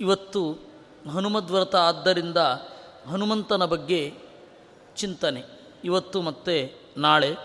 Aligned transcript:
ಇವತ್ತು 0.00 0.58
ಹನುಮದ್ವ್ರತ 1.10 1.76
ಆದ್ದರಿಂದ 1.76 2.36
ಹನುಮಂತನ 3.08 3.64
ಬಗ್ಗೆ 3.64 4.14
ಚಿಂತನೆ. 4.96 5.42
ಇವತ್ತು 5.84 6.22
ಮತ್ತೆ 6.22 6.74
ನಾಳೆ. 6.96 7.36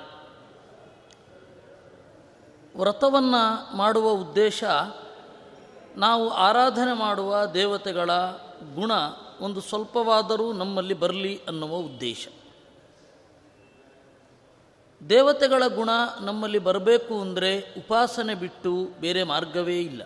ವ್ರತವನ್ನು 2.76 3.78
ಮಾಡುವ 3.78 4.10
ಉದ್ದೇಶ 4.10 4.64
ನಾವು 5.96 6.30
ಆರಾಧನೆ 6.30 6.94
ಮಾಡುವ 6.94 7.46
ದೇವತೆಗಳ 7.46 8.12
ಗುಣ 8.76 8.92
ಒಂದು 9.42 9.62
ಸ್ವಲ್ಪವಾದರೂ 9.62 10.54
ನಮ್ಮಲ್ಲಿ 10.54 10.94
ಬರಲಿ 10.94 11.42
ಅನ್ನುವ 11.48 11.76
ಉದ್ದೇಶ. 11.76 12.28
ದೇವತೆಗಳ 15.10 15.64
ಗುಣ 15.68 15.90
ನಮ್ಮಲ್ಲಿ 16.22 16.60
ಬರಬೇಕು 16.60 17.22
ಅಂದರೆ 17.22 17.60
ಉಪಾಸನೆ 17.78 18.36
ಬಿಟ್ಟು 18.36 18.90
ಬೇರೆ 19.00 19.24
ಮಾರ್ಗವೇ 19.24 19.80
ಇಲ್ಲ. 19.80 20.04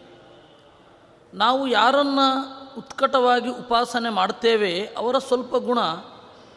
ನಾವು 1.34 1.68
ಯಾರನ್ನು 1.68 2.28
ಉತ್ಕಟವಾಗಿ 2.78 3.50
ಉಪಾಸನೆ 3.50 4.10
ಮಾಡ್ತೇವೆ, 4.10 4.86
ಅವರ 4.98 5.18
ಸ್ವಲ್ಪ 5.18 5.56
ಗುಣ 5.56 5.80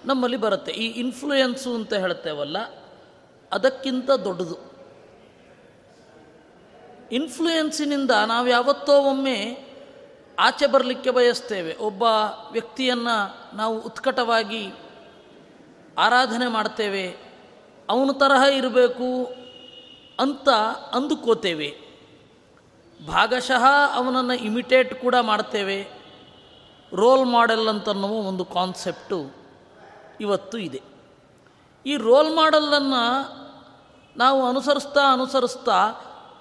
ನಮ್ಮಲ್ಲಿ 0.05 0.37
ಬರುತ್ತೆ. 0.37 0.73
ಈ 0.73 0.87
ಇನ್ಫ್ಲೂಯೆನ್ಸು 0.87 1.75
ಅಂತ 1.75 1.93
ಹೇಳ್ತೇವಲ್ಲ, 1.93 2.59
ಅದಕ್ಕಿಂತ 3.53 4.11
ದೊಡ್ಡದು. 4.11 4.73
ಇನ್ಫ್ಲೂಯೆನ್ಸಿನಿಂದ 7.13 8.11
ನಾವು 8.11 8.49
ಯಾವತ್ತೋ 8.49 9.03
ಒಮ್ಮೆ 9.03 9.39
ಆಚೆ 10.39 10.67
ಬರಲಿಕ್ಕೆ 10.67 11.11
ಬಯಸ್ತೇವೆ. 11.11 11.77
ಒಬ್ಬ 11.77 12.03
ವ್ಯಕ್ತಿಯನ್ನು 12.53 13.57
ನಾವು 13.57 13.81
ಉತ್ಕಟವಾಗಿ 13.81 14.73
ಆರಾಧನೆ 15.99 16.47
ಮಾಡ್ತೇವೆ, 16.47 17.17
ಅವನ 17.89 18.11
ತರಹ 18.13 18.43
ಇರಬೇಕು 18.43 19.25
ಅಂತ 20.21 20.49
ಅಂದುಕೋತೇವೆ. 20.93 21.82
ಭಾಗಶಃ 23.07 23.65
ಅವನನ್ನು 23.95 24.35
ಇಮಿಟೇಟ್ 24.35 24.95
ಕೂಡ 24.95 25.15
ಮಾಡ್ತೇವೆ. 25.21 25.89
ರೋಲ್ 26.95 27.27
ಮಾಡೆಲ್ 27.27 27.69
ಅಂತನ್ನುವ 27.69 28.11
ಒಂದು 28.11 28.45
ಕಾನ್ಸೆಪ್ಟು 28.45 29.31
ಇವತ್ತು 30.21 30.59
ಇದೆ. 30.59 30.83
ಈ 31.87 31.97
ರೋಲ್ 31.97 32.37
ಮಾಡೆಲ್ಲನ್ನು 32.37 33.43
ನಾವು 34.17 34.47
ಅನುಸರಿಸ್ತಾ 34.47 35.13
ಅನುಸರಿಸ್ತಾ 35.13 35.93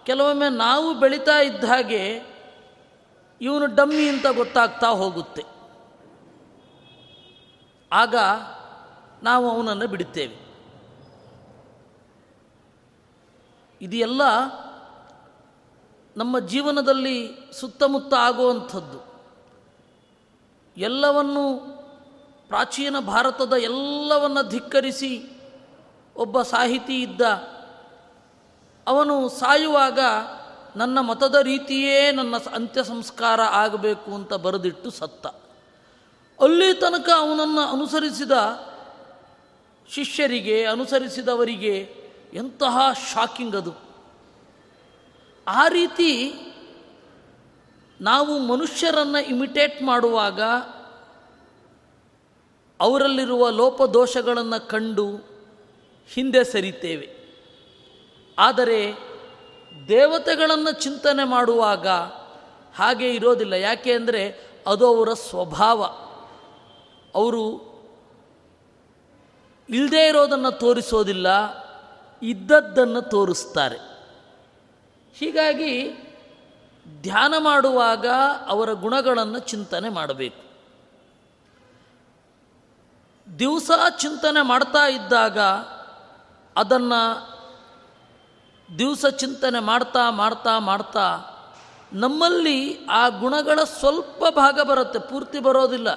ಕೆಲವೊಮ್ಮೆ 0.06 0.50
ನಾವು 0.50 0.94
ಬೆಳೀತಾ 0.94 1.40
ಇದ್ದ 1.40 1.64
ಹಾಗೆ 1.64 2.22
ಇವನು 3.42 3.76
ಡಮ್ಮಿ 3.76 4.08
ಅಂತ 4.08 4.26
ಗೊತ್ತಾಗ್ತಾ 4.28 4.88
ಹೋಗುತ್ತೆ. 4.88 5.44
ಆಗ 7.92 8.16
ನಾವು 9.24 9.50
ಅವನನ್ನು 9.50 9.88
ಬಿಡುತ್ತೇವೆ. 9.88 10.52
ಇದೆಲ್ಲ 13.82 14.22
ನಮ್ಮ 16.18 16.40
ಜೀವನದಲ್ಲಿ 16.40 17.30
ಸುತ್ತಮುತ್ತ 17.60 18.14
ಆಗುವಂಥದ್ದು. 18.14 19.12
ಎಲ್ಲವನ್ನು 20.78 21.60
ಪ್ರಾಚೀನ 22.48 23.00
ಭಾರತದ 23.00 23.54
ಎಲ್ಲವನ್ನ 23.54 24.42
ಧಿಕ್ಕರಿಸಿ 24.50 25.30
ಒಬ್ಬ 26.16 26.42
ಸಾಹಿತಿ 26.42 27.02
ಇದ್ದ, 27.02 27.22
ಅವನು 28.88 29.30
ಸಾಯುವಾಗ 29.30 30.00
ನನ್ನ 30.76 31.00
ಮತದ 31.00 31.36
ರೀತಿಯೇ 31.36 32.12
ನನ್ನ 32.12 32.36
ಅಂತ್ಯ 32.56 32.84
ಸಂಸ್ಕಾರ 32.84 33.42
ಆಗಬೇಕು 33.42 34.14
ಅಂತ 34.14 34.34
ಬರೆದಿಟ್ಟು 34.34 34.90
ಸತ್ತ. 34.90 35.28
ಅಲ್ಲಿ 36.40 36.74
ತನಕ 36.74 37.10
ಅವನನ್ನು 37.18 37.62
ಅನುಸರಿಸಿದ 37.62 38.32
ಶಿಷ್ಯರಿಗೆ, 39.90 40.66
ಅನುಸರಿಸಿದವರಿಗೆ 40.66 41.96
ಎಂತಹ 42.34 42.78
ಶಾಕಿಂಗ್ 43.14 43.56
ಅದು. 43.56 43.91
ಆ 45.48 45.68
ರೀತಿ 45.68 46.34
ನಾವು 48.02 48.40
ಮನುಷ್ಯರನ್ನು 48.40 49.26
ಇಮಿಟೇಟ್ 49.26 49.82
ಮಾಡುವಾಗ 49.82 50.42
ಅವರಲ್ಲಿರುವ 52.80 53.50
ಲೋಪದೋಷಗಳನ್ನು 53.50 54.68
ಕಂಡು 54.68 55.08
ಹಿಂದೆ 56.14 56.44
ಸರಿತೇವೆ. 56.44 57.22
ಆದರೆ 58.40 58.94
ದೇವತೆಗಳನ್ನು 59.88 60.82
ಚಿಂತನೆ 60.82 61.24
ಮಾಡುವಾಗ 61.24 61.88
ಹಾಗೆ 62.76 63.16
ಇರೋದಿಲ್ಲ. 63.16 63.54
ಯಾಕೆ 63.54 63.94
ಅಂದರೆ 63.94 64.52
ಅದು 64.68 64.88
ಅವರ 64.88 65.14
ಸ್ವಭಾವ. 65.14 65.84
ಅವರು 67.16 67.72
ಇಲ್ಲದೇ 69.70 70.08
ಇರೋದನ್ನು 70.08 70.52
ತೋರಿಸೋದಿಲ್ಲ, 70.52 71.28
ಇದ್ದದ್ದನ್ನು 72.24 73.02
ತೋರಿಸ್ತಾರೆ. 73.02 73.91
ಹೀಗಾಗಿ 75.14 75.90
ಧ್ಯಾನ 77.02 77.34
ಮಾಡುವಾಗ 77.40 78.08
ಅವರ 78.48 78.74
ಗುಣಗಳನ್ನು 78.74 79.40
ಚಿಂತನೆ 79.40 79.90
ಮಾಡಬೇಕು. 79.90 80.52
ದಿವಸ 83.40 83.72
ಚಿಂತನೆ 84.00 84.42
ಮಾಡ್ತಾ 84.42 84.88
ಇದ್ದಾಗ 84.88 85.40
ಅದನ್ನು 86.56 87.32
ದಿವಸ 88.80 89.06
ಚಿಂತನೆ 89.06 89.60
ಮಾಡ್ತಾ 89.60 90.10
ಮಾಡ್ತಾ 90.10 90.60
ಮಾಡ್ತಾ 90.60 91.28
ನಮ್ಮಲ್ಲಿ 91.94 92.86
ಆ 92.86 93.10
ಗುಣಗಳ 93.10 93.60
ಸ್ವಲ್ಪ 93.64 94.24
ಭಾಗ 94.36 94.62
ಬರುತ್ತೆ, 94.62 95.00
ಪೂರ್ತಿ 95.00 95.40
ಬರೋದಿಲ್ಲ. 95.40 95.90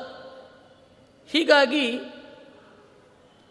ಹೀಗಾಗಿ 1.27 1.99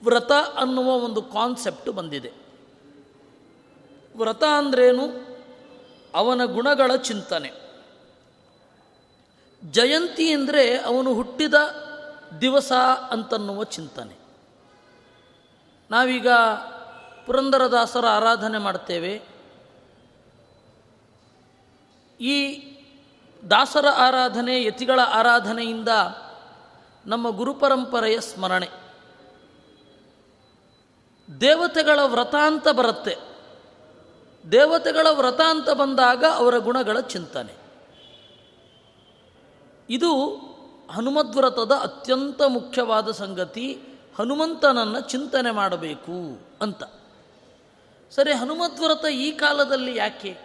ವ್ರತ 0.03 0.31
ಅನ್ನುವ 0.57 0.85
ಒಂದು 0.85 1.22
ಕಾನ್ಸೆಪ್ಟ್ 1.22 1.90
ಬಂದಿದೆ. 1.90 2.31
ವ್ರತ 4.18 4.44
ಅಂದ್ರೇನು? 4.44 5.32
ಅವನ 6.16 6.46
ಗುಣಗಳ 6.46 6.96
ಚಿಂತನೆ. 6.96 7.51
ಜಯಂತಿ 9.72 10.31
ಅಂದರೆ 10.31 10.78
ಅವನು 10.78 11.13
ಹುಟ್ಟಿದ 11.13 11.53
ದಿವಸ 12.41 12.72
ಅಂತನ್ನುವ 13.12 13.63
ಚಿಂತನೆ. 13.63 14.16
ನಾವೀಗ 15.91 16.28
ಪುರಂದರದಾಸರ 17.25 18.06
ಆರಾಧನೆ 18.06 18.57
ಮಾಡ್ತೇವೆ. 18.57 19.22
ಈ 22.19 22.63
ದಾಸರ 23.50 23.85
ಆರಾಧನೆ, 23.88 24.63
ಯತಿಗಳ 24.63 25.00
ಆರಾಧನೆಯಿಂದ 25.00 25.90
ನಮ್ಮ 27.06 27.30
ಗುರುಪರಂಪರೆಯ 27.30 28.22
ಸ್ಮರಣೆ. 28.22 28.69
ದೇವತೆಗಳ 31.41 32.00
ವ್ರತ 32.06 32.35
ಅಂತ 32.35 32.68
ಬರುತ್ತೆ. 32.68 33.32
ದೇವತೆಗಳ 34.52 35.08
ವ್ರತ 35.12 35.42
ಅಂತ 35.50 35.70
ಬಂದಾಗ 35.70 36.24
ಅವರ 36.36 36.58
ಗುಣಗಳ 36.58 37.00
ಚಿಂತನೆ. 37.00 37.54
ಇದು 39.90 40.12
ಹನುಮದ್ವ್ರತದ 40.92 41.72
ಅತ್ಯಂತ 41.72 42.42
ಮುಖ್ಯವಾದ 42.48 43.12
ಸಂಗತಿ, 43.12 43.80
ಹನುಮಂತನನ್ನು 44.20 45.02
ಚಿಂತನೆ 45.02 45.52
ಮಾಡಬೇಕು 45.52 46.18
ಅಂತ. 46.62 46.84
ಸರಿ 48.12 48.31
ಹನುಮದ್ವ್ರತ 48.31 49.06
ಈ 49.06 49.31
ಕಾಲದಲ್ಲಿ 49.31 49.96
ಯಾಕೆ? 49.96 50.38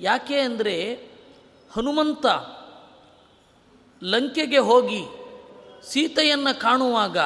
ಯಾಕೆ 0.00 0.40
ಅಂದರೆ 0.40 0.94
ಹನುಮಂತ 1.76 2.26
ಲಂಕೆಗೆ 4.02 4.58
ಹೋಗಿ 4.58 5.02
ಸೀತೆಯನ್ನು 5.88 6.60
ಕಾಣುವಾಗ 6.60 7.18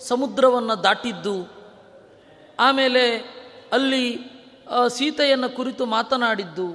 ಸಮುದ್ರವನ್ನು 0.00 0.82
ದಾಟಿದ್ದು, 0.82 1.36
ಆಮೇಲೆ 2.58 3.04
ಅಲ್ಲಿ 3.72 4.33
ಸೀತೆಯನ್ನು 4.88 5.48
ಕುರಿತು 5.56 5.84
ಮಾತನಾಡಿದ್ದು, 5.86 6.68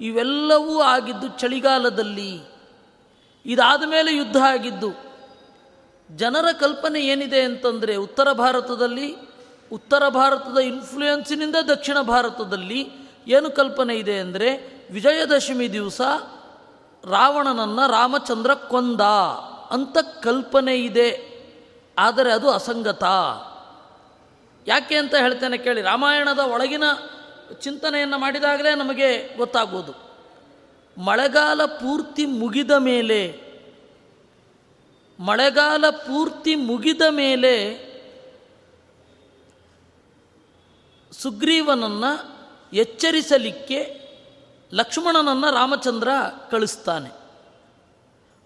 ಇವೆಲ್ಲವೂ 0.00 0.74
ಆಗಿದ್ದು 0.80 1.28
ಚಳಿಗಾಲದಲ್ಲಿ. 1.40 2.32
ಇದಾದ 3.46 3.82
ಮೇಲೆ 3.88 4.10
ಯುದ್ಧ 4.16 4.36
ಆಗಿದ್ದು, 4.36 4.90
ಜನರ 6.10 6.48
ಕಲ್ಪನೆ 6.60 7.00
ಏನಿದೆ 7.00 7.40
ಅಂತಂದರೆ 7.40 7.94
ಉತ್ತರ 7.96 8.28
ಭಾರತದಲ್ಲಿ, 8.32 9.08
ಉತ್ತರ 9.72 10.02
ಭಾರತದ 10.08 10.58
ಇನ್ಫ್ಲೂಯೆನ್ಸಿನಿಂದ 10.58 11.56
ದಕ್ಷಿಣ 11.64 11.98
ಭಾರತದಲ್ಲಿ 12.00 12.80
ಏನು 13.28 13.50
ಕಲ್ಪನೆ 13.50 13.94
ಇದೆ 13.94 14.16
ಅಂದರೆ 14.18 14.48
ವಿಜಯದಶಮಿ 14.92 15.66
ದಿವಸ 15.72 16.00
ರಾವಣನನ್ನು 17.04 17.84
ರಾಮಚಂದ್ರ 17.90 18.54
ಕೊಂದ 18.54 19.00
ಅಂತ 19.70 19.98
ಕಲ್ಪನೆ 20.22 20.74
ಇದೆ. 20.74 21.10
ಆದರೆ 21.96 22.30
ಅದು 22.32 22.50
ಅಸಂಗತ. 22.50 23.04
ಯಾಕೆ 24.66 24.96
ಅಂತ 24.96 25.14
ಹೇಳ್ತೇನೆ 25.14 25.58
ಕೇಳಿ, 25.58 25.80
ರಾಮಾಯಣದ 25.82 26.42
ಒಳಗಿನ 26.54 26.86
ಚಿಂತನೆಯನ್ನು 27.52 28.18
ಮಾಡಿದಾಗಲೇ 28.18 28.74
ನಮಗೆ 28.74 29.36
ಗೊತ್ತಾಗ್ಬೋದು. 29.36 30.12
ಮಳೆಗಾಲ 30.98 31.64
ಪೂರ್ತಿ 31.64 32.26
ಮುಗಿದ 32.26 32.70
ಮೇಲೆ, 32.70 33.40
ಮಳೆಗಾಲ 35.20 35.90
ಪೂರ್ತಿ 35.90 36.54
ಮುಗಿದ 36.54 37.02
ಮೇಲೆ 37.10 37.92
ಸುಗ್ರೀವನನ್ನು 41.12 42.42
ಎಚ್ಚರಿಸಲಿಕ್ಕೆ 42.72 44.02
ಲಕ್ಷ್ಮಣನನ್ನು 44.74 45.54
ರಾಮಚಂದ್ರ 45.54 46.08
ಕಳಿಸ್ತಾನೆ. 46.50 47.10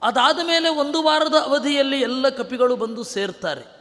ಅದಾದ 0.03 0.39
ಮೇಲೆ 0.47 0.69
ಒಂದು 0.69 1.03
ವಾರದ 1.03 1.35
ಅವಧಿಯಲ್ಲಿ 1.35 2.01
ಎಲ್ಲ 2.01 2.29
ಕಪಿಗಳು 2.29 2.77
ಬಂದು 2.77 3.05
ಸೇರ್ತಾರೆ. 3.05 3.76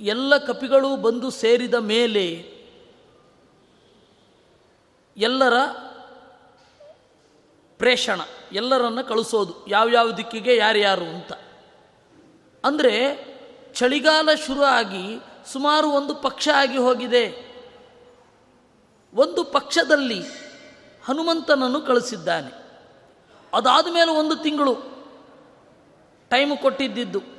ಎಲ್ಲ 0.00 0.36
ಕಪಿಗಳು 0.36 0.96
ಬಂದು 0.96 1.30
ಸೇರಿದ 1.30 1.74
ಮೇಲೆ 1.74 2.56
ಎಲ್ಲರ 5.16 5.52
ಪ್ರೇಷಣ, 7.78 8.20
ಎಲ್ಲರನ್ನು 8.52 9.04
ಕಳಿಸೋದು 9.04 9.66
ಯಾವ್ಯಾವ 9.66 10.10
ದಿಕ್ಕಿಗೆ 10.10 10.56
ಯಾರ್ಯಾರು 10.56 11.04
ಅಂತ. 11.04 11.32
ಅಂದರೆ 12.64 13.26
ಚಳಿಗಾಲ 13.74 14.28
ಶುರು 14.46 14.62
ಆಗಿ 14.62 15.20
ಸುಮಾರು 15.52 15.88
ಒಂದು 15.90 16.14
ಪಕ್ಷ 16.14 16.48
ಆಗಿ 16.54 16.78
ಹೋಗಿದೆ. 16.78 17.46
ಒಂದು 19.14 19.44
ಪಕ್ಷದಲ್ಲಿ 19.44 20.20
ಹನುಮಂತನನ್ನು 21.04 21.80
ಕಳಿಸಿದ್ದಾನೆ. 21.80 22.66
ಅದಾದ 23.52 23.86
ಮೇಲೆ 23.92 24.10
ಒಂದು 24.10 24.36
ತಿಂಗಳು 24.36 24.74
ಟೈಮ್ 26.30 26.58
ಕೊಟ್ಟಿದ್ದಿದ್ದು. 26.58 27.35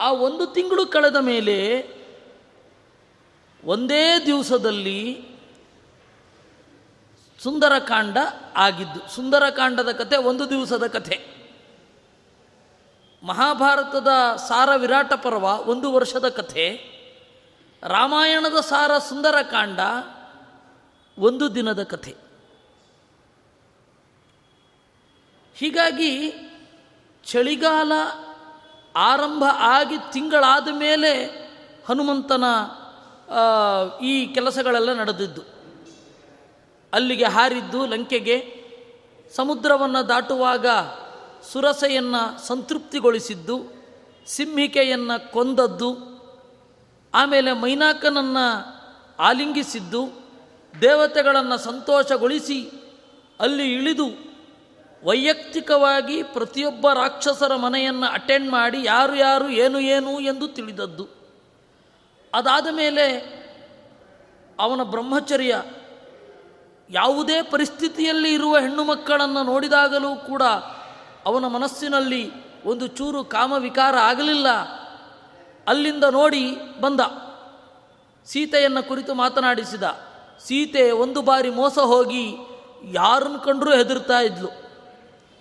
ಆ 0.00 0.12
ಒಂದು 0.12 0.46
ತಿಂಗಳು 0.46 0.86
ಕಳೆದ 0.86 1.16
ಮೇಲೆ 1.16 1.56
ಒಂದೇ 3.64 4.26
ದಿವಸದಲ್ಲಿ 4.26 5.00
ಸುಂದರಕಾಂಡ 7.38 8.16
ಆಗಿದ್ದು, 8.56 9.08
ಸುಂದರಕಾಂಡದ 9.08 9.92
ಕಥೆ 9.92 10.16
ಒಂದು 10.16 10.50
ದಿವಸದ 10.50 10.86
ಕಥೆ 10.86 11.16
ಮಹಾಭಾರತದ 13.22 14.08
ಸಾರ 14.48 14.76
ವಿರಾಟ 14.76 15.12
ಪರ್ವ 15.12 15.44
ಒಂದು 15.70 15.92
ವರ್ಷದ 15.92 16.28
ಕಥೆ 16.28 16.66
ರಾಮಾಯಣದ 17.82 18.60
ಸಾರ 18.60 18.98
ಸುಂದರಕಾಂಡ 18.98 19.80
ಒಂದು 21.18 21.54
ದಿನದ 21.54 21.82
ಕಥೆ 21.82 22.14
ಹೀಗಾಗಿ 25.56 26.12
ಚಳಿಗಾಲ 27.24 27.92
ಆರಂಭ 28.96 29.44
ಆಗಿ 29.58 30.12
ತಿಂಗಳಾದ 30.12 30.68
ಮೇಲೆ 30.68 31.24
ಹನುಮಂತನ 31.88 32.44
ಈ 34.02 34.26
ಕೆಲಸಗಳೆಲ್ಲ 34.26 34.92
ನಡೆದಿದ್ದು. 34.92 35.42
ಅಲ್ಲಿಗೆ 36.92 37.24
ಹಾರಿದ್ದು 37.24 37.86
ಲಂಕೆಗೆ 37.86 38.60
ಸಮುದ್ರವನ್ನು 39.36 40.08
ದಾಟುವಾಗ 40.08 40.66
ಸುರಸೆಯನ್ನು 41.52 42.46
ಸಂತೃಪ್ತಿಗೊಳಿಸಿದ್ದು, 42.46 43.84
ಸಿಂಹಿಕೆಯನ್ನು 44.26 45.32
ಕೊಂದದ್ದು, 45.32 45.96
ಆಮೇಲೆ 47.14 47.52
ಮೈನಾಕನನ್ನು 47.52 48.80
ಆಲಿಂಗಿಸಿದ್ದು, 49.18 50.30
ದೇವತೆಗಳನ್ನು 50.80 51.58
ಸಂತೋಷಗೊಳಿಸಿ 51.58 52.72
ಅಲ್ಲಿ 53.40 53.72
ಇಳಿದು 53.72 54.29
ವೈಯಕ್ತಿಕವಾಗಿ 55.04 56.22
ಪ್ರತಿಯೊಬ್ಬ 56.22 56.90
ರಾಕ್ಷಸರ 56.92 57.56
ಮನೆಯನ್ನು 57.56 58.06
ಅಟೆಂಡ್ 58.06 58.50
ಮಾಡಿ 58.50 58.84
ಯಾರು 58.84 59.14
ಯಾರು 59.14 59.48
ಏನು 59.48 59.80
ಏನು 59.80 60.20
ಎಂದು 60.20 60.48
ತಿಳಿದದ್ದು. 60.48 61.08
ಅದಾದ 62.34 62.66
ಮೇಲೆ 62.70 63.40
ಅವನ 64.58 64.82
ಬ್ರಹ್ಮಚರ್ಯ 64.82 65.62
ಯಾವುದೇ 66.90 67.42
ಪರಿಸ್ಥಿತಿಯಲ್ಲಿ 67.42 68.32
ಇರುವ 68.34 68.58
ಹೆಣ್ಣು 68.58 68.84
ಮಕ್ಕಳನ್ನು 68.84 69.42
ನೋಡಿದಾಗಲೂ 69.42 70.16
ಕೂಡ 70.16 70.42
ಅವನ 71.26 71.46
ಮನಸ್ಸಿನಲ್ಲಿ 71.46 72.32
ಒಂದು 72.64 72.86
ಚೂರು 72.86 73.24
ಕಾಮವಿಕಾರ 73.24 73.96
ಆಗಲಿಲ್ಲ. 73.96 74.48
ಅಲ್ಲಿಂದ 75.66 76.04
ನೋಡಿ 76.04 76.56
ಬಂದ. 76.80 77.00
ಸೀತೆಯನ್ನು 78.26 78.88
ಕುರಿತು 78.88 79.14
ಮಾತನಾಡಿಸಿದ. 79.14 79.82
ಸೀತೆ 80.44 80.90
ಒಂದು 80.90 81.22
ಬಾರಿ 81.22 81.50
ಮೋಸ 81.50 81.78
ಹೋಗಿ 81.78 82.36
ಯಾರನ್ನು 82.84 83.38
ಕಂಡರೂ 83.38 83.76
ಹೆದರ್ತಾ 83.76 84.20
ಇದ್ಲು. 84.20 84.69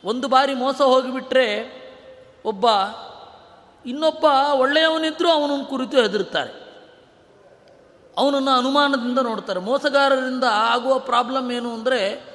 ಒಂದು 0.06 0.28
ಬಾರಿ 0.28 0.54
ಮೋಸ 0.54 0.82
ಹೋಗಿಬಿಟ್ರೆ 0.82 1.80
ಒಬ್ಬ 2.46 2.66
ಇನ್ನೊಬ್ಬ 3.86 4.26
ಒಳ್ಳೆಯವನಿದ್ದರೂ 4.54 5.30
ಅವನನ್ನು 5.30 5.66
ಕುರಿತು 5.66 6.02
ಹೆದರುತ್ತಾರೆ. 6.02 6.70
ಅವನನ್ನು 8.18 8.52
ಅನುಮಾನದಿಂದ 8.52 9.20
ನೋಡ್ತಾರೆ. 9.20 9.60
ಮೋಸಗಾರರಿಂದ 9.60 10.44
ಆಗುವ 10.52 11.00
ಪ್ರಾಬ್ಲಮ್ 11.00 11.52
ಏನು 11.52 11.74
ಅಂದರೆ 11.74 12.30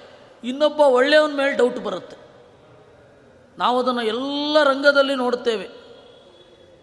ಇನ್ನೊಬ್ಬ 0.45 0.81
ಒಳ್ಳೆಯವನ 0.81 1.33
ಮೇಲೆ 1.33 1.53
ಡೌಟ್ 1.53 1.79
ಬರುತ್ತೆ. 1.79 2.17
ನಾವು 3.59 3.79
ಅದನ್ನು 3.79 4.03
ಎಲ್ಲ 4.03 4.63
ರಂಗದಲ್ಲಿ 4.63 5.15
ನೋಡ್ತೇವೆ. 5.15 5.71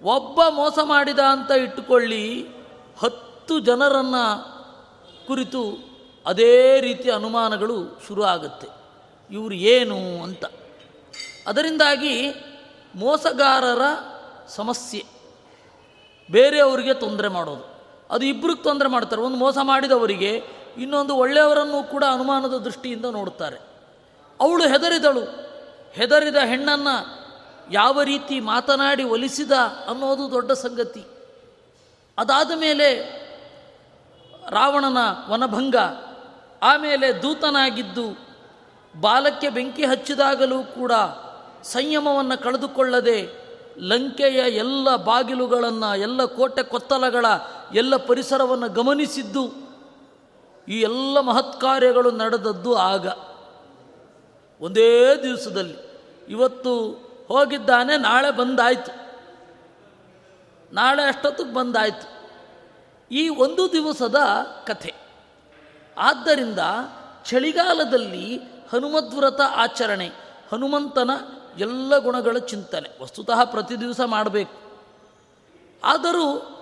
ಒಬ್ಬ 0.04 0.42
ಮೋಸ 0.50 0.80
ಮಾಡಿದ 0.84 1.20
ಅಂತ 1.20 1.52
ಇಟ್ಟುಕೊಳ್ಳಿ 1.52 2.48
ಹತ್ತು 3.04 3.60
ಜನರನ್ನು 3.60 4.24
ಕುರಿತು 5.28 5.78
ಅದೇ 6.26 6.82
ರೀತಿ 6.82 7.12
ಅನುಮಾನಗಳು 7.12 8.00
ಶುರು 8.08 8.24
ಆಗುತ್ತೆ 8.24 8.68
ಇವರು 9.32 9.54
ಏನು 9.54 10.24
ಅಂತ. 10.24 10.46
ಅದರಿಂದಾಗಿ 11.48 12.34
ಮೋಸಗಾರರ 12.96 13.82
ಸಮಸ್ಯೆ. 14.48 15.06
ಬೇರೆಯವರಿಗೆ 16.32 16.94
ತೊಂದರೆ 16.94 17.28
ಮಾಡೋದು. 17.28 17.72
ಅದು 18.10 18.26
ಇಬ್ಬರಿಗೆ 18.26 18.64
ತೊಂದರೆ 18.64 18.90
ಮಾಡ್ತಾರೆ. 18.90 19.22
ಒಂದು 19.22 19.38
ಮೋಸ 19.38 19.58
ಮಾಡಿದವರಿಗೆ 19.62 20.44
ಇನ್ನೊಂದು 20.78 21.16
ಒಳ್ಳೆಯವರನ್ನು 21.16 21.84
ಕೂಡ 21.84 22.04
ಅನುಮಾನದ 22.04 22.58
ದೃಷ್ಟಿಯಿಂದ 22.58 23.06
ನೋಡುತ್ತಾರೆ. 23.06 23.58
ಅವಳು 24.40 24.68
ಹೆದರಿದಳು. 24.68 25.52
ಹೆದರಿದ 25.92 26.36
ಹೆಣ್ಣನ್ನು 26.36 27.22
ಯಾವ 27.72 28.02
ರೀತಿ 28.02 28.40
ಮಾತನಾಡಿ 28.40 29.04
ಒಲಿಸಿದ 29.04 29.52
ಅನ್ನೋದು 29.90 30.32
ದೊಡ್ಡ 30.32 30.52
ಸಂಗತಿ. 30.52 31.04
ಅದಾದ 32.18 32.52
ಮೇಲೆ 32.56 33.22
ರಾವಣನ 34.50 34.98
ವನಭಂಗ 35.30 35.76
ಆಮೇಲೆ 36.64 37.22
ದೂತನಾಗಿದ್ದು, 37.22 38.28
ಬಾಲಕ್ಕೆ 39.00 39.50
ಬೆಂಕಿ 39.50 39.86
ಹಚ್ಚಿದಾಗಲೂ 39.86 40.64
ಕೂಡ 40.64 40.92
ಸಂಯಮವನ್ನು 41.64 42.44
ಕಳೆದುಕೊಳ್ಳದೆ 42.44 43.42
ಲಂಕೆಯ 43.78 44.56
ಎಲ್ಲ 44.56 44.96
ಬಾಗಿಲುಗಳನ್ನು, 44.96 46.00
ಎಲ್ಲ 46.00 46.26
ಕೋಟೆ 46.26 46.64
ಕೊತ್ತಲಗಳ 46.64 47.26
ಎಲ್ಲ 47.74 47.96
ಪರಿಸರವನ್ನು 47.96 48.70
ಗಮನಿಸಿದ್ದು 48.70 49.72
ಈ 50.68 50.82
ಎಲ್ಲ 50.82 51.20
ಮಹತ್ಕಾರ್ಯಗಳು 51.20 52.12
ನಡೆದದ್ದು 52.12 52.76
ಆಗ. 52.76 53.08
ಒಂದೇ 54.62 55.16
ದಿವಸದಲ್ಲಿ. 55.24 56.02
ಇವತ್ತು 56.30 56.90
ಹೋಗಿದ್ದಾನೆ, 57.28 57.98
ನಾಳೆ 57.98 58.32
ಬಂದಾಯಿತು. 58.32 59.02
ನಾಳೆ 60.76 61.04
ಅಷ್ಟೊತ್ತಿಗೆ 61.04 61.54
ಬಂದಾಯಿತು. 61.54 62.30
ಈ 63.12 63.30
ಒಂದು 63.30 63.72
ದಿವಸದ 63.72 64.16
ಕಥೆ. 64.68 64.94
ಆದ್ದರಿಂದ 65.98 66.60
ಚಳಿಗಾಲದಲ್ಲಿ 67.26 68.38
ಹನುಮದ್ವ್ರತ 68.72 69.42
ಆಚರಣೆ, 69.42 70.08
ಹನುಮಂತನ 70.52 71.10
ಎಲ್ಲ 71.58 71.98
ಗುಣಗಳ 71.98 72.38
ಚಿಂತನೆ. 72.38 72.90
ವಸ್ತುತಃ 73.02 73.44
ಪ್ರತಿ 73.44 73.76
ದಿವಸ 73.76 74.02
ಮಾಡಬೇಕು. 74.02 74.62
ಆದರೂ 75.84 76.58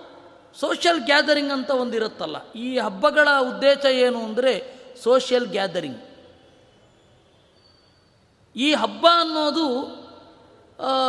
ಸೋಷಿಯಲ್ 0.60 1.00
ಗ್ಯಾದರಿಂಗ್ 1.00 1.52
ಅಂತ 1.52 1.70
ಒಂದಿರುತ್ತಲ್ಲ. 1.70 2.52
ಈ 2.52 2.78
ಹಬ್ಬಗಳ 2.78 3.28
ಉದ್ದೇಶ 3.40 3.84
ಏನು 3.84 4.24
ಅಂದರೆ 4.24 4.74
ಸೋಷಿಯಲ್ 5.02 5.46
ಗ್ಯಾದರಿಂಗ್ 5.46 6.00
ಈ 8.56 8.74
ಹಬ್ಬ 8.74 9.06
ಅನ್ನೋದು 9.20 10.00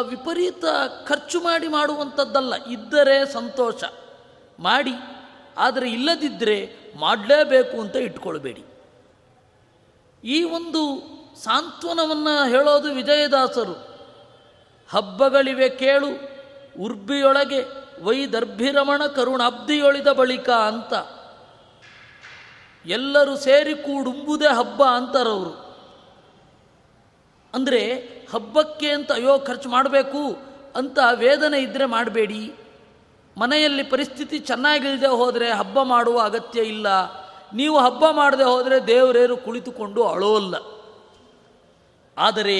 ವಿಪರೀತ 0.08 0.66
ಖರ್ಚು 1.06 1.42
ಮಾಡಿ 1.42 1.68
ಮಾಡುವಂಥದ್ದಲ್ಲ. 1.68 2.66
ಇದ್ದರೆ 2.66 3.34
ಸಂತೋಷ. 3.34 3.84
ಮಾಡಿ. 4.60 4.94
ಆದರೆ 5.58 5.92
ಇಲ್ಲದಿದ್ದರೆ 5.92 6.76
ಮಾಡಲೇಬೇಕು 6.96 7.82
ಅಂತ 7.82 7.96
ಇಟ್ಕೊಳ್ಬೇಡಿ. 7.96 8.66
ಈ 10.24 10.44
ಒಂದು 10.44 10.82
ಸಾಂತ್ವನವನ್ನು 11.36 12.50
ಹೇಳೋದು 12.50 12.94
ವಿಜಯದಾಸರು. 12.94 13.92
ಹಬ್ಬಗಳಿವೆ 14.90 15.70
ಕೇಳು, 15.70 16.08
ಉರ್ಬಿಯೊಳಗೆ 16.84 17.82
ವೈದರ್ಭಿರಮಣ 18.04 19.06
ಕರುಣಾಬ್ದಿಯೊಳಿದ 19.06 20.08
ಬಳಿಕ 20.08 20.50
ಅಂತ. 20.50 20.94
ಎಲ್ಲರೂ 22.86 23.36
ಸೇರಿ 23.36 23.76
ಕೂಡುಂಬುದೇ 23.76 24.54
ಹಬ್ಬ 24.54 24.84
ಅಂತಾರವರು. 24.84 25.72
ಅಂದರೆ 27.54 27.94
ಹಬ್ಬಕ್ಕೆ 28.34 28.90
ಅಂತ 28.90 29.12
ಅಯ್ಯೋ 29.12 29.40
ಖರ್ಚು 29.40 29.70
ಮಾಡಬೇಕು 29.70 30.38
ಅಂತ 30.76 31.00
ವೇದನೆ 31.14 31.60
ಇದ್ದರೆ 31.60 31.86
ಮಾಡಬೇಡಿ. 31.86 32.54
ಮನೆಯಲ್ಲಿ 33.38 33.84
ಪರಿಸ್ಥಿತಿ 33.84 34.40
ಚೆನ್ನಾಗಿಲ್ಲದೆ 34.40 35.08
ಹೋದರೆ 35.08 35.52
ಹಬ್ಬ 35.52 35.82
ಮಾಡುವ 35.82 36.22
ಅಗತ್ಯ 36.22 36.62
ಇಲ್ಲ. 36.62 36.88
ನೀವು 37.54 37.80
ಹಬ್ಬ 37.80 38.10
ಮಾಡದೆ 38.12 38.44
ಹೋದರೆ 38.44 38.88
ದೇವರೇರು 38.88 39.38
ಕುಳಿತುಕೊಂಡು 39.38 40.04
ಅಳೋಲ್ಲ. 40.04 40.56
ಆದರೆ 42.22 42.58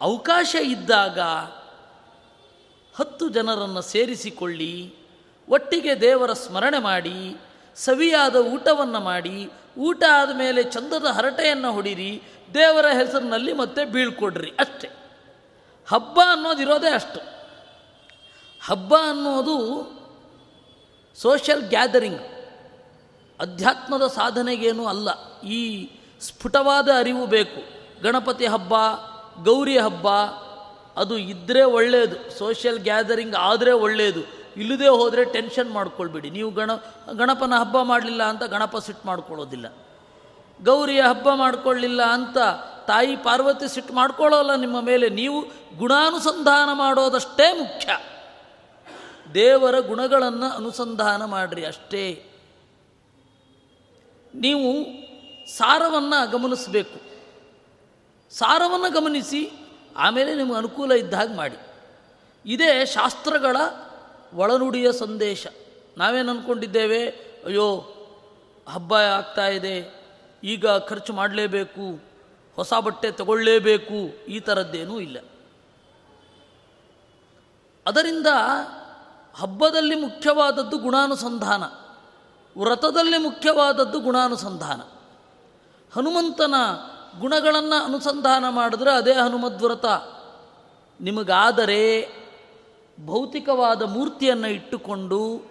ಅವಕಾಶ 0.00 0.56
ಇದ್ದಾಗ 0.62 1.20
ಹತ್ತು 2.96 3.28
ಜನರನ್ನು 3.28 3.82
ಸೇರಿಸಿಕೊಳ್ಳಿ, 3.82 4.94
ಒಟ್ಟಿಗೆ 5.48 6.00
ದೇವರ 6.00 6.32
ಸ್ಮರಣೆ 6.32 6.78
ಮಾಡಿ, 6.78 7.36
ಸವಿಯಾದ 7.76 8.36
ಊಟವನ್ನು 8.36 9.00
ಮಾಡಿ, 9.00 9.50
ಊಟ 9.78 10.02
ಆದಮೇಲೆ 10.12 10.62
ಚಂದದ 10.62 11.04
ಹರಟೆಯನ್ನು 11.04 11.72
ಹೊಡಿರಿ, 11.72 12.22
ದೇವರ 12.54 12.86
ಹೆಸರಿನಲ್ಲಿ 12.86 13.52
ಮತ್ತೆ 13.52 13.84
ಬೀಳ್ಕೊಡ್ರಿ 13.84 14.50
ಅಷ್ಟೇ. 14.58 14.88
ಹಬ್ಬ 15.88 16.20
ಅನ್ನೋದಿರೋದೇ 16.32 16.90
ಅಷ್ಟು. 16.90 17.20
ಹಬ್ಬ 18.66 18.94
ಅನ್ನೋದು 18.94 19.56
ಸೋಷಿಯಲ್ 21.16 21.62
ಗ್ಯಾದರಿಂಗ್ 21.62 22.20
ಅಧ್ಯಾತ್ಮದ 23.40 24.06
ಸಾಧನೆಗೇನೂ 24.06 24.86
ಅಲ್ಲ, 24.86 25.08
ಈ 25.40 25.90
ಸ್ಫುಟವಾದ 26.20 26.88
ಅರಿವು 26.98 27.26
ಬೇಕು. 27.26 27.79
ಗಣಪತಿ 28.02 28.46
ಹಬ್ಬ, 28.46 28.74
ಗೌರಿ 29.42 29.78
ಹಬ್ಬ, 29.78 30.08
ಅದು 30.96 31.18
ಇದ್ದರೆ 31.18 31.62
ಒಳ್ಳೆಯದು 31.62 32.38
ಸೋಷಿಯಲ್ 32.38 32.78
ಗ್ಯಾದರಿಂಗ್ 32.78 33.34
ಆದರೆ 33.34 33.72
ಒಳ್ಳೆಯದು 33.72 34.40
ಇಲ್ಲದೆ 34.56 34.88
ಹೋದರೆ 34.88 35.24
ಟೆನ್ಷನ್ 35.24 35.70
ಮಾಡ್ಕೊಳ್ಬೇಡಿ. 35.70 36.30
ನೀವು 36.30 36.50
ಗಣ, 36.50 36.70
ಗಣಪನ 37.12 37.52
ಹಬ್ಬ 37.60 37.80
ಮಾಡಲಿಲ್ಲ 37.80 38.22
ಅಂತ 38.22 38.42
ಗಣಪ 38.42 38.76
ಸಿಟ್ಟು 38.76 39.06
ಮಾಡ್ಕೊಳ್ಳೋದಿಲ್ಲ. 39.06 39.66
ಗೌರಿಯ 40.64 41.02
ಹಬ್ಬ 41.02 41.30
ಮಾಡ್ಕೊಳ್ಳಿಲ್ಲ 41.30 42.02
ಅಂತ 42.02 42.38
ತಾಯಿ 42.86 43.16
ಪಾರ್ವತಿ 43.16 43.74
ಸಿಟ್ಟು 43.74 43.94
ಮಾಡ್ಕೊಳ್ಳೋಲ್ಲ 43.94 44.54
ನಿಮ್ಮ 44.54 44.80
ಮೇಲೆ. 44.80 45.08
ನೀವು 45.08 45.44
ಗುಣಾನುಸಂಧಾನ 45.78 46.68
ಮಾಡೋದಷ್ಟೇ 46.72 47.52
ಮುಖ್ಯ. 47.52 47.98
ದೇವರ 49.34 49.78
ಗುಣಗಳನ್ನು 49.78 50.56
ಅನುಸಂಧಾನ 50.56 51.24
ಮಾಡಿರಿ 51.24 51.64
ಅಷ್ಟೇ. 51.64 52.26
ನೀವು 54.34 54.84
ಸಾರವನ್ನು 55.56 56.30
ಗಮನಿಸಬೇಕು. 56.30 57.09
ಸಾರವನ್ನು 58.38 59.00
ಗಮನಿಸಿ, 59.00 59.50
ಆಮೇಲೆ 59.96 60.34
ನಿಮಗೆ 60.34 60.56
ಅನುಕೂಲ 60.56 60.92
ಇದ್ದಾಗ 60.92 61.34
ಮಾಡಿ. 61.34 61.56
ಇದೇ 62.46 62.86
ಶಾಸ್ತ್ರಗಳ 62.86 63.56
ಒಳನುಡಿಯ 64.34 64.92
ಸಂದೇಶ. 64.92 65.46
ನಾವೇನು 65.98 66.30
ಅಂದ್ಕೊಂಡಿದ್ದೇವೆ 66.30 67.08
ಅಯ್ಯೋ, 67.44 67.68
ಹಬ್ಬ 68.68 68.94
ಆಗ್ತಾ 68.94 69.46
ಇದೆ, 69.46 70.06
ಈಗ 70.44 70.68
ಖರ್ಚು 70.68 71.12
ಮಾಡಲೇಬೇಕು, 71.12 72.00
ಹೊಸ 72.56 72.74
ಬಟ್ಟೆ 72.74 73.10
ತಗೊಳ್ಳೇಬೇಕು, 73.10 74.24
ಈ 74.26 74.40
ಥರದ್ದೇನೂ 74.40 75.00
ಇಲ್ಲ. 75.00 75.18
ಅದರಿಂದ 77.86 78.26
ಹಬ್ಬದಲ್ಲಿ 79.40 79.94
ಮುಖ್ಯವಾದದ್ದು 79.94 80.78
ಗುಣಾನುಸಂಧಾನ, 80.78 81.62
ವ್ರತದಲ್ಲಿ 82.60 83.18
ಮುಖ್ಯವಾದದ್ದು 83.18 84.00
ಗುಣಾನುಸಂಧಾನ. 84.00 84.80
ಹನುಮಂತನ 85.92 86.54
ಗುಣಗಳನ್ನು 87.18 87.84
ಅನುಸಂಧಾನ 87.84 88.48
ಮಾಡಿದ್ರೆ 88.48 88.92
ಅದೇ 88.92 89.12
ಹನುಮದ್ವ್ರತ. 89.12 89.86
ನಿಮಗಾದರೆ 91.00 92.08
ಭೌತಿಕವಾದ 93.06 93.82
ಮೂರ್ತಿಯನ್ನು 93.82 94.48
ಇಟ್ಟುಕೊಂಡು 94.48 95.42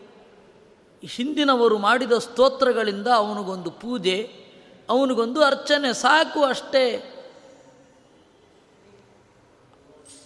ಹಿಂದಿನವರು 1.06 1.78
ಮಾಡಿದ 1.78 2.12
ಸ್ತೋತ್ರಗಳಿಂದ 2.12 3.08
ಅವನಿಗೊಂದು 3.08 3.72
ಪೂಜೆ, 3.72 4.36
ಅವನಿಗೊಂದು 4.89 5.44
ಅರ್ಚನೆ 5.44 5.94
ಸಾಕು 5.94 6.44
ಅಷ್ಟೇ. 6.44 7.16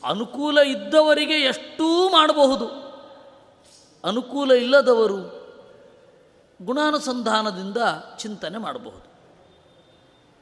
ಅನುಕೂಲ 0.06 0.60
ಇದ್ದವರಿಗೆ 0.60 1.34
ಎಷ್ಟೂ 1.34 2.10
ಮಾಡಬಹುದು. 2.10 2.68
ಅನುಕೂಲ 4.08 4.52
ಇಲ್ಲದವರು 4.52 5.44
ಗುಣಾನುಸಂಧಾನದಿಂದ 6.66 7.78
ಚಿಂತನೆ 8.18 8.58
ಮಾಡಬಹುದು. 8.58 9.13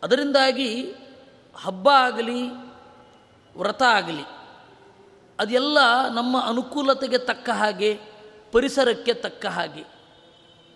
ಅದರಿಂದಾಗಿ 0.04 0.94
ಹಬ್ಬ 1.56 1.90
ಆಗಲಿ, 1.90 2.42
ವ್ರತ 3.58 3.82
ಆಗಲಿ, 3.82 4.24
ಅದೆಲ್ಲ 5.40 5.78
ನಮ್ಮ 6.14 6.42
ಅನುಕೂಲತೆಗೆ 6.46 7.18
ತಕ್ಕ 7.18 7.50
ಹಾಗೆ, 7.50 8.00
ಪರಿಸರಕ್ಕೆ 8.52 9.14
ತಕ್ಕ 9.14 9.46
ಹಾಗೆ. 9.46 9.84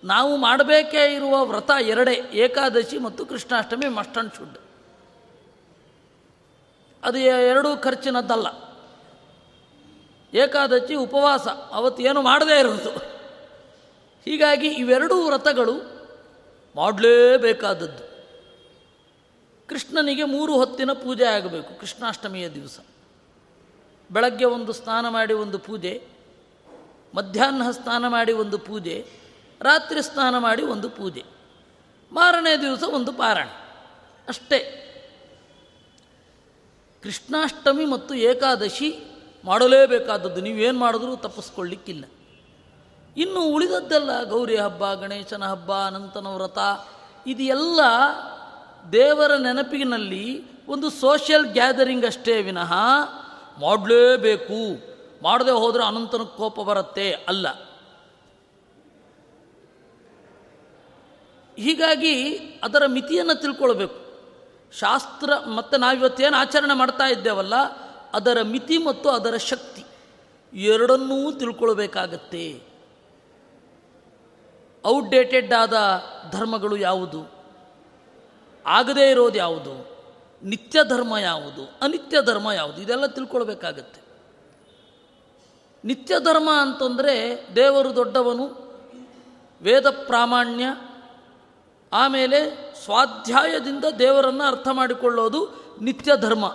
ನಾವು 0.04 0.38
ಮಾಡಬೇಕೇ 0.38 1.14
ಇರುವ 1.14 1.46
ವ್ರತ 1.46 1.72
ಎರಡೇ, 1.82 2.30
ಏಕಾದಶಿ 2.34 2.98
ಮತ್ತು 2.98 3.26
ಕೃಷ್ಣಾಷ್ಟಮಿ, 3.26 3.88
ಮಸ್ಟ್ 3.88 4.18
ಅಂಡ್ 4.18 4.36
ಶುಡ್. 4.36 4.58
ಅದು 7.04 7.18
ಎರಡೂ 7.18 7.78
ಖರ್ಚಿನದ್ದಲ್ಲ. 7.78 8.48
ಏಕಾದಶಿ, 10.38 10.96
ಉಪವಾಸ 10.96 11.48
ಅವತ್ತು 11.72 12.04
ಏನು 12.04 12.22
ಮಾಡದೇ 12.22 12.60
ಇರೋದು 12.60 12.90
ಹೀಗಾಗಿ 14.26 14.68
ಇವೆರಡೂ 14.68 15.26
ವ್ರತಗಳು 15.26 15.74
ಮಾಡಲೇಬೇಕಾದದ್ದು. 16.76 18.05
ಕೃಷ್ಣನಿಗೆ 19.70 20.24
ಮೂರು 20.24 20.54
ಹೊತ್ತಿನ 20.54 20.92
ಪೂಜೆ 20.92 21.26
ಆಗಬೇಕು, 21.26 21.80
ಕೃಷ್ಣಾಷ್ಟಮಿಯ 21.80 22.50
ದಿವಸ. 22.50 22.80
ಬೆಳಗ್ಗೆ 24.12 24.46
ಒಂದು 24.46 24.74
ಸ್ನಾನ 24.74 25.10
ಮಾಡಿ 25.10 25.34
ಒಂದು 25.34 25.60
ಪೂಜೆ, 25.60 26.08
ಮಧ್ಯಾಹ್ನ 27.16 27.72
ಸ್ನಾನ 27.72 28.08
ಮಾಡಿ 28.08 28.34
ಒಂದು 28.34 28.58
ಪೂಜೆ, 28.58 29.08
ರಾತ್ರಿ 29.62 30.02
ಸ್ನಾನ 30.02 30.38
ಮಾಡಿ 30.38 30.64
ಒಂದು 30.64 30.90
ಪೂಜೆ. 30.90 31.24
ಮಾರನೇ 32.12 32.58
ದಿವಸ 32.58 32.84
ಒಂದು 32.84 33.14
ಪಾರಾಯಣ. 33.14 33.48
ಅಷ್ಟೇ. 34.28 34.82
ಕೃಷ್ಣಾಷ್ಟಮಿ 37.04 37.86
ಮತ್ತು 37.86 38.16
ಏಕಾದಶಿ 38.16 39.00
ಮಾಡಲೇಬೇಕಾದದ್ದು, 39.46 40.42
ನೀವೇನು 40.42 40.80
ಮಾಡಿದ್ರೂ 40.80 41.16
ತಪ್ಪಿಸ್ಕೊಳ್ಳಿಕ್ಕಿಲ್ಲ. 41.16 42.06
ಇನ್ನು 43.18 43.42
ಉಳಿದದ್ದೆಲ್ಲ 43.42 44.24
ಗೌರಿ 44.24 44.58
ಹಬ್ಬ, 44.58 44.94
ಗಣೇಶನ 44.94 45.44
ಹಬ್ಬ, 45.44 45.72
ಅನಂತನ 45.72 46.28
ವ್ರತ 46.28 46.58
ಇದೆಲ್ಲ 47.28 47.80
ದೇವರ 48.92 49.36
ನೆನಪಿನಲ್ಲಿ 49.36 50.42
ಒಂದು 50.68 50.90
ಸೋಷಿಯಲ್ 50.90 51.46
ಗ್ಯಾದರಿಂಗ್ 51.46 52.06
ಅಷ್ಟೇ 52.06 52.42
ವಿನಃ 52.42 52.74
ಮಾಡಲೇಬೇಕು. 53.60 54.82
ಮಾಡದೆ 55.24 55.52
ಹೋದರೆ 55.52 55.86
ಅನಂತನ 55.86 56.22
ಕೋಪ 56.22 56.60
ಬರುತ್ತೆ 56.60 57.14
ಅಲ್ಲ. 57.14 57.48
ಹೀಗಾಗಿ 61.58 62.38
ಅದರ 62.64 62.84
ಮಿತಿಯನ್ನು 62.86 63.42
ತಿಳ್ಕೊಳ್ಬೇಕು. 63.42 64.06
ಶಾಸ್ತ್ರ 64.80 65.34
ಮತ್ತು 65.56 65.78
ನಾವಿವತ್ತೇನು 65.78 66.38
ಆಚರಣೆ 66.38 66.74
ಮಾಡ್ತಾ 66.74 67.08
ಇದ್ದೇವಲ್ಲ, 67.08 67.54
ಅದರ 68.14 68.42
ಮಿತಿ 68.42 68.78
ಮತ್ತು 68.78 69.10
ಅದರ 69.10 69.38
ಶಕ್ತಿ 69.38 69.86
ಎರಡನ್ನೂ 70.54 71.32
ತಿಳ್ಕೊಳ್ಬೇಕಾಗತ್ತೆ. 71.32 72.62
ಔಟ್ಡೇಟೆಡ್ 74.86 75.54
ಆದ 75.54 76.04
ಧರ್ಮಗಳು 76.32 76.78
ಯಾವುದು? 76.78 77.35
ಆಗದೇ 78.66 79.10
ಇರೋದು 79.12 79.38
ಯಾವುದು? 79.38 79.96
ನಿತ್ಯ 80.44 80.80
ಧರ್ಮ 80.84 81.18
ಯಾವುದು? 81.18 81.70
ಅನಿತ್ಯ 81.82 82.22
ಧರ್ಮ 82.22 82.52
ಯಾವುದು? 82.52 82.82
ಇದೆಲ್ಲ 82.82 83.06
ತಿಳ್ಕೊಳ್ಬೇಕಾಗತ್ತೆ. 83.06 84.02
ನಿತ್ಯ 85.84 86.20
ಧರ್ಮ 86.20 86.50
ಅಂತಂದರೆ 86.52 87.48
ದೇವರು 87.56 87.96
ದೊಡ್ಡವನು, 87.96 88.44
ವೇದ 89.62 89.90
ಪ್ರಾಮಾಣ್ಯ, 89.90 90.66
ಆಮೇಲೆ 91.94 92.74
ಸ್ವಾಧ್ಯಾಯದಿಂದ 92.84 93.86
ದೇವರನ್ನು 94.00 94.44
ಅರ್ಥ 94.44 94.68
ಮಾಡಿಕೊಳ್ಳೋದು 94.72 95.50
ನಿತ್ಯ 95.82 96.12
ಧರ್ಮ. 96.18 96.46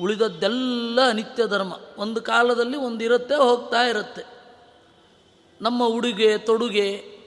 ಉಳಿದದ್ದೆಲ್ಲ 0.00 1.08
ಅನಿತ್ಯ 1.08 1.46
ಧರ್ಮ. 1.46 1.76
ಒಂದು 1.98 2.22
ಕಾಲದಲ್ಲಿ 2.22 2.76
ಒಂದಿರುತ್ತೆ, 2.76 3.34
ಹೋಗ್ತಾ 3.34 3.82
ಇರುತ್ತೆ. 3.82 4.24
ನಮ್ಮ 5.60 5.84
ಉಡುಗೆ, 5.84 6.38
ತೊಡುಗೆ, 6.38 7.18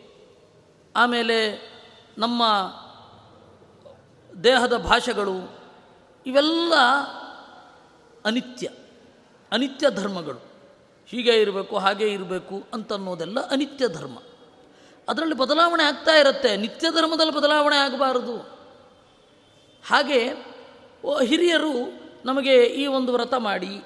ಆಮೇಲೆ 0.95 1.71
ನಮ್ಮ 2.17 2.43
ದೇಹದ 4.43 4.77
ಭಾಷೆಗಳು 4.77 5.35
ಇವೆಲ್ಲ 6.25 6.73
ಅನಿತ್ಯ 8.25 8.69
ಅನಿತ್ಯ 9.51 9.89
ಧರ್ಮಗಳು. 9.91 10.41
ಹೀಗೆ 11.07 11.41
ಇರಬೇಕು, 11.41 11.77
ಹಾಗೆ 11.77 12.07
ಇರಬೇಕು 12.07 12.63
ಅಂತನ್ನೋದೆಲ್ಲ 12.73 13.39
ಅನಿತ್ಯ 13.49 13.87
ಧರ್ಮ. 13.87 14.17
ಅದರಲ್ಲಿ 15.09 15.35
ಬದಲಾವಣೆ 15.35 15.83
ಆಗ್ತಾ 15.83 16.11
ಇರುತ್ತೆ. 16.11 16.57
ನಿತ್ಯ 16.57 16.91
ಧರ್ಮದಲ್ಲಿ 16.91 17.33
ಬದಲಾವಣೆ 17.33 17.75
ಆಗಬಾರದು. 17.75 18.37
ಹಾಗೆ 19.87 20.19
ಹಿರಿಯರು 21.23 21.73
ನಮಗೆ 22.25 22.63
ಈ 22.63 22.87
ಒಂದು 22.87 23.13
ವ್ರತ 23.13 23.33
ಮಾಡಿ, 23.33 23.83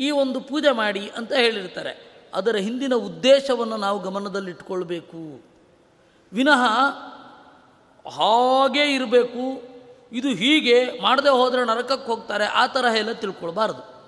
ಈ 0.00 0.10
ಒಂದು 0.10 0.40
ಪೂಜೆ 0.40 0.72
ಮಾಡಿ 0.72 1.10
ಅಂತ 1.16 1.32
ಹೇಳಿರ್ತಾರೆ. 1.32 1.92
ಅದರ 2.34 2.56
ಹಿಂದಿನ 2.56 2.94
ಉದ್ದೇಶವನ್ನು 2.94 3.76
ನಾವು 3.76 3.98
ಗಮನದಲ್ಲಿಟ್ಕೊಳ್ಬೇಕು. 3.98 5.22
ವಿನಃ 6.32 6.62
ಹಾಗೇ 8.10 8.94
ಇರಬೇಕು. 8.94 9.68
ಇದು 10.12 10.28
ಹೀಗೆ 10.28 11.00
ಮಾಡದೆ 11.02 11.28
ಹೋದರೆ 11.28 11.64
ನರಕಕ್ಕೆ 11.64 12.06
ಹೋಗ್ತಾರೆ. 12.06 12.44
ಆ 12.44 12.66
ತರಹ 12.66 12.96
ಎಲ್ಲ 12.96 13.12
ತಿಳ್ಕೊಳ್ಬಾರ್ದು. 13.12 13.98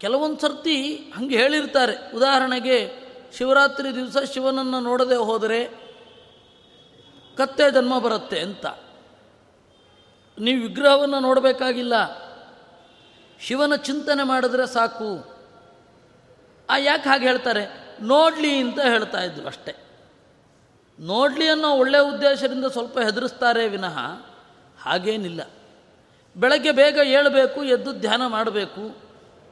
ಕೆಲವೊಂದು 0.00 0.38
ಸರ್ತಿ 0.38 0.96
ಹಂಗೆ 0.96 1.36
ಹೇಳಿರ್ತಾರೆ. 1.36 2.16
ಉದಾಹರಣೆಗೆ, 2.16 2.92
ಶಿವರಾತ್ರಿ 3.36 3.94
ದಿವಸ 3.94 4.16
ಶಿವನನ್ನು 4.18 4.80
ನೋಡದೆ 4.80 5.14
ಹೋದರೆ 5.14 5.64
ಕತ್ತೆ 7.36 7.70
ಜನ್ಮ 7.70 7.98
ಬರುತ್ತೆ 7.98 8.40
ಅಂತ. 8.40 8.66
ನೀವು 10.38 10.62
ವಿಗ್ರಹವನ್ನು 10.62 11.20
ನೋಡಬೇಕಾಗಿಲ್ಲ. 11.20 11.94
ಶಿವನ 13.40 13.74
ಚಿಂತನೆ 13.74 14.22
ಮಾಡಿದ್ರೆ 14.22 14.66
ಸಾಕು. 14.66 15.38
ಆ 16.70 16.76
ಯಾಕೆ 16.76 17.08
ಹಾಗೆ 17.08 17.26
ಹೇಳ್ತಾರೆ? 17.26 17.96
ನೋಡಲಿ 18.00 18.56
ಅಂತ 18.56 18.80
ಹೇಳ್ತಾ 18.80 19.22
ಇದ್ರು 19.22 19.46
ಅಷ್ಟೇ. 19.46 19.87
ನೋಡಲಿ 21.00 21.48
ಅನ್ನೋ 21.48 21.70
ಒಳ್ಳೆಯ 21.70 22.00
ಉದ್ದೇಶದಿಂದ 22.00 22.64
ಸ್ವಲ್ಪ 22.64 22.98
ಹೆದರಿಸ್ತಾರೆ 22.98 23.68
ವಿನಃ 23.68 23.98
ಹಾಗೇನಿಲ್ಲ. 24.82 25.40
ಬೆಳಗ್ಗೆ 26.36 26.72
ಬೇಗ 26.72 26.98
ಏಳಬೇಕು, 27.04 27.64
ಎದ್ದು 27.64 27.92
ಧ್ಯಾನ 27.92 28.26
ಮಾಡಬೇಕು. 28.26 28.96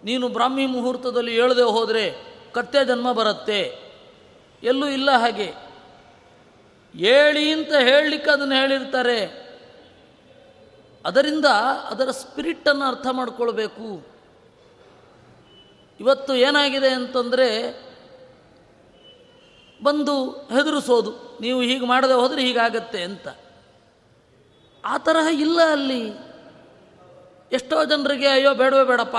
ನೀನು 0.05 0.29
ಬ್ರಾಹ್ಮಿ 0.29 0.67
ಮುಹೂರ್ತದಲ್ಲಿ 0.67 1.37
ಏಳದೆ 1.37 1.63
ಹೋದರೆ 1.63 2.15
ಕತ್ತೆ 2.53 2.85
ಜನ್ಮ 2.85 3.13
ಬರುತ್ತೆ. 3.13 3.79
ಎಲ್ಲೂ 4.63 4.89
ಇಲ್ಲ 4.89 5.11
ಹಾಗೆ. 5.11 5.55
ಹೇಳಿ 6.97 7.53
ಅಂತ 7.53 7.73
ಹೇಳಲಿಕ್ಕೆ 7.81 8.31
ಅದನ್ನು 8.31 8.55
ಹೇಳಿರ್ತಾರೆ. 8.55 9.47
ಅದರಿಂದ 11.07 11.45
ಅದರ 11.91 12.11
ಸ್ಪಿರಿಟನ್ನು 12.11 12.85
ಅರ್ಥ 12.85 13.07
ಮಾಡಿಕೊಳ್ಬೇಕು. 13.13 14.07
ಇವತ್ತು 16.01 16.35
ಏನಾಗಿದೆ 16.35 16.89
ಅಂತಂದರೆ 16.89 17.73
ಬಂದು 19.83 20.31
ಹೆದರಿಸೋದು, 20.31 21.39
ನೀವು 21.41 21.61
ಹೀಗೆ 21.61 21.87
ಮಾಡದೆ 21.87 22.13
ಹೋದರೆ 22.13 22.43
ಹೀಗಾಗತ್ತೆ 22.43 23.03
ಅಂತ. 23.03 23.29
ಆ 24.85 24.99
ತರಹ 24.99 25.35
ಇಲ್ಲ 25.35 25.61
ಅಲ್ಲಿ. 25.73 26.09
ಎಷ್ಟೋ 27.53 27.85
ಜನರಿಗೆ, 27.85 28.27
ಅಯ್ಯೋ, 28.27 28.55
ಬೇಡವೇ 28.55 28.85
ಬೇಡಪ್ಪ, 28.85 29.17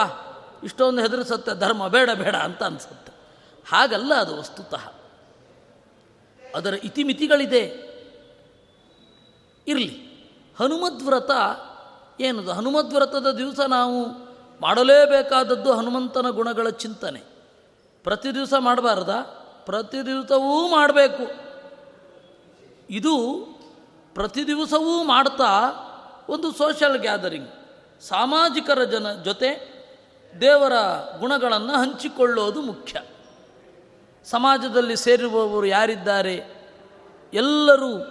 ಇಷ್ಟೊಂದು 0.63 1.01
ಹೆದರಿಸುತ್ತೆ, 1.01 1.59
ಧರ್ಮ 1.59 1.87
ಬೇಡ 1.87 2.09
ಬೇಡ 2.09 2.35
ಅಂತ 2.35 2.63
ಅನಿಸುತ್ತೆ. 2.63 3.11
ಹಾಗಲ್ಲ 3.69 4.13
ಅದು 4.13 4.37
ವಸ್ತುತಃ. 4.37 4.93
ಅದರ 6.55 6.73
ಇತಿಮಿತಿಗಳಿದೆ. 6.73 7.87
ಇರಲಿ. 9.67 10.07
ಹನುಮದ್ವ್ರತ 10.59 11.31
ಏನದು? 12.19 12.51
ಹನುಮದ್ವ್ರತದ 12.51 13.31
ದಿವಸ 13.31 13.59
ನಾವು 13.59 14.05
ಮಾಡಲೇಬೇಕಾದದ್ದು 14.61 15.73
ಹನುಮಂತನ 15.73 16.29
ಗುಣಗಳ 16.29 16.69
ಚಿಂತನೆ. 16.69 17.19
ಪ್ರತಿ 18.03 18.35
ದಿವಸ 18.35 18.53
ಮಾಡಬಾರ್ದ? 18.59 19.36
ಪ್ರತಿ 19.67 20.05
ದಿವಸವೂ 20.05 20.67
ಮಾಡಬೇಕು. 20.67 21.31
ಇದು 22.89 23.45
ಪ್ರತಿ 24.13 24.47
ದಿವಸವೂ 24.47 25.03
ಮಾಡ್ತಾ 25.03 25.53
ಒಂದು 26.29 26.51
ಸೋಷಲ್ 26.51 26.99
ಗ್ಯಾದರಿಂಗ್ 26.99 27.49
ಸಾಮಾಜಿಕರ 28.01 28.83
ಜನ 28.83 29.13
ಜೊತೆ 29.13 29.77
ದೇವರ 30.41 30.73
ಗುಣಗಳನ್ನು 31.19 31.73
ಹಂಚಿಕೊಳ್ಳೋದು 31.73 32.61
ಮುಖ್ಯ. 32.61 33.01
ಸಮಾಜದಲ್ಲಿ 34.25 34.97
ಸೇರಿರುವವರು 34.97 35.65
ಯಾರಿದ್ದಾರೆ? 35.65 36.65
ಎಲ್ಲರೂ 37.33 38.07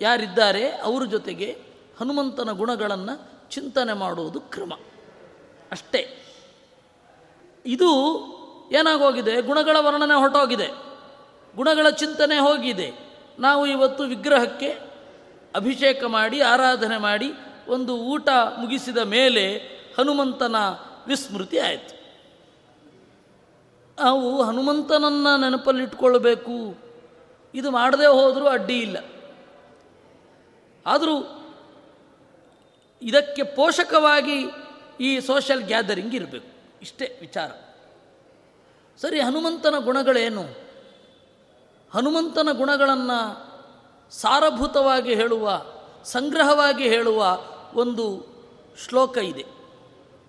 ಯಾರಿದ್ದಾರೆ? 0.00 0.70
ಅವರ 0.70 1.04
ಜೊತೆಗೆ 1.04 1.62
ಹನುಮಂತನ 2.00 2.50
ಗುಣಗಳನ್ನು 2.52 3.50
ಚಿಂತನೆ 3.50 3.92
ಮಾಡುವುದು 3.92 4.40
ಕ್ರಮ. 4.40 4.72
ಅಷ್ಟೇ. 5.72 6.22
ಇದು 7.66 7.90
ಏನಾಗೋಗಿದೆ? 8.72 9.42
ಗುಣಗಳ 9.42 9.76
ವರ್ಣನೆ 9.80 10.18
ಹೊರಟೋಗಿದೆ. 10.18 10.68
ಗುಣಗಳ 11.56 11.90
ಚಿಂತನೆ 11.90 12.38
ಹೋಗಿದೆ. 12.38 12.92
ನಾವು 13.38 13.66
ಇವತ್ತು 13.66 14.04
ವಿಗ್ರಹಕ್ಕೆ 14.04 14.78
ಅಭಿಷೇಕ 15.56 16.04
ಮಾಡಿ, 16.04 16.40
ಆರಾಧನೆ 16.40 16.98
ಮಾಡಿ, 16.98 17.32
ಒಂದು 17.68 17.96
ಊಟ 17.96 18.28
ಮುಗಿಸಿದ 18.58 18.96
ಮೇಲೆ 18.96 19.56
ಹನುಮಂತನ 19.98 20.56
ವಿಸ್ಮೃತಿ 21.06 21.58
ಆಯಿತು. 21.58 21.96
ನಾವು 24.02 24.42
ಹನುಮಂತನನ್ನು 24.42 25.40
ನೆನಪಲ್ಲಿಟ್ಕೊಳ್ಬೇಕು. 25.40 26.76
ಇದು 27.54 27.70
ಮಾಡದೇ 27.70 28.06
ಹೋದರೂ 28.06 28.46
ಅಡ್ಡಿ 28.46 28.80
ಇಲ್ಲ. 28.80 28.96
ಆದರೂ 30.86 31.42
ಇದಕ್ಕೆ 33.02 33.42
ಪೋಷಕವಾಗಿ 33.42 34.46
ಈ 35.00 35.20
ಸೋಷಿಯಲ್ 35.20 35.62
ಗ್ಯಾದರಿಂಗ್ 35.62 36.14
ಇರಬೇಕು. 36.14 36.78
ಇಷ್ಟೇ 36.82 37.18
ವಿಚಾರ. 37.20 37.50
ಸರಿ, 39.00 39.20
ಹನುಮಂತನ 39.20 39.74
ಗುಣಗಳೇನು? 39.78 40.42
ಹನುಮಂತನ 41.94 42.48
ಗುಣಗಳನ್ನು 42.52 43.46
ಸಾರಭೂತವಾಗಿ 44.10 45.14
ಹೇಳುವ, 45.14 45.62
ಸಂಗ್ರಹವಾಗಿ 46.04 46.88
ಹೇಳುವ 46.88 47.38
ಒಂದು 47.74 48.26
ಶ್ಲೋಕ 48.88 49.18
ಇದೆ. 49.18 49.44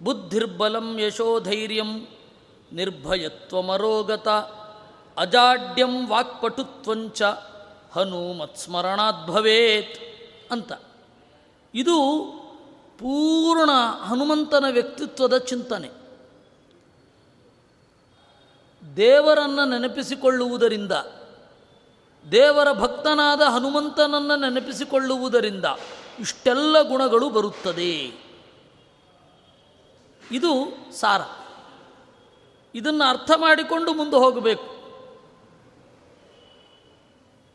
ಬುದ್ಧಿರ್ಬಲಂ 0.03 0.99
ಯಶೋಧೈರ್ಯಂ 0.99 2.07
ನಿರ್ಭಯತ್ವಮರೋಗತ 2.73 4.27
ಅಜಾಡ್ಯಂ 5.17 6.07
ವಾಕ್ಪಟುತ್ವಂಚ 6.07 7.21
ಹನುಮತ್ಸ್ಮರಣಾತ್ 7.91 9.27
ಭವೇತ್ 9.27 9.99
ಅಂತ. 10.51 10.71
ಇದು 11.73 11.95
ಪೂರ್ಣ 12.97 13.69
ಹನುಮಂತನ 14.03 14.65
ವ್ಯಕ್ತಿತ್ವದ 14.71 15.37
ಚಿಂತನೆ. 15.37 16.06
ದೇವರನ್ನು 18.97 19.65
ನೆನಪಿಸಿಕೊಳ್ಳುವುದರಿಂದ, 19.65 20.91
ದೇವರ 22.31 22.71
ಭಕ್ತನಾದ 22.71 23.41
ಹನುಮಂತನನ್ನು 23.41 24.35
ನೆನಪಿಸಿಕೊಳ್ಳುವುದರಿಂದ 24.35 25.65
ಇಷ್ಟೆಲ್ಲ 26.19 26.81
ಗುಣಗಳು 26.81 27.29
ಬರುತ್ತದೆ. 27.29 28.11
ಇದು 30.31 30.51
ಸಾರ. 30.91 31.21
ಇದನ್ನು 32.75 33.09
ಅರ್ಥ 33.09 33.31
ಮಾಡಿಕೊಂಡು 33.35 33.93
ಮುಂದೆ 33.93 34.15
ಹೋಗಬೇಕು. 34.15 34.77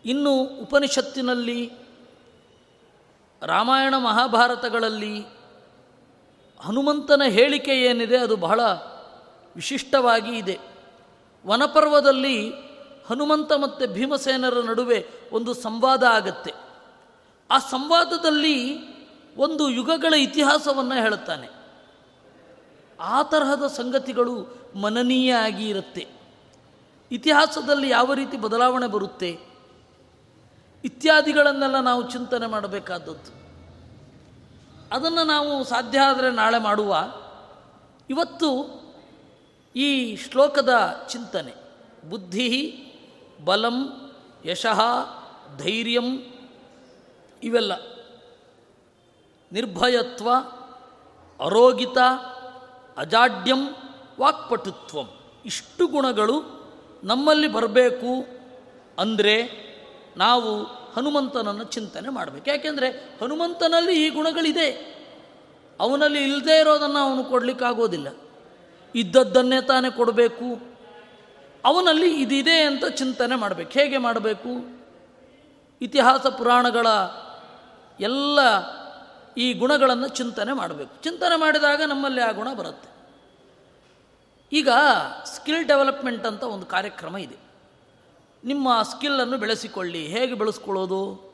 ಇನ್ನು 0.05 0.33
ಉಪನಿಷತ್ತಿನಲ್ಲಿ, 0.43 1.73
ರಾಮಾಯಣ 3.43 3.95
ಮಹಾಭಾರತಗಳಲ್ಲಿ 3.97 5.21
ಹನುಮಂತನ 6.61 7.23
ಹೇಳಿಕೆ 7.29 7.73
ಏನಿದೆ 7.73 8.19
ಅದು 8.19 8.37
ಬಹಳ 8.37 8.61
ವಿಶಿಷ್ಟವಾಗಿ 9.57 10.39
ಇದೆ. 10.39 10.72
ವನಪರ್ವದಲ್ಲಿ 11.47 12.51
ಹನುಮಂತ 13.07 13.53
ಮತ್ತು 13.53 13.87
ಭೀಮಸೇನರ 13.87 14.61
ನಡುವೆ 14.61 15.09
ಒಂದು 15.33 15.55
ಸಂವಾದ 15.55 16.03
ಆಗತ್ತೆ. 16.03 16.55
ಆ 17.51 17.59
ಸಂವಾದದಲ್ಲಿ 17.59 18.93
ಒಂದು 19.37 19.71
ಯುಗಗಳ 19.71 20.15
ಇತಿಹಾಸವನ್ನು 20.15 20.95
ಹೇಳುತ್ತಾನೆ. 20.95 21.49
ಆ 23.01 23.23
ತರಹದ 23.23 23.67
ಸಂಗತಿಗಳು 23.67 24.57
ಮನನೀಯ 24.81 25.35
ಆಗಿ 25.35 25.69
ಇರುತ್ತೆ. 25.69 26.09
ಇತಿಹಾಸದಲ್ಲಿ 27.13 27.89
ಯಾವ 27.89 28.15
ರೀತಿ 28.15 28.37
ಬದಲಾವಣೆ 28.37 28.87
ಬರುತ್ತೆ? 28.87 29.41
ಇತ್ಯಾದಿಗಳನ್ನೆಲ್ಲ 30.85 31.81
ನಾವು 31.81 32.11
ಚಿಂತನೆ 32.11 32.47
ಮಾಡಬೇಕಾದದ್ದು. 32.47 33.43
ಅದನ್ನು 34.95 35.25
ನಾವು 35.25 35.65
ಸಾಧ್ಯ 35.65 36.01
ಆದರೆ 36.01 36.31
ನಾಳೆ 36.31 36.59
ಮಾಡುವ. 36.59 36.97
ಇವತ್ತು 38.11 38.82
ಈ 39.77 40.17
ಶ್ಲೋಕದ 40.17 40.71
ಚಿಂತನೆ. 41.09 41.55
ಬುದ್ಧಿ, 42.11 42.79
ಬಲಂ, 43.45 43.89
ಯಶಃ, 44.45 44.81
ಧೈರ್ಯಂ, 45.57 46.19
ಇವೆಲ್ಲ. 47.43 47.73
ನಿರ್ಭಯತ್ವ, 49.53 50.31
ಅರೋಗಿತ, 51.45 51.99
ಅಜಾಡ್ಯಂ, 52.97 53.69
ವಾಕ್ಪಟುತ್ವಂ. 54.21 55.09
ಇಷ್ಟು 55.45 55.87
ಗುಣಗಳು 55.87 56.63
ನಮ್ಮಲ್ಲಿ 57.05 57.49
ಬರಬೇಕು 57.49 58.27
ಅಂದರೆ 58.99 59.63
ನಾವು 60.17 60.65
ಹನುಮಂತನನ್ನು 60.65 61.65
ಚಿಂತನೆ 61.65 62.09
ಮಾಡಬೇಕು. 62.09 62.51
ಯಾಕೆಂದರೆ 62.51 62.89
ಹನುಮಂತನಲ್ಲಿ 62.91 64.07
ಈ 64.07 64.11
ಗುಣಗಳಿದೆ. 64.11 64.93
ಅವನಲ್ಲಿ 65.81 66.23
ಇಲ್ಲದೇ 66.23 66.61
ಇರೋದನ್ನು 66.61 66.99
ಅವನು 66.99 67.25
ಕೊಡಲಿಕ್ಕಾಗೋದಿಲ್ಲ. 67.25 68.09
ಇದ್ದದ್ದನ್ನೇ 68.95 69.63
ತಾನೇ 69.63 69.91
ಕೊಡಬೇಕು. 69.91 70.73
ಅವನಲ್ಲಿ 71.65 72.23
ಇದಿದೆ 72.23 72.61
ಅಂತ 72.63 72.85
ಚಿಂತನೆ 72.85 73.35
ಮಾಡಬೇಕು. 73.35 73.71
ಹೇಗೆ 73.71 73.99
ಮಾಡಬೇಕು? 73.99 74.83
ಇತಿಹಾಸ 75.83 76.27
ಪುರಾಣಗಳ 76.27 76.87
ಎಲ್ಲ 78.01 78.39
ಈ 79.37 79.55
ಗುಣಗಳನ್ನು 79.55 80.09
ಚಿಂತನೆ 80.09 80.53
ಮಾಡಬೇಕು. 80.53 81.03
ಚಿಂತನೆ 81.03 81.37
ಮಾಡಿದಾಗ 81.37 81.83
ನಮ್ಮಲ್ಲಿ 81.83 82.21
ಆ 82.21 82.31
ಗುಣ 82.31 82.55
ಬರುತ್ತೆ. 82.55 82.89
ಈಗ 84.53 84.69
ಸ್ಕಿಲ್ 85.25 85.67
ಡೆವಲಪ್ಮೆಂಟ್ 85.67 86.27
ಅಂತ 86.27 86.43
ಒಂದು 86.43 86.67
ಕಾರ್ಯಕ್ರಮ 86.67 87.17
ಇದೆ. 87.17 87.37
ನಿಮ್ಮ 88.45 88.83
ಸ್ಕಿಲ್ಲನ್ನು 88.83 89.39
ಬೆಳೆಸಿಕೊಳ್ಳಿ. 89.39 90.07
ಹೇಗೆ 90.07 90.35
ಬೆಳೆಸ್ಕೊಳ್ಳೋದು? 90.35 91.33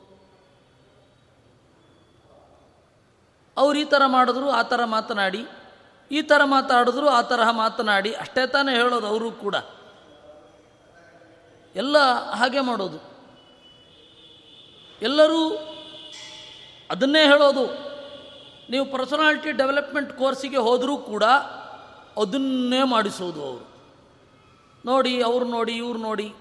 ಅವ್ರು 3.57 3.79
ಈ 3.79 3.83
ಥರ 3.83 4.01
ಮಾಡಿದ್ರು, 4.05 4.49
ಆ 4.49 4.61
ಥರ 4.61 4.85
ಮಾತನಾಡಿ. 4.85 5.45
ಈ 6.11 6.21
ಥರ 6.21 6.41
ಮಾತಾಡಿದ್ರು, 6.43 7.09
ಆ 7.09 7.21
ತರಹ 7.21 7.49
ಮಾತನಾಡಿ. 7.49 8.13
ಅಷ್ಟೇ 8.13 8.47
ತಾನೇ 8.47 8.75
ಹೇಳೋದು 8.75 9.07
ಅವರು 9.07 9.31
ಕೂಡ. 9.31 9.55
ಎಲ್ಲ 11.75 11.97
ಹಾಗೆ 12.31 12.59
ಮಾಡೋದು. 12.59 13.09
ಎಲ್ಲರೂ 15.01 15.49
ಅದನ್ನೇ 16.91 17.23
ಹೇಳೋದು. 17.23 17.89
ನೀವು 18.69 18.85
ಪರ್ಸನಾಲಿಟಿ 18.85 19.51
ಡೆವಲಪ್ಮೆಂಟ್ 19.51 20.13
ಕೋರ್ಸಿಗೆ 20.13 20.57
ಹೋದರೂ 20.57 20.97
ಕೂಡ 20.97 21.23
ಅದನ್ನೇ 22.17 22.83
ಮಾಡಿಸೋದು 22.83 23.45
ಅವರು. 23.45 23.67
ನೋಡಿ, 24.85 25.23
ಅವ್ರು 25.23 25.45
ನೋಡಿ, 25.45 25.71
ಇವ್ರು 25.71 25.99
ನೋಡಿ. 25.99 26.33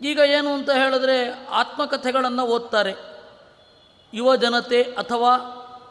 ಈಗ 0.00 0.18
ಏನು 0.18 0.54
ಅಂತ 0.54 0.70
ಹೇಳಿದ್ರೆ 0.70 1.46
ಆತ್ಮಕಥೆಗಳನ್ನು 1.46 2.46
ಓದ್ತಾರೆ. 2.46 2.94
ಯುವ 4.14 4.36
ಜನತೆ 4.36 4.82
ಅಥವಾ 4.82 5.36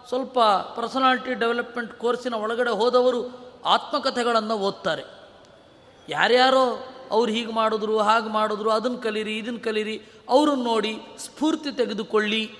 ಸ್ವಲ್ಪ 0.09 0.39
ಪರ್ಸನಾಲಿಟಿ 0.75 1.33
ಡೆವಲಪ್ಮೆಂಟ್ 1.33 1.93
ಕೋರ್ಸಿನ 1.93 2.33
ಒಳಗಡೆ 2.33 2.69
ಹೋದವರು 2.69 3.49
ಆತ್ಮಕಥೆಗಳನ್ನು 3.65 4.57
ಓದ್ತಾರೆ. 4.57 5.03
ಯಾರ್ಯಾರೋ 6.09 6.79
ಅವ್ರು 7.11 7.31
ಹೀಗೆ 7.31 7.51
ಮಾಡಿದ್ರು, 7.51 7.97
ಹಾಗೆ 7.99 8.29
ಮಾಡಿದ್ರು 8.29 8.69
ಅದನ್ನು 8.69 8.97
ಕಲೀರಿ 8.97 9.37
ಇದನ್ನು 9.37 9.59
ಕಲೀರಿ 9.59 10.01
ಅವ್ರನ್ನ 10.29 10.63
ನೋಡಿ 10.63 10.99
ಸ್ಫೂರ್ತಿ 11.17 11.71
ತೆಗೆದುಕೊಳ್ಳಿ 11.71 12.55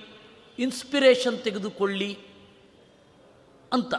ಇನ್ಸ್ಪಿರೇಷನ್ 0.59 1.39
ತೆಗೆದುಕೊಳ್ಳಿ 1.39 2.19
ಅಂತ. 3.73 3.93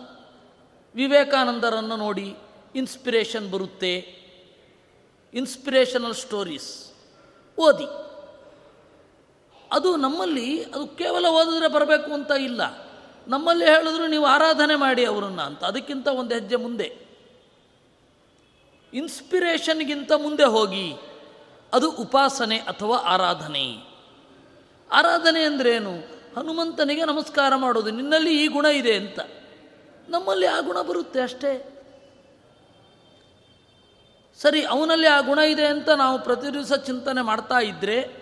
ವಿವೇಕಾನಂದರನ್ನು 0.95 1.97
ನೋಡಿ 1.97 2.37
ಇನ್ಸ್ಪಿರೇಷನ್ 2.75 3.51
ಬರುತ್ತೆ. 3.51 3.97
ಇನ್ಸ್ಪಿರೇಷನಲ್ 5.35 6.15
ಸ್ಟೋರೀಸ್ 6.15 6.93
ಓದಿ. 7.59 7.87
ಅದು 9.73 9.97
ನಮ್ಮಲ್ಲಿ 9.97 10.65
ಅದು 10.65 10.87
ಕೇವಲ 10.87 11.27
ಓದಿದ್ರೆ 11.27 11.69
ಬರಬೇಕು 11.69 12.13
ಅಂತ 12.13 12.31
ಇಲ್ಲ. 12.31 12.90
ನಮ್ಮಲ್ಲಿ 13.29 13.65
ಹೇಳಿದ್ರು 13.65 14.07
ನೀವು 14.07 14.27
ಆರಾಧನೆ 14.27 14.77
ಮಾಡಿ 14.77 15.05
ಅವರನ್ನು 15.05 15.43
ಅಂತ. 15.43 15.65
ಅದಕ್ಕಿಂತ 15.65 16.09
ಒಂದು 16.09 16.35
ಹೆಜ್ಜೆ 16.35 16.57
ಮುಂದೆ. 16.57 17.11
ಇನ್ಸ್ಪಿರೇಷನ್ಗಿಂತ 18.95 20.13
ಮುಂದೆ 20.13 20.45
ಹೋಗಿ. 20.45 20.95
ಅದು 21.73 21.91
ಉಪಾಸನೆ 21.91 22.59
ಅಥವಾ 22.59 22.97
ಆರಾಧನೆ. 22.97 23.77
ಆರಾಧನೆ 24.93 25.43
ಅಂದ್ರೇನು? 25.43 25.91
ಹನುಮಂತನಿಗೆ 26.37 27.05
ನಮಸ್ಕಾರ 27.05 27.55
ಮಾಡೋದು. 27.57 27.91
ನಿನ್ನಲ್ಲಿ 27.91 28.45
ಈ 28.45 28.47
ಗುಣ 28.47 28.65
ಇದೆ 28.65 28.95
ಅಂತ. 28.95 29.21
ನಮ್ಮಲ್ಲಿ 30.09 30.47
ಆ 30.47 30.61
ಗುಣ 30.61 30.83
ಬರುತ್ತೆ 30.83 31.21
ಅಷ್ಟೇ. 31.21 31.67
ಸರಿ, 34.39 34.65
ಅವನಲ್ಲಿ 34.65 35.07
ಆ 35.07 35.21
ಗುಣ 35.21 35.39
ಇದೆ 35.39 35.67
ಅಂತ 35.67 35.91
ನಾವು 35.91 36.19
ಪ್ರತಿ 36.19 36.53
ದಿವಸ 36.53 36.73
ಚಿಂತನೆ 36.73 37.23
ಮಾಡ್ತಾ 37.23 37.59
ಇದ್ದರೆ 37.59 38.21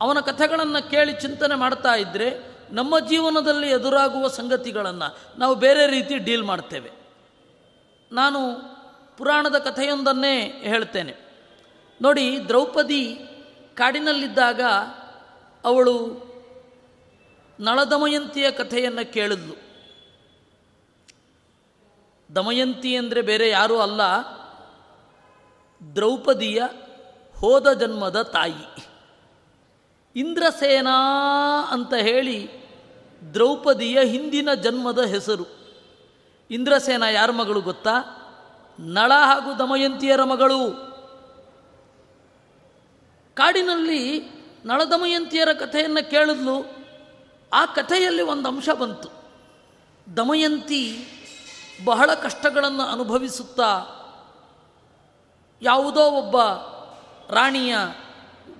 ಅವನ 0.00 0.20
ಕಥೆಗಳನ್ನು 0.20 0.90
ಕೇಳಿ 0.90 1.12
ಚಿಂತನೆ 1.12 1.54
ಮಾಡ್ತಾ 1.54 1.94
ಇದ್ದರೆ 1.94 2.55
ನಮ್ಮ 2.70 2.98
ಜೀವನದಲ್ಲಿ 2.98 3.70
ಎದುರಾಗುವ 3.70 4.28
ಸಂಗತಿಗಳನ್ನು 4.28 5.38
ನಾವು 5.38 5.54
ಬೇರೆ 5.54 5.86
ರೀತಿ 5.86 6.18
ಡೀಲ್ 6.18 6.42
ಮಾಡ್ತೇವೆ. 6.42 6.90
ನಾನು 8.12 8.38
ಪುರಾಣದ 9.16 9.58
ಕಥೆಯೊಂದನ್ನೇ 9.58 10.40
ಹೇಳ್ತೇನೆ. 10.42 11.16
ನೋಡಿ, 12.02 12.48
ದ್ರೌಪದಿ 12.48 13.18
ಕಾಡಿನಲ್ಲಿದ್ದಾಗ 13.74 14.60
ಅವಳು 15.64 16.26
ನಳದಮಯಂತಿಯ 17.60 18.50
ಕಥೆಯನ್ನು 18.50 19.12
ಕೇಳಿದ್ಲು. 19.12 19.66
ದಮಯಂತಿ 22.34 22.96
ಅಂದರೆ 22.96 23.22
ಬೇರೆ 23.22 23.48
ಯಾರೂ 23.48 23.78
ಅಲ್ಲ, 23.78 24.00
ದ್ರೌಪದಿಯ 25.94 26.62
ಹೋದ 27.36 27.72
ಜನ್ಮದ 27.72 28.22
ತಾಯಿ. 28.22 28.85
ಇಂದ್ರಸೇನಾ 30.16 30.98
ಅಂತ 31.70 31.94
ಹೇಳಿ 31.94 32.50
ದ್ರೌಪದಿಯ 33.34 34.04
ಹಿಂದಿನ 34.04 34.54
ಜನ್ಮದ 34.54 35.04
ಹೆಸರು. 35.04 35.46
ಇಂದ್ರಸೇನ 36.50 37.02
ಯಾರ 37.02 37.30
ಮಗಳು 37.30 37.60
ಗೊತ್ತಾ? 37.60 37.90
ನಳ 38.80 39.12
ಹಾಗೂ 39.14 39.54
ದಮಯಂತಿಯರ 39.54 40.24
ಮಗಳು. 40.24 40.86
ಕಾಡಿನಲ್ಲಿ 43.34 44.20
ನಳದಮಯಂತಿಯರ 44.64 45.52
ಕಥೆಯನ್ನು 45.52 46.10
ಕೇಳಿದ್ಲು. 46.10 46.66
ಆ 47.52 47.66
ಕಥೆಯಲ್ಲಿ 47.66 48.22
ಒಂದು 48.22 48.48
ಅಂಶ 48.48 48.68
ಬಂತು. 48.70 49.08
ದಮಯಂತಿ 50.16 51.06
ಬಹಳ 51.84 52.14
ಕಷ್ಟಗಳನ್ನು 52.14 52.82
ಅನುಭವಿಸುತ್ತಾ 52.82 53.82
ಯಾವುದೋ 55.62 56.00
ಒಬ್ಬ 56.00 56.36
ರಾಣಿಯ 57.34 57.76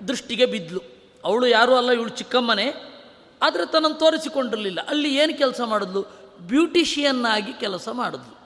ದೃಷ್ಟಿಗೆ 0.07 0.45
ಬಿದ್ಲು. 0.45 0.96
ಅವಳು 1.23 1.47
ಯಾರೂ 1.47 1.75
ಅಲ್ಲ, 1.75 1.91
ಇವಳು 1.91 2.09
ಚಿಕ್ಕಮ್ಮನೆ. 2.09 2.97
ಆದರೆ 3.41 3.71
ತನ್ನನ್ನು 3.71 3.97
ತೋರಿಸಿಕೊಂಡಿರಲಿಲ್ಲ. 3.97 4.79
ಅಲ್ಲಿ 4.87 5.15
ಏನು 5.15 5.37
ಕೆಲಸ 5.37 5.61
ಮಾಡಿದ್ಲು? 5.61 6.05
ಬ್ಯೂಟಿಷಿಯನ್ನಾಗಿ 6.39 7.53
ಕೆಲಸ 7.53 7.89
ಮಾಡಿದ್ಲು. 7.89 8.37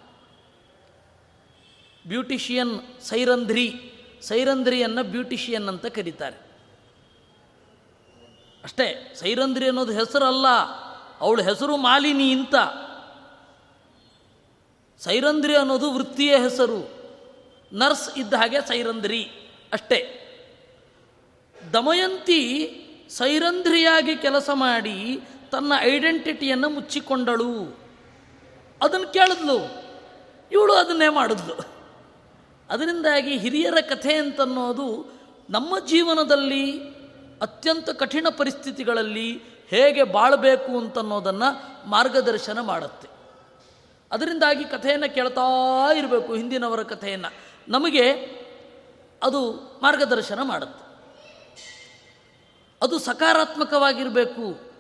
ಬ್ಯೂಟಿಷಿಯನ್ 2.08 3.02
ಸೈರಂಧ್ರಿ. 3.02 3.94
ಸೈರಂಧ್ರಿಯನ್ನು 4.22 5.04
ಬ್ಯೂಟಿಷಿಯನ್ 5.04 5.68
ಅಂತ 5.68 5.86
ಕರೀತಾರೆ. 5.86 6.38
ಅಷ್ಟೇ, 8.64 9.14
ಸೈರಂಧ್ರಿ 9.20 9.68
ಅನ್ನೋದು 9.68 9.92
ಹೆಸರಲ್ಲ. 9.92 10.48
ಅವಳು 11.22 11.44
ಹೆಸರು 11.44 11.78
ಮಾಲಿನಿ 11.78 12.32
ಅಂತ. 12.32 12.56
ಸೈರಂಧ್ರಿ 15.00 15.56
ಅನ್ನೋದು 15.56 15.92
ವೃತ್ತಿಯ 15.94 16.38
ಹೆಸರು. 16.38 17.02
ನರ್ಸ್ 17.74 18.18
ಇದ್ದ 18.18 18.34
ಹಾಗೆ 18.34 18.68
ಸೈರಂಧ್ರಿ. 18.68 19.24
ಅಷ್ಟೇ. 19.74 20.18
ದಮಯಂತಿ 21.74 22.78
ಸೈರಂಧ್ರಿಯಾಗಿ 23.10 24.16
ಕೆಲಸ 24.16 24.50
ಮಾಡಿ 24.54 25.22
ತನ್ನ 25.52 25.74
ಐಡೆಂಟಿಟಿಯನ್ನು 25.80 26.70
ಮುಚ್ಚಿಕೊಂಡಳು. 26.70 27.80
ಅದನ್ನು 28.82 29.14
ಕೇಳಿದ್ಲು. 29.14 29.84
ಇವಳು 30.52 30.74
ಅದನ್ನೇ 30.74 31.10
ಮಾಡಿದ್ಲು. 31.10 31.54
ಅದರಿಂದಾಗಿ 32.70 33.38
ಹಿರಿಯರ 33.38 33.76
ಕಥೆ 33.90 34.14
ಅಂತನ್ನೋದು 34.14 35.06
ನಮ್ಮ 35.50 35.80
ಜೀವನದಲ್ಲಿ 35.80 36.82
ಅತ್ಯಂತ 37.42 37.90
ಕಠಿಣ 37.90 38.28
ಪರಿಸ್ಥಿತಿಗಳಲ್ಲಿ 38.38 39.42
ಹೇಗೆ 39.68 40.04
ಬಾಳಬೇಕು 40.04 40.80
ಅಂತನ್ನೋದನ್ನು 40.80 41.90
ಮಾರ್ಗದರ್ಶನ 41.90 42.60
ಮಾಡುತ್ತೆ. 42.60 43.08
ಅದರಿಂದಾಗಿ 44.12 44.64
ಕಥೆಯನ್ನು 44.64 45.16
ಕೇಳ್ತಾ 45.16 45.42
ಇರಬೇಕು, 45.94 46.36
ಹಿಂದಿನವರ 46.36 46.84
ಕಥೆಯನ್ನು. 46.84 47.34
ನಮಗೆ 47.68 48.12
ಅದು 49.24 49.52
ಮಾರ್ಗದರ್ಶನ 49.84 50.40
ಮಾಡುತ್ತೆ. 50.42 50.91
ಅದು 52.82 53.00
ಸಕಾರಾತ್ಮಕವಾಗಿರಬೇಕು 53.00 54.72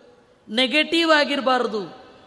ನೆಗೆಟಿವ್ 0.50 1.12
ಆಗಿರಬಾರದು. 1.12 1.82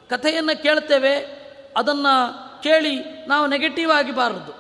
ಕಥೆಯನ್ನು 0.08 0.62
ಕೇಳ್ತೇವೆ, 0.62 1.44
ಅದನ್ನು 1.76 2.62
ಕೇಳಿ 2.62 3.26
ನಾವು 3.26 3.46
ನೆಗೆಟಿವ್ 3.46 3.90
ಆಗಿಬಾರದು. 3.90 4.52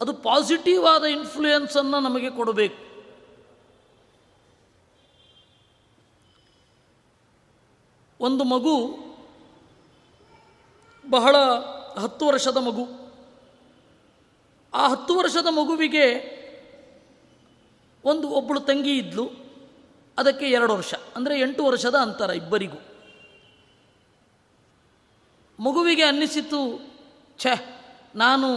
ಅದು 0.00 0.12
ಪಾಸಿಟಿವ್ 0.12 0.86
ಆದ 0.86 1.04
ಇನ್ಫ್ಲೂಯೆನ್ಸನ್ನು 1.04 2.00
ನಮಗೆ 2.00 2.30
ಕೊಡಬೇಕು. 2.30 2.86
ಒಂದು 8.20 8.44
ಮಗು, 8.44 8.98
ಬಹಳ 11.10 11.36
ಹತ್ತು 11.98 12.26
ವರ್ಷದ 12.26 12.56
ಮಗು. 12.56 13.14
ಆ 14.74 14.88
ಹತ್ತು 14.88 15.14
ವರ್ಷದ 15.16 15.46
ಮಗುವಿಗೆ 15.46 16.36
ಒಂದು 18.04 18.28
ಒಬ್ಬಳು 18.28 18.60
ತಂಗಿ 18.60 18.98
ಇದ್ಲು. 18.98 19.45
ಅದಕ್ಕೆ 20.18 20.50
ಎರಡು 20.50 20.76
ವರ್ಷ, 20.76 20.94
ಅಂದರೆ 21.16 21.40
ಎಂಟು 21.40 21.64
ವರ್ಷದ 21.64 21.94
ಅಂತರ 21.94 22.30
ಇಬ್ಬರಿಗೂ. 22.30 22.78
ಮಗುವಿಗೆ 25.60 26.02
ಅನ್ನಿಸಿತು, 26.02 26.80
ಛೆ, 27.38 27.54
ನಾನು 28.14 28.48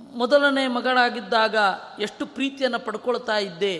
ಮೊದಲನೇ 0.00 0.66
ಮಗಳಾಗಿದ್ದಾಗ 0.66 1.56
ಎಷ್ಟು 1.98 2.26
ಪ್ರೀತಿಯನ್ನು 2.26 2.78
ಪಡ್ಕೊಳ್ತಾ 2.78 3.38
ಇದ್ದೆ, 3.38 3.78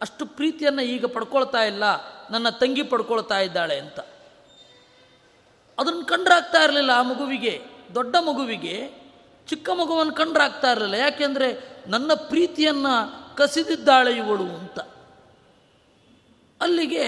ಅಷ್ಟು 0.00 0.26
ಪ್ರೀತಿಯನ್ನು 0.26 0.82
ಈಗ 0.82 1.04
ಪಡ್ಕೊಳ್ತಾ 1.04 1.62
ಇಲ್ಲ, 1.64 1.84
ನನ್ನ 2.30 2.48
ತಂಗಿ 2.50 2.82
ಪಡ್ಕೊಳ್ತಾ 2.82 3.38
ಇದ್ದಾಳೆ 3.38 3.78
ಅಂತ. 3.78 4.00
ಅದನ್ನು 5.78 6.04
ಕಂಡ್ರಾಗ್ತಾ 6.04 6.62
ಇರಲಿಲ್ಲ 6.62 6.90
ಆ 6.90 7.02
ಮಗುವಿಗೆ, 7.02 7.62
ದೊಡ್ಡ 7.94 8.16
ಮಗುವಿಗೆ, 8.16 8.76
ಚಿಕ್ಕ 9.46 9.70
ಮಗುವನ್ನು 9.70 10.12
ಕಂಡ್ರಾಗ್ತಾ 10.12 10.70
ಇರಲಿಲ್ಲ. 10.70 10.94
ಯಾಕೆಂದರೆ 10.94 11.48
ನನ್ನ 11.86 12.14
ಪ್ರೀತಿಯನ್ನು 12.14 13.36
ಕಸಿದಿದ್ದಾಳೆ 13.36 14.12
ಇವಳು 14.12 14.44
ಅಂತ. 14.44 14.78
ಅಲ್ಲಿಗೆ 16.60 17.06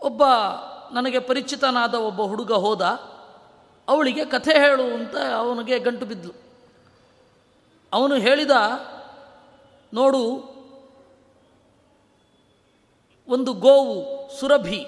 ಒಬ್ಬ 0.00 0.22
ನನಗೆ 0.92 1.18
ಪರಿಚಿತನಾದ 1.18 1.94
ಒಬ್ಬ 1.94 2.22
ಹುಡುಗ 2.22 2.52
ಹೋದ. 2.52 2.82
ಅವಳಿಗೆ 3.88 4.24
ಕಥೆ 4.24 4.52
ಹೇಳು 4.52 4.82
ಅಂತ 4.82 5.16
ಅವನಿಗೆ 5.16 5.78
ಗಂಟು 5.78 6.06
ಬಿದ್ದಲು 6.06 6.34
ಅವನು 7.92 8.14
ಹೇಳಿದ, 8.14 8.50
ನೋಡು, 9.94 10.24
ಒಂದು 13.28 13.52
ಗೋವು 13.52 13.96
ಸುರಭಿ 14.40 14.86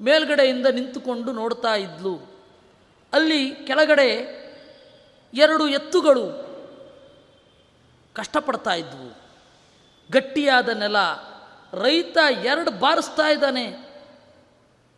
ಮೇಲ್ಗಡೆಯಿಂದ 0.00 0.66
ನಿಂತುಕೊಂಡು 0.66 1.32
ನೋಡ್ತಾ 1.32 1.74
ಇದ್ಲು. 1.74 2.14
ಅಲ್ಲಿ 3.12 3.54
ಕೆಳಗಡೆ 3.54 4.08
ಎರಡು 5.34 5.68
ಎತ್ತುಗಳು 5.68 6.24
ಕಷ್ಟಪಡ್ತಾ 8.14 8.74
ಇದ್ವು. 8.74 9.08
ಗಟ್ಟಿಯಾದ 10.12 10.68
ನೆಲ 10.68 10.96
ರೈತ 11.74 12.16
ಎರಡು 12.44 12.70
ಬಾರಿಸ್ತಾ 12.70 13.28
ಇದ್ದಾನೆ. 13.28 13.94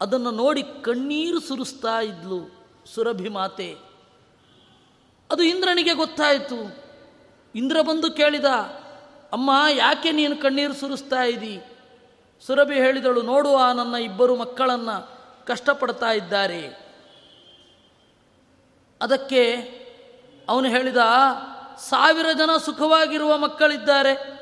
ಅದನ್ನು 0.01 0.31
ನೋಡಿ 0.31 0.62
ಕಣ್ಣೀರು 0.62 1.41
ಸುರಿಸ್ತಾ 1.41 2.01
ಇದ್ಲು 2.01 2.67
ಸುರಭಿ 2.95 3.29
ಮಾತೆ. 3.29 3.77
ಅದು 5.31 5.43
ಇಂದ್ರನಿಗೆ 5.43 5.95
ಗೊತ್ತಾಯಿತು. 5.95 6.87
ಇಂದ್ರ 7.55 7.81
ಬಂದು 7.81 8.12
ಕೇಳಿದ, 8.12 8.45
ಅಮ್ಮ, 9.33 9.51
ಯಾಕೆ 9.71 10.12
ನೀನು 10.12 10.37
ಕಣ್ಣೀರು 10.37 10.75
ಸುರಿಸ್ತಾ 10.75 11.23
ಇದ್ದಿ? 11.23 11.62
ಸುರಭಿ 12.47 12.75
ಹೇಳಿದಳು 12.75 13.23
ನೋಡುವ 13.23 13.61
ನನ್ನ 13.75 13.95
ಇಬ್ಬರು 13.95 14.37
ಮಕ್ಕಳನ್ನು 14.37 15.11
ಕಷ್ಟಪಡ್ತಾ 15.47 16.12
ಇದ್ದಾರೆ. 16.12 16.67
ಅದಕ್ಕೆ 19.03 19.55
ಅವನು 20.49 20.69
ಹೇಳಿದ, 20.69 20.97
ಸಾವಿರ 21.79 22.27
ಜನ 22.39 22.57
ಸುಖವಾಗಿರುವ 22.57 23.39
ಮಕ್ಕಳಿದ್ದಾರೆ. 23.39 24.36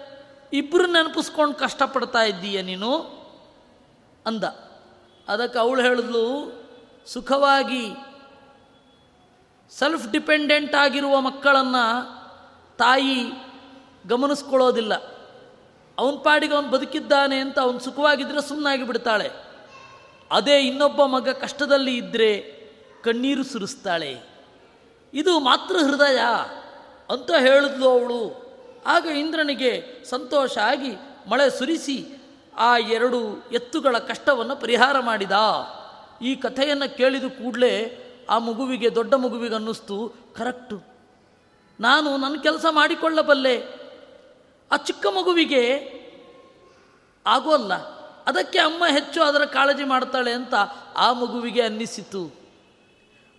ಇಬ್ಬರು 0.55 0.87
ನೆನಪಿಸ್ಕೊಂಡು 0.87 1.55
ಕಷ್ಟಪಡ್ತಾ 1.55 2.23
ಇದ್ದೀಯ 2.23 2.63
ನೀನು? 2.63 2.99
ಅಂದ. 4.27 4.45
ಅದಕ್ಕೆ 5.29 5.59
ಅವಳು 5.59 5.83
ಹೇಳಿದ್ಲು, 5.83 6.53
ಸುಖವಾಗಿ 7.07 7.91
ಸೆಲ್ಫ್ 9.71 10.11
ಡಿಪೆಂಡೆಂಟ್ 10.11 10.75
ಆಗಿರುವ 10.75 11.21
ಮಕ್ಕಳನ್ನು 11.21 12.15
ತಾಯಿ 12.77 13.31
ಗಮನಿಸ್ಕೊಳ್ಳೋದಿಲ್ಲ. 14.07 14.95
ಅವನ 15.99 16.15
ಪಾಡಿಗೆ 16.15 16.55
ಅವನು 16.55 16.69
ಬದುಕಿದ್ದಾನೆ 16.69 17.37
ಅಂತ 17.37 17.59
ಅವನು 17.59 17.79
ಸುಖವಾಗಿದ್ದರೆ 17.79 18.49
ಸುಮ್ಮನಾಗಿ 18.49 18.87
ಬಿಡ್ತಾಳೆ. 18.87 19.31
ಅದೇ 20.31 20.61
ಇನ್ನೊಬ್ಬ 20.61 21.05
ಮಗ 21.05 21.29
ಕಷ್ಟದಲ್ಲಿ 21.29 21.97
ಇದ್ದರೆ 21.97 22.41
ಕಣ್ಣೀರು 23.05 23.45
ಸುರಿಸ್ತಾಳೆ. 23.45 24.23
ಇದು 25.15 25.41
ಮಾತೃ 25.41 25.79
ಹೃದಯ 25.79 26.19
ಅಂತ 27.11 27.31
ಹೇಳಿದ್ಲು 27.31 27.89
ಅವಳು. 27.89 28.44
ಆಗ 28.87 29.07
ಇಂದ್ರನಿಗೆ 29.07 30.05
ಸಂತೋಷ 30.05 30.59
ಆಗಿ 30.59 30.93
ಮಳೆ 31.31 31.59
ಸುರಿಸಿ 31.59 32.07
ಆ 32.59 32.77
ಎರಡು 32.77 33.49
ಎತ್ತುಗಳ 33.53 33.99
ಕಷ್ಟವನ್ನು 33.99 34.57
ಪರಿಹಾರ 34.57 35.01
ಮಾಡಿದ. 35.01 35.33
ಈ 36.23 36.37
ಕಥೆಯನ್ನು 36.37 36.97
ಕೇಳಿದ 36.97 37.25
ಕೂಡಲೇ 37.25 38.01
ಆ 38.31 38.39
ಮಗುವಿಗೆ, 38.39 38.95
ದೊಡ್ಡ 38.95 39.15
ಮಗುವಿಗೆ 39.15 39.55
ಅನ್ನಿಸ್ತು, 39.55 40.15
ಕರೆಕ್ಟು. 40.37 40.83
ನಾನು 41.81 42.17
ನನ್ನ 42.17 42.41
ಕೆಲಸ 42.43 42.67
ಮಾಡಿಕೊಳ್ಳಬಲ್ಲೆ. 42.71 43.65
ಆ 44.73 44.77
ಚಿಕ್ಕ 44.77 45.07
ಮಗುವಿಗೆ 45.07 45.93
ಆಗೋಲ್ಲ. 47.27 47.75
ಅದಕ್ಕೆ 48.27 48.59
ಅಮ್ಮ 48.59 48.87
ಹೆಚ್ಚು 48.87 49.23
ಅದರ 49.23 49.45
ಕಾಳಜಿ 49.45 49.85
ಮಾಡ್ತಾಳೆ 49.85 50.33
ಅಂತ 50.33 50.55
ಆ 50.97 51.13
ಮಗುವಿಗೆ 51.13 51.63
ಅನ್ನಿಸಿತು. 51.63 52.33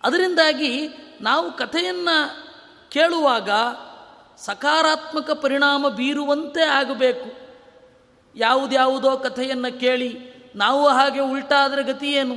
ಅದರಿಂದಾಗಿ 0.02 0.88
ನಾವು 1.20 1.52
ಕಥೆಯನ್ನು 1.52 2.46
ಕೇಳುವಾಗ 2.90 3.50
ಸಕಾರಾತ್ಮಕ 4.38 5.30
ಪರಿಣಾಮ 5.30 5.88
ಬೀರುವಂತೆ 5.88 6.62
ಆಗಬೇಕು. 6.62 7.46
ಯಾವುದ್ಯಾವುದೋ 8.36 9.16
ಕಥೆಯನ್ನು 9.16 9.80
ಕೇಳಿ 9.80 10.36
ನಾವು 10.56 10.88
ಹಾಗೆ 10.88 11.20
ಉಲ್ಟಾದರೆ 11.20 11.82
ಗತಿ 11.82 12.12
ಏನು? 12.12 12.34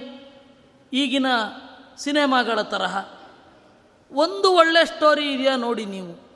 ಈಗಿನ 0.94 1.26
ಸಿನೆಮಾಗಳ 1.98 2.62
ತರಹ. 2.62 3.06
ಒಂದು 4.12 4.54
ಒಳ್ಳೆ 4.54 4.86
ಸ್ಟೋರಿ 4.86 5.32
ಇದೆಯಾ 5.32 5.56
ನೋಡಿ 5.56 5.86
ನೀವು. 5.86 6.30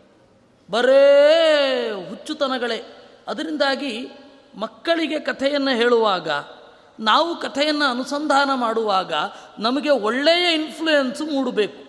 ಬರೇ 0.72 2.06
ಹುಚ್ಚುತನಗಳೇ. 2.10 3.10
ಅದರಿಂದಾಗಿ 3.28 4.10
ಮಕ್ಕಳಿಗೆ 4.56 5.20
ಕಥೆಯನ್ನು 5.20 5.72
ಹೇಳುವಾಗ, 5.72 6.30
ನಾವು 7.00 7.36
ಕಥೆಯನ್ನು 7.36 7.86
ಅನುಸಂಧಾನ 7.86 8.54
ಮಾಡುವಾಗ 8.54 9.14
ನಮಗೆ 9.60 9.90
ಒಳ್ಳೆಯ 9.90 10.54
ಇನ್ಫ್ಲೂಯೆನ್ಸು 10.54 11.26
ಮೂಡಬೇಕು. 11.26 11.84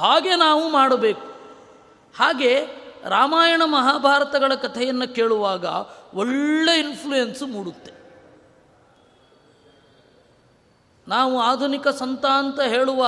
ಹಾಗೆ 0.00 0.36
ನಾವು 0.36 0.68
ಮಾಡಬೇಕು. 0.68 1.26
ಹಾಗೆ 2.18 2.81
ರಾಮಾಯಣ 3.02 3.62
ಮಹಾಭಾರತಗಳ 3.64 4.52
ಕಥೆಯನ್ನು 4.54 5.14
ಕೇಳುವಾಗ 5.14 5.66
ಒಳ್ಳೆ 6.14 6.74
ಇನ್ಫ್ಲೂಯೆನ್ಸು 6.78 7.46
ಮೂಡುತ್ತೆ. 7.46 7.92
ನಾವು 11.08 11.40
ಆಧುನಿಕ 11.40 11.88
ಸಂತ 11.88 12.24
ಅಂತ 12.26 12.60
ಹೇಳುವ 12.60 13.02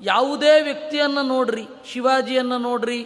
ಯಾವುದೇ 0.00 0.60
ವ್ಯಕ್ತಿಯನ್ನು 0.60 1.22
ನೋಡ್ರಿ, 1.22 1.64
ಶಿವಾಜಿಯನ್ನು 1.92 2.58
ನೋಡ್ರಿ, 2.58 3.00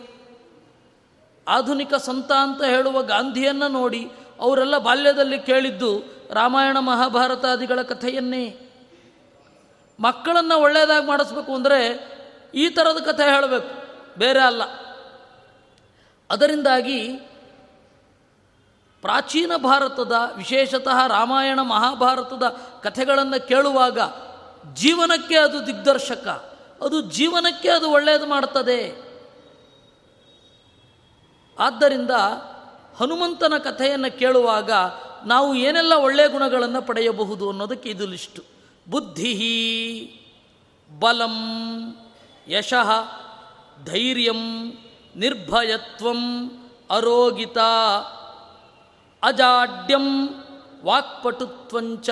ಆಧುನಿಕ 1.46 1.94
ಸಂತ 1.94 2.32
ಅಂತ 2.32 2.62
ಹೇಳುವ 2.62 3.02
ಗಾಂಧಿಯನ್ನು 3.02 3.68
ನೋಡಿ 3.68 4.02
ಅವರೆಲ್ಲ 4.40 4.78
ಬಾಲ್ಯದಲ್ಲಿ 4.78 5.38
ಕೇಳಿದ್ದು 5.38 5.90
ರಾಮಾಯಣ 6.30 6.78
ಮಹಾಭಾರತಾದಿಗಳ 6.78 7.82
ಕಥೆಯನ್ನೇ. 7.82 8.46
ಮಕ್ಕಳನ್ನು 10.00 10.56
ಒಳ್ಳೆಯದಾಗಿ 10.58 11.06
ಮಾಡಿಸ್ಬೇಕು 11.06 11.54
ಅಂದರೆ 11.54 11.80
ಈ 12.54 12.68
ಥರದ 12.68 13.00
ಕಥೆ 13.04 13.24
ಹೇಳಬೇಕು, 13.24 13.70
ಬೇರೆ 14.18 14.40
ಅಲ್ಲ. 14.40 14.62
ಅದರಿಂದಾಗಿ 16.34 17.12
ಪ್ರಾಚೀನ 19.02 19.52
ಭಾರತದ, 19.56 20.12
ವಿಶೇಷತಃ 20.36 21.06
ರಾಮಾಯಣ 21.06 21.60
ಮಹಾಭಾರತದ 21.60 22.42
ಕಥೆಗಳನ್ನು 22.82 23.48
ಕೇಳುವಾಗ 23.48 23.98
ಜೀವನಕ್ಕೆ 24.74 25.36
ಅದು 25.36 25.66
ದಿಗ್ದರ್ಶಕ. 25.66 26.26
ಅದು 26.82 27.00
ಜೀವನಕ್ಕೆ 27.00 27.68
ಅದು 27.68 27.90
ಒಳ್ಳೆಯದು 27.90 28.26
ಮಾಡ್ತದೆ. 28.26 29.04
ಆದ್ದರಿಂದ 31.58 32.10
ಹನುಮಂತನ 32.96 33.52
ಕಥೆಯನ್ನು 33.58 34.18
ಕೇಳುವಾಗ 34.18 34.70
ನಾವು 35.24 35.54
ಏನೆಲ್ಲ 35.54 35.92
ಒಳ್ಳೆಯ 35.92 36.28
ಗುಣಗಳನ್ನು 36.28 36.82
ಪಡೆಯಬಹುದು 36.82 37.50
ಅನ್ನೋದಕ್ಕೆ 37.50 37.90
ಇದು 37.90 38.06
ಲಿಸ್ಟು. 38.06 38.42
ಬುದ್ಧಿ 38.90 39.34
ಬಲಂ, 40.98 41.36
ಯಶಃ, 42.48 42.90
ಧೈರ್ಯಂ 43.84 44.72
ನಿರ್ಭಯತ್ವಂ 45.16 46.50
ಅರೋಗಿತ 46.90 47.58
ಅಜಾಡ್ಯಂ 49.22 50.28
ವಾಕ್ಪಟುತ್ವಂಚ 50.84 52.10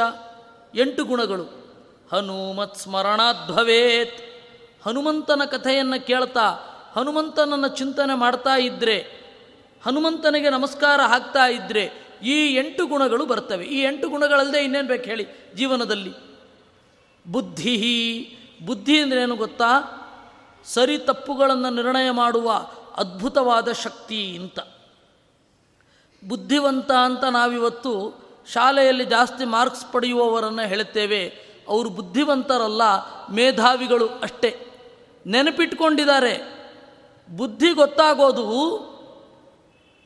ಎಂಟು 0.75 1.05
ಗುಣಗಳು. 1.05 1.43
ಹನುಮತ್ 2.13 2.77
ಸ್ಮರಣಾತ್ 2.77 3.49
ಭವೇತ್. 3.49 4.23
ಹನುಮಂತನ 4.89 5.43
ಕಥೆಯನ್ನು 5.51 6.07
ಕೇಳ್ತಾ 6.07 6.49
ಹನುಮಂತನನ್ನು 6.93 7.69
ಚಿಂತನೆ 7.69 8.19
ಮಾಡ್ತಾ 8.19 8.57
ಇದ್ದರೆ 8.57 9.23
ಹನುಮಂತನಿಗೆ 9.87 10.51
ನಮಸ್ಕಾರ 10.51 11.01
ಹಾಕ್ತಾ 11.01 11.47
ಇದ್ದರೆ 11.47 11.91
ಈ 12.25 12.55
ಎಂಟು 12.55 12.87
ಗುಣಗಳು 12.87 13.27
ಬರ್ತವೆ. 13.27 13.65
ಈ 13.65 13.81
ಎಂಟು 13.81 14.09
ಗುಣಗಳಲ್ಲದೆ 14.09 14.65
ಇನ್ನೇನು 14.65 14.89
ಬೇಕು 14.89 15.05
ಹೇಳಿ? 15.05 15.53
ಜೀವನದಲ್ಲಿ. 15.57 16.13
ಬುದ್ಧಿ 17.33 18.39
ಬುದ್ಧಿ 18.67 19.01
ಅಂದರೆ 19.01 19.23
ಏನು 19.23 19.37
ಗೊತ್ತಾ? 19.37 19.99
ಸರಿ 20.65 20.99
ತಪ್ಪುಗಳನ್ನು 20.99 21.71
ನಿರ್ಣಯ 21.71 22.11
ಮಾಡುವ 22.11 22.67
ಅದ್ಭುತವಾದ 22.97 23.73
ಶಕ್ತಿ 23.73 24.37
ಅಂತ. 24.37 24.61
ಬುದ್ಧಿವಂತ 26.29 26.91
ಅಂತ 26.93 27.25
ನಾವಿವತ್ತು 27.25 28.23
ಶಾಲೆಯಲ್ಲಿ 28.53 29.05
ಜಾಸ್ತಿ 29.05 29.45
ಮಾರ್ಕ್ಸ್ 29.45 29.93
ಪಡೆಯುವವರನ್ನು 29.93 30.63
ಹೇಳುತ್ತೇವೆ. 30.63 31.29
ಅವರು 31.69 31.91
ಬುದ್ಧಿವಂತರಲ್ಲ, 31.91 32.83
ಮೇಧಾವಿಗಳು 33.31 34.09
ಅಷ್ಟೇ. 34.09 34.67
ನೆನಪಿಟ್ಕೊಂಡಿದ್ದಾರೆ. 35.27 36.63
ಬುದ್ಧಿ 37.37 37.73
ಗೊತ್ತಾಗೋದು, 37.73 38.79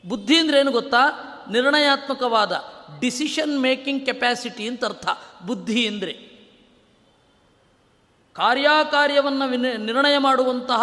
ಬುದ್ಧಿ 0.08 0.34
ಏನು 0.34 0.70
ಗೊತ್ತಾ? 0.70 1.10
ನಿರ್ಣಯಾತ್ಮಕವಾದ 1.50 2.64
ಡಿಸಿಷನ್ 3.00 3.60
ಮೇಕಿಂಗ್ 3.60 4.06
ಕೆಪ್ಯಾಸಿಟಿ 4.06 4.68
ಅಂತ 4.68 4.84
ಅರ್ಥ. 4.84 5.08
ಬುದ್ಧಿ 5.46 5.86
ಅಂದರೆ. 5.86 6.12
ಕಾರ್ಯಕಾರ್ಯವನ್ನು 8.34 9.48
ವಿನ 9.48 9.66
ನಿರ್ಣಯ 9.76 10.18
ಮಾಡುವಂತಹ 10.18 10.82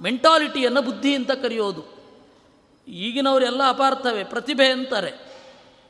ಮೆಂಟಾಲಿಟಿಯನ್ನು 0.00 0.82
ಬುದ್ಧಿ 0.82 1.14
ಅಂತ 1.14 1.30
ಕರೆಯೋದು. 1.30 2.00
ಈಗಿನವರೆಲ್ಲ 2.88 3.68
ಅಪಾರ್ಥವೇ, 3.68 4.24
ಪ್ರತಿಭೆ 4.24 4.68
ಅಂತಾರೆ. 4.68 5.10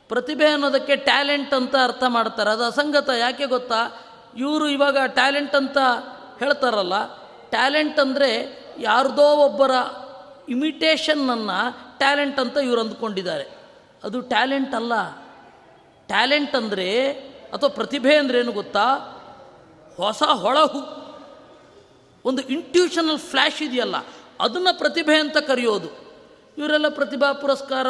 ಪ್ರತಿಭೆ 0.09 0.46
ಅನ್ನೋದಕ್ಕೆ 0.46 0.96
ಟ್ಯಾಲೆಂಟ್ 0.96 1.55
ಅಂತ 1.55 1.75
ಅರ್ಥ 1.85 2.03
ಮಾಡ್ತಾರೆ. 2.09 2.51
ಅದು 2.51 2.64
ಅಸಂಗತ, 2.64 3.09
ಯಾಕೆ 3.09 3.46
ಗೊತ್ತಾ? 3.46 4.05
ಇವರು 4.37 4.68
ಇವಾಗ 4.68 4.96
ಟ್ಯಾಲೆಂಟ್ 5.07 5.55
ಅಂತ 5.55 5.79
ಹೇಳ್ತಾರಲ್ಲ, 6.38 7.14
ಟ್ಯಾಲೆಂಟ್ 7.51 8.01
ಅಂದರೆ 8.01 8.61
ಯಾರದೋ 8.79 9.37
ಒಬ್ಬರ 9.37 9.70
ಇಮಿಟೇಷನ್ನನ್ನು 10.49 11.99
ಟ್ಯಾಲೆಂಟ್ 11.99 12.40
ಅಂತ 12.40 12.57
ಇವರು 12.57 12.81
ಅಂದ್ಕೊಂಡಿದ್ದಾರೆ. 12.81 13.59
ಅದು 14.05 14.20
ಟ್ಯಾಲೆಂಟ್ 14.20 14.75
ಅಲ್ಲ. 14.75 14.92
ಟ್ಯಾಲೆಂಟ್ 16.07 16.57
ಅಂದರೆ, 16.57 17.11
ಅಥವಾ 17.53 17.68
ಪ್ರತಿಭೆ 17.68 18.16
ಅಂದ್ರೇನು 18.16 18.53
ಗೊತ್ತಾ? 18.53 18.87
ಹೊಸ 19.96 20.23
ಹೊಳಹು. 20.23 20.99
ಒಂದು 22.24 22.42
ಇಂಟ್ಯೂಷನಲ್ 22.42 23.18
ಫ್ಲ್ಯಾಶ್ 23.18 23.62
ಇದೆಯಲ್ಲ, 23.62 23.96
ಅದನ್ನು 24.40 24.72
ಪ್ರತಿಭೆ 24.78 25.16
ಅಂತ 25.16 25.38
ಕರೆಯೋದು. 25.46 25.88
ಇವರೆಲ್ಲ 26.59 26.88
ಪ್ರತಿಭಾ 26.88 27.33
ಪುರಸ್ಕಾರ, 27.33 27.87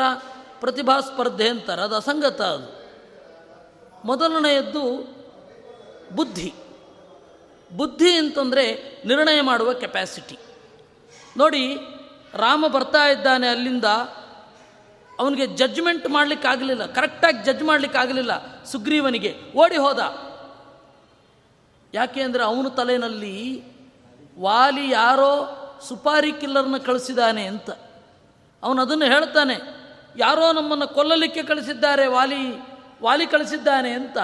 ಪ್ರತಿಭಾ 0.61 1.01
ಸ್ಪರ್ಧೆ 1.01 1.49
ಅಂತಾರೆ, 1.49 1.83
ಅದು 1.83 1.95
ಅಸಂಗತ 1.95 2.41
ಅದು. 2.41 2.69
ಮೊದಲನೆಯದ್ದು 4.05 4.85
ಬುದ್ಧಿ. 6.15 6.51
ಬುದ್ಧಿ 7.71 8.13
ಅಂತಂದರೆ 8.13 8.65
ನಿರ್ಣಯ 9.07 9.41
ಮಾಡುವ 9.41 9.73
ಕೆಪ್ಯಾಸಿಟಿ 9.73 10.39
ನೋಡಿ, 11.37 11.63
ರಾಮ 12.35 12.65
ಬರ್ತಾ 12.69 13.03
ಇದ್ದಾನೆ 13.09 13.49
ಅಲ್ಲಿಂದ, 13.49 13.85
ಅವನಿಗೆ 15.19 15.47
ಜಡ್ಜ್ಮೆಂಟ್ 15.47 16.07
ಮಾಡಲಿಕ್ಕಾಗಲಿಲ್ಲ 16.09 16.85
ಕರೆಕ್ಟಾಗಿ 16.87 17.41
ಜಡ್ಜ್ 17.45 17.63
ಮಾಡಲಿಕ್ಕಾಗಲಿಲ್ಲ 17.63 18.65
ಸುಗ್ರೀವನಿಗೆ. 18.65 19.33
ಓಡಿ 19.57 19.77
ಹೋದ. 19.77 20.01
ಯಾಕೆ 21.95 22.21
ಅಂದರೆ 22.23 22.43
ಅವನ 22.43 22.69
ತಲೆಯಲ್ಲಿ 22.69 23.37
ವಾಲಿ 24.39 24.91
ಯಾರೋ 24.91 25.33
ಸುಪಾರಿ 25.89 26.33
ಕಿಲ್ಲರ್ನ 26.33 26.77
ಕಳಿಸಿದ್ದಾನೆ 26.77 27.47
ಅಂತ. 27.47 27.71
ಅವನು 28.63 28.83
ಅದನ್ನು 28.83 29.05
ಹೇಳ್ತಾನೆ, 29.05 29.55
ಯಾರೋ 30.17 30.53
ನಮ್ಮನ್ನು 30.53 30.89
ಕೊಲ್ಲಲಿಕ್ಕೆ 30.89 31.43
ಕಳಿಸಿದ್ದಾರೆ, 31.43 32.07
ವಾಲಿ 32.07 32.61
ವಾಲಿ 33.03 33.27
ಕಳಿಸಿದ್ದಾನೆ 33.27 33.91
ಅಂತ. 33.91 34.19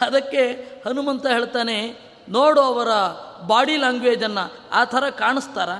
ಅದಕ್ಕೆ 0.00 0.42
ಹನುಮಂತ 0.86 1.26
ಹೇಳ್ತಾನೆ, 1.26 1.76
ನೋಡು 2.28 2.60
ಅವರ 2.60 2.88
ಬಾಡಿ 3.46 3.76
ಲ್ಯಾಂಗ್ವೇಜನ್ನು 3.76 4.70
ಆ 4.70 4.84
ಥರ 4.84 5.10
ಕಾಣಿಸ್ತಾರ? 5.10 5.70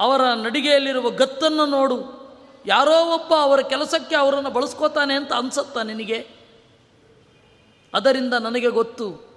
ಅವರ 0.00 0.20
ನಡಿಗೆಯಲ್ಲಿರುವ 0.34 1.10
ಗತ್ತನ್ನು 1.10 1.66
ನೋಡು. 1.66 2.18
ಯಾರೋ 2.66 3.04
ಒಬ್ಬ 3.14 3.34
ಅವರ 3.34 3.60
ಕೆಲಸಕ್ಕೆ 3.60 4.16
ಅವರನ್ನು 4.16 4.50
ಬಳಸ್ಕೋತಾನೆ 4.50 5.14
ಅಂತ 5.14 5.32
ಅನ್ಸುತ್ತಾ 5.32 5.82
ನಿನಗೆ? 5.82 6.28
ಅದರಿಂದ 7.94 8.34
ನನಗೆ 8.34 8.68
ಗೊತ್ತು 8.68 9.27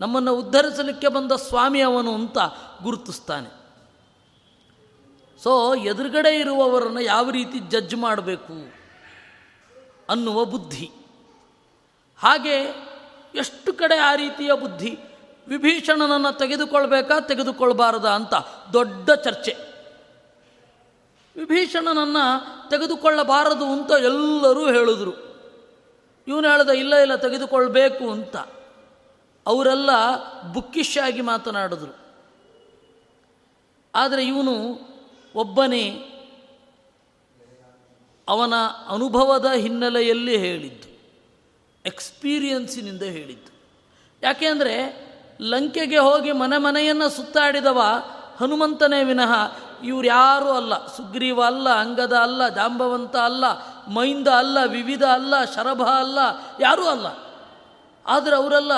ನಮ್ಮನ್ನು 0.00 0.34
ಉದ್ಧರಿಸಲಿಕ್ಕೆ 0.34 1.08
ಬಂದ 1.08 1.32
ಸ್ವಾಮಿ 1.32 1.80
ಅವನು 1.80 2.14
ಅಂತ 2.14 2.38
ಗುರುತಿಸ್ತಾನೆ. 2.82 3.64
ಸೊ 5.42 5.74
ಎದುರುಗಡೆ 5.74 6.40
ಇರುವವರನ್ನು 6.40 7.00
ಯಾವ 7.00 7.30
ರೀತಿ 7.30 7.58
ಜಡ್ಜ್ 7.58 7.96
ಮಾಡಬೇಕು 7.96 8.72
ಅನ್ನುವ 10.08 10.44
ಬುದ್ಧಿ. 10.44 10.90
ಹಾಗೆ 12.18 12.84
ಎಷ್ಟು 13.34 13.72
ಕಡೆ 13.72 13.98
ಆ 13.98 14.14
ರೀತಿಯ 14.14 14.50
ಬುದ್ಧಿ? 14.60 14.98
ವಿಭೀಷಣನನ್ನು 15.48 16.38
ತೆಗೆದುಕೊಳ್ಬೇಕಾ, 16.38 17.20
ತೆಗೆದುಕೊಳ್ಬಾರದ 17.20 18.08
ಅಂತ 18.08 18.34
ದೊಡ್ಡ 18.72 19.10
ಚರ್ಚೆ. 19.10 19.56
ವಿಭೀಷಣನನ್ನು 21.36 22.70
ತೆಗೆದುಕೊಳ್ಳಬಾರದು 22.70 23.64
ಅಂತ 23.64 23.90
ಎಲ್ಲರೂ 23.90 24.72
ಹೇಳಿದ್ರು. 24.72 25.12
ಇವನು 26.28 26.48
ಹೇಳ್ದ, 26.48 26.70
ಇಲ್ಲ 26.70 26.94
ಇಲ್ಲ, 26.94 27.14
ತೆಗೆದುಕೊಳ್ಬೇಕು 27.16 28.10
ಅಂತ. 28.10 28.36
ಅವರೆಲ್ಲ 29.46 29.90
ಬುಕ್ಕಿಶ್ 30.52 30.98
ಆಗಿ 30.98 31.20
ಮಾತನಾಡಿದ್ರು. 31.20 31.94
ಆದರೆ 33.94 34.22
ಇವನು 34.24 34.54
ಒಬ್ಬನೇ 35.34 35.84
ಅವನ 38.28 38.54
ಅನುಭವದ 38.88 39.48
ಹಿನ್ನೆಲೆಯಲ್ಲಿ 39.54 40.36
ಹೇಳಿದ್ದು, 40.36 40.88
ಎಕ್ಸ್ಪೀರಿಯನ್ಸಿನಿಂದ 41.84 43.02
ಹೇಳಿದ್ದು. 43.02 43.50
ಯಾಕೆಂದರೆ 44.22 44.76
ಲಂಕೆಗೆ 45.40 45.98
ಹೋಗಿ 45.98 46.32
ಮನೆ 46.32 46.58
ಮನೆಯನ್ನು 46.58 47.08
ಸುತ್ತಾಡಿದವ 47.08 47.80
ಹನುಮಂತನೇ 48.40 49.04
ವಿನಃ 49.04 49.32
ಇವ್ರು 49.84 50.06
ಯಾರೂ 50.06 50.50
ಅಲ್ಲ. 50.50 50.74
ಸುಗ್ರೀವ 50.86 51.38
ಅಲ್ಲ, 51.44 51.68
ಅಂಗದ 51.70 52.14
ಅಲ್ಲ 52.16 52.48
ಜಾಂಬವಂತ 52.48 53.16
ಅಲ್ಲ, 53.16 53.44
ಮೈಂದ 53.88 54.28
ಅಲ್ಲ, 54.28 54.58
ವಿವಿಧ 54.66 55.04
ಅಲ್ಲ, 55.04 55.34
ಶರಭ 55.44 55.82
ಅಲ್ಲ, 55.82 56.18
ಯಾರೂ 56.60 56.86
ಅಲ್ಲ. 56.86 57.06
ಆದರೆ 58.06 58.36
ಅವರೆಲ್ಲ 58.36 58.72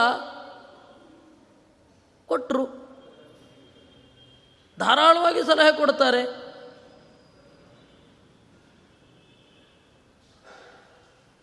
ಕೊಟ್ಟರು 2.29 2.65
ಧಾರಾಳವಾಗಿ 4.79 5.43
ಸಲಹೆ 5.43 5.73
ಕೊಡ್ತಾರೆ. 5.73 6.23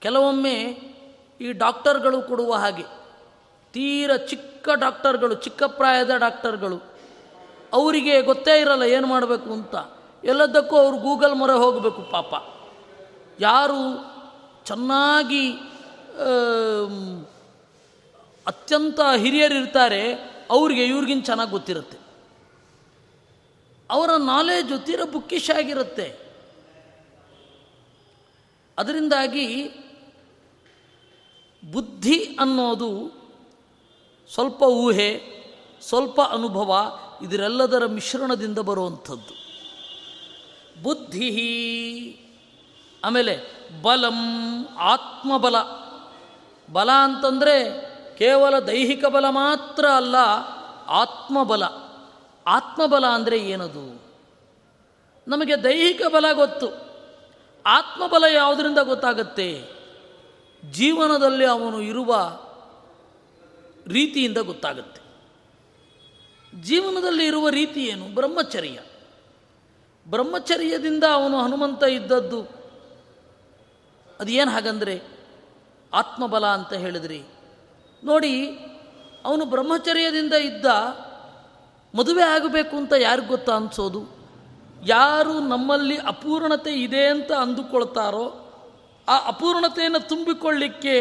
ಕೆಲವೊಮ್ಮೆ 0.01 0.55
ಈ 1.41 1.51
ಡಾಕ್ಟರ್ಗಳು 1.51 2.17
ಕೊಡುವ 2.21 2.53
ಹಾಗೆ, 2.53 2.85
ತೀರ 3.73 4.15
ಚಿಕ್ಕ 4.29 4.69
ಡಾಕ್ಟರ್ಗಳು, 4.75 5.33
ಚಿಕ್ಕ 5.45 5.63
ಪ್ರಾಯದ 5.77 6.13
ಡಾಕ್ಟರ್ಗಳು, 6.15 6.77
ಅವರಿಗೆ 7.73 8.15
ಗೊತ್ತೇ 8.21 8.55
ಇರಲ್ಲ 8.61 8.85
ಏನು 8.95 9.07
ಮಾಡಬೇಕು 9.07 9.49
ಅಂತ. 9.53 9.75
ಎಲ್ಲದಕ್ಕೂ 10.23 10.75
ಅವರು 10.77 10.97
ಗೂಗಲ್ 10.97 11.35
ಮೊರೆ 11.35 11.55
ಹೋಗಬೇಕು 11.63 12.01
ಪಾಪ. 12.11 12.33
ಯಾರು 13.39 13.81
ಚೆನ್ನಾಗಿ 14.65 15.45
ಅತ್ಯಂತ 18.47 18.99
ಹಿರಿಯರಿರ್ತಾರೆ 19.15 20.03
ಅವರಿಗೆ 20.49 20.85
ಇವ್ರಿಗಿಂತ 20.85 21.25
ಚೆನ್ನಾಗಿ 21.25 21.51
ಗೊತ್ತಿರುತ್ತೆ. 21.51 21.97
ಅವರ 23.89 24.09
ನಾಲೆಜು 24.17 24.79
ತೀರ 24.79 24.99
ಬುಕ್ಕಿಶ್ 25.11 25.49
ಆಗಿರುತ್ತೆ. 25.49 26.23
ಅದರಿಂದಾಗಿ 28.77 29.63
ಬುದ್ಧಿ 31.71 32.37
ಅನ್ನೋದು 32.39 33.11
ಸ್ವಲ್ಪ 34.33 34.63
ಊಹೆ, 34.63 35.21
ಸ್ವಲ್ಪ 35.81 36.21
ಅನುಭವ 36.21 36.99
ಇದರೆಲ್ಲದರ 37.21 37.85
ಮಿಶ್ರಣದಿಂದ 37.85 38.59
ಬರುವಂಥದ್ದು. 38.59 39.43
ಬುದ್ಧಿ 40.83 41.29
ಆಮೇಲೆ 43.03 43.37
ಬಲಂ, 43.81 44.15
ಆತ್ಮಬಲ. 44.77 45.55
ಬಲ 46.73 46.89
ಅಂತಂದರೆ 46.91 47.92
ಕೇವಲ 48.17 48.59
ದೈಹಿಕ 48.59 49.05
ಬಲ 49.05 49.29
ಮಾತ್ರ 49.29 49.85
ಅಲ್ಲ, 49.89 50.15
ಆತ್ಮಬಲ. 50.87 51.63
ಆತ್ಮಬಲ 52.45 53.05
ಅಂದರೆ 53.05 53.37
ಏನದು? 53.39 53.85
ನಮಗೆ 55.27 55.63
ದೈಹಿಕ 55.63 56.01
ಬಲ 56.07 56.25
ಗೊತ್ತು. 56.33 56.67
ಆತ್ಮಬಲ 57.65 58.23
ಯಾವುದರಿಂದ 58.23 58.77
ಗೊತ್ತಾಗತ್ತೆ? 58.77 59.49
ಜೀವನದಲ್ಲಿ 60.71 61.45
ಅವನು 61.45 61.81
ಇರುವ 61.81 62.11
ರೀತಿಯಿಂದ 63.87 64.37
ಗೊತ್ತಾಗುತ್ತೆ. 64.37 65.01
ಜೀವನದಲ್ಲಿ 66.61 67.25
ಇರುವ 67.25 67.49
ರೀತಿ 67.49 67.85
ಏನು? 67.85 68.05
ಬ್ರಹ್ಮಚರ್ಯ. 68.05 68.79
ಬ್ರಹ್ಮಚರ್ಯದಿಂದ 70.07 71.03
ಅವನು 71.13 71.37
ಹನುಮಂತ 71.39 71.83
ಇದ್ದದ್ದು, 71.83 72.41
ಅದೇನು 74.19 74.51
ಹಾಗಂದರೆ 74.51 74.95
ಆತ್ಮಬಲ 75.93 76.45
ಅಂತ 76.45 76.73
ಹೇಳಿದ್ರಿ. 76.73 77.23
ನೋಡಿ, 78.03 78.49
ಅವನು 79.25 79.45
ಬ್ರಹ್ಮಚರ್ಯದಿಂದ 79.45 80.33
ಇದ್ದ 80.33 80.65
ಮದುವೆ 81.95 82.23
ಆಗಬೇಕು 82.23 82.77
ಅಂತ 82.77 82.93
ಯಾರಿಗೆ 82.99 83.27
ಗೊತ್ತಾ 83.27 83.55
ಅನಿಸೋದು? 83.55 84.01
ಯಾರು 84.85 85.39
ನಮ್ಮಲ್ಲಿ 85.39 85.97
ಅಪೂರ್ಣತೆ 85.97 86.73
ಇದೆ 86.73 87.05
ಅಂತ 87.07 87.31
ಅಂದುಕೊಳ್ತಾರೋ, 87.31 88.25
ಆ 89.07 89.27
ಅಪೂರ್ಣತೆಯನ್ನು 89.27 90.07
ತುಂಬಿಕೊಳ್ಳಿಕ್ಕೆ 90.07 90.95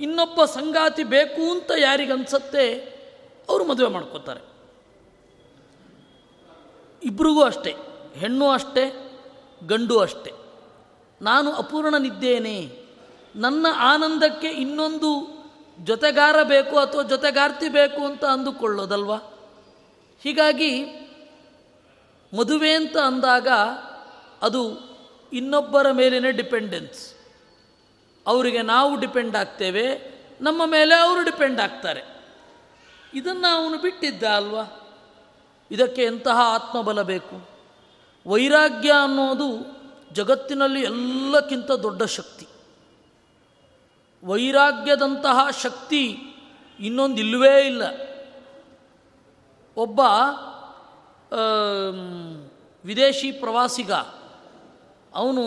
ಇನ್ನೊಬ್ಬ 0.00 0.44
ಸಂಗಾತಿ 0.44 1.04
ಬೇಕು 1.04 1.50
ಅಂತ 1.50 1.70
ಯಾರಿಗನ್ಸತ್ತೆ 1.76 2.64
ಅವರು 3.48 3.64
ಮದುವೆ 3.64 3.88
ಮಾಡ್ಕೋತಾರೆ. 3.88 4.40
ಇಬ್ರಿಗೂ 7.02 7.42
ಅಷ್ಟೇ, 7.42 7.76
ಹೆಣ್ಣು 8.14 8.48
ಅಷ್ಟೇ, 8.48 8.84
ಗಂಡು 9.66 9.98
ಅಷ್ಟೇ. 9.98 10.32
ನಾನು 11.22 11.52
ಅಪೂರ್ಣನಿದ್ದೇನೆ, 11.52 12.56
ನನ್ನ 13.36 13.66
ಆನಂದಕ್ಕೆ 13.78 14.48
ಇನ್ನೊಂದು 14.48 15.33
ಜೊತೆಗಾರ 15.78 16.42
ಬೇಕು 16.42 16.78
ಅಥವಾ 16.78 17.02
ಜೊತೆಗಾರ್ತಿ 17.02 17.68
ಬೇಕು 17.68 18.04
ಅಂತ 18.04 18.24
ಅಂದುಕೊಳ್ಳೋದಲ್ವಾ? 18.24 19.16
ಹೀಗಾಗಿ 20.22 20.84
ಮದುವೆ 22.38 22.72
ಅಂತ 22.72 22.96
ಅಂದಾಗ 22.96 23.48
ಅದು 24.42 24.94
ಇನ್ನೊಬ್ಬರ 25.32 25.90
ಮೇಲಿನ 25.90 26.28
ಡಿಪೆಂಡೆನ್ಸ್. 26.28 27.14
ಅವರಿಗೆ 28.26 28.62
ನಾವು 28.62 28.96
ಡಿಪೆಂಡ್ 28.96 29.36
ಆಗ್ತೇವೆ, 29.36 30.14
ನಮ್ಮ 30.40 30.66
ಮೇಲೆ 30.66 30.94
ಅವರು 30.94 31.22
ಡಿಪೆಂಡ್ 31.22 31.60
ಆಗ್ತಾರೆ. 31.60 32.02
ಇದನ್ನು 33.14 33.54
ಅವನು 33.54 33.78
ಬಿಟ್ಟಿದ್ದ 33.78 34.22
ಅಲ್ವಾ? 34.22 34.80
ಇದಕ್ಕೆ 35.70 36.04
ಎಂತಹ 36.04 36.36
ಆತ್ಮಬಲ 36.36 37.02
ಬೇಕು? 37.02 37.48
ವೈರಾಗ್ಯ 38.26 38.92
ಅನ್ನೋದು 39.02 39.66
ಜಗತ್ತಿನಲ್ಲಿ 40.12 40.82
ಎಲ್ಲಕ್ಕಿಂತ 40.82 41.70
ದೊಡ್ಡ 41.70 42.02
ಶಕ್ತಿ. 42.02 42.46
ವೈರಾಗ್ಯದಂತಹ 44.24 45.50
ಶಕ್ತಿ 45.62 46.18
ಇನ್ನೊಂದು 46.80 47.16
ಇಲ್ಲವೇ 47.16 47.66
ಇಲ್ಲ. 47.66 47.82
ಒಬ್ಬ 49.76 50.00
ವಿದೇಶಿ 52.84 53.32
ಪ್ರವಾಸಿಗ, 53.32 53.92
ಅವನು 55.14 55.42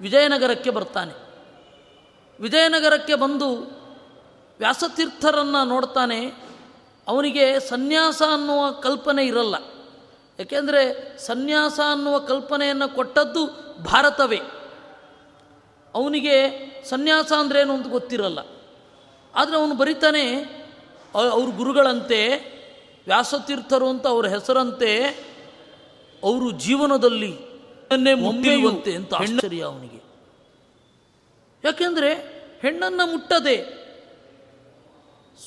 ವಿಜಯನಗರಕ್ಕೆ 0.00 0.70
ಬರ್ತಾನೆ. 0.70 1.14
ವಿಜಯನಗರಕ್ಕೆ 2.40 3.14
ಬಂದು 3.14 3.54
ವ್ಯಾಸತೀರ್ಥರನ್ನು 4.58 5.68
ನೋಡ್ತಾನೆ. 5.68 6.26
ಅವನಿಗೆ 7.08 7.60
ಸನ್ಯಾಸ 7.60 8.22
ಅನ್ನುವ 8.32 8.70
ಕಲ್ಪನೆ 8.70 9.26
ಇರಲ್ಲ. 9.26 9.54
ಏಕೆಂದರೆ 10.40 11.18
ಸನ್ಯಾಸ 11.18 11.80
ಅನ್ನುವ 11.92 12.18
ಕಲ್ಪನೆಯನ್ನು 12.18 12.94
ಕೊಟ್ಟದ್ದು 12.94 13.46
ಭಾರತವೇ. 13.82 14.40
ಅವನಿಗೆ 15.94 16.68
ಸನ್ಯಾಸ 16.84 17.32
ಅಂದ್ರೇನು 17.32 17.74
ಅಂತ 17.74 17.86
ಗೊತ್ತಿರಲ್ಲ. 17.86 18.38
ಆದರೆ 19.34 19.56
ಅವನು 19.56 19.74
ಬರೀತಾನೆ 19.74 20.34
ಅವ್ರ 21.14 21.56
ಗುರುಗಳಂತೆ 21.56 22.28
ವ್ಯಾಸತೀರ್ಥರು 23.06 23.88
ಅಂತ 23.88 24.06
ಅವ್ರ 24.06 24.26
ಹೆಸರಂತೆ 24.26 25.04
ಅವರು 26.24 26.50
ಜೀವನದಲ್ಲಿ 26.50 27.38
ಮುಟ್ಟಿರುವಂತೆ 28.14 28.94
ಅಂತ 28.94 29.14
ಆಶ್ಚರ್ಯ 29.14 29.62
ಅವನಿಗೆ. 29.62 30.02
ಯಾಕೆಂದರೆ 31.64 32.14
ಹೆಣ್ಣನ್ನು 32.62 33.06
ಮುಟ್ಟದೆ 33.06 33.64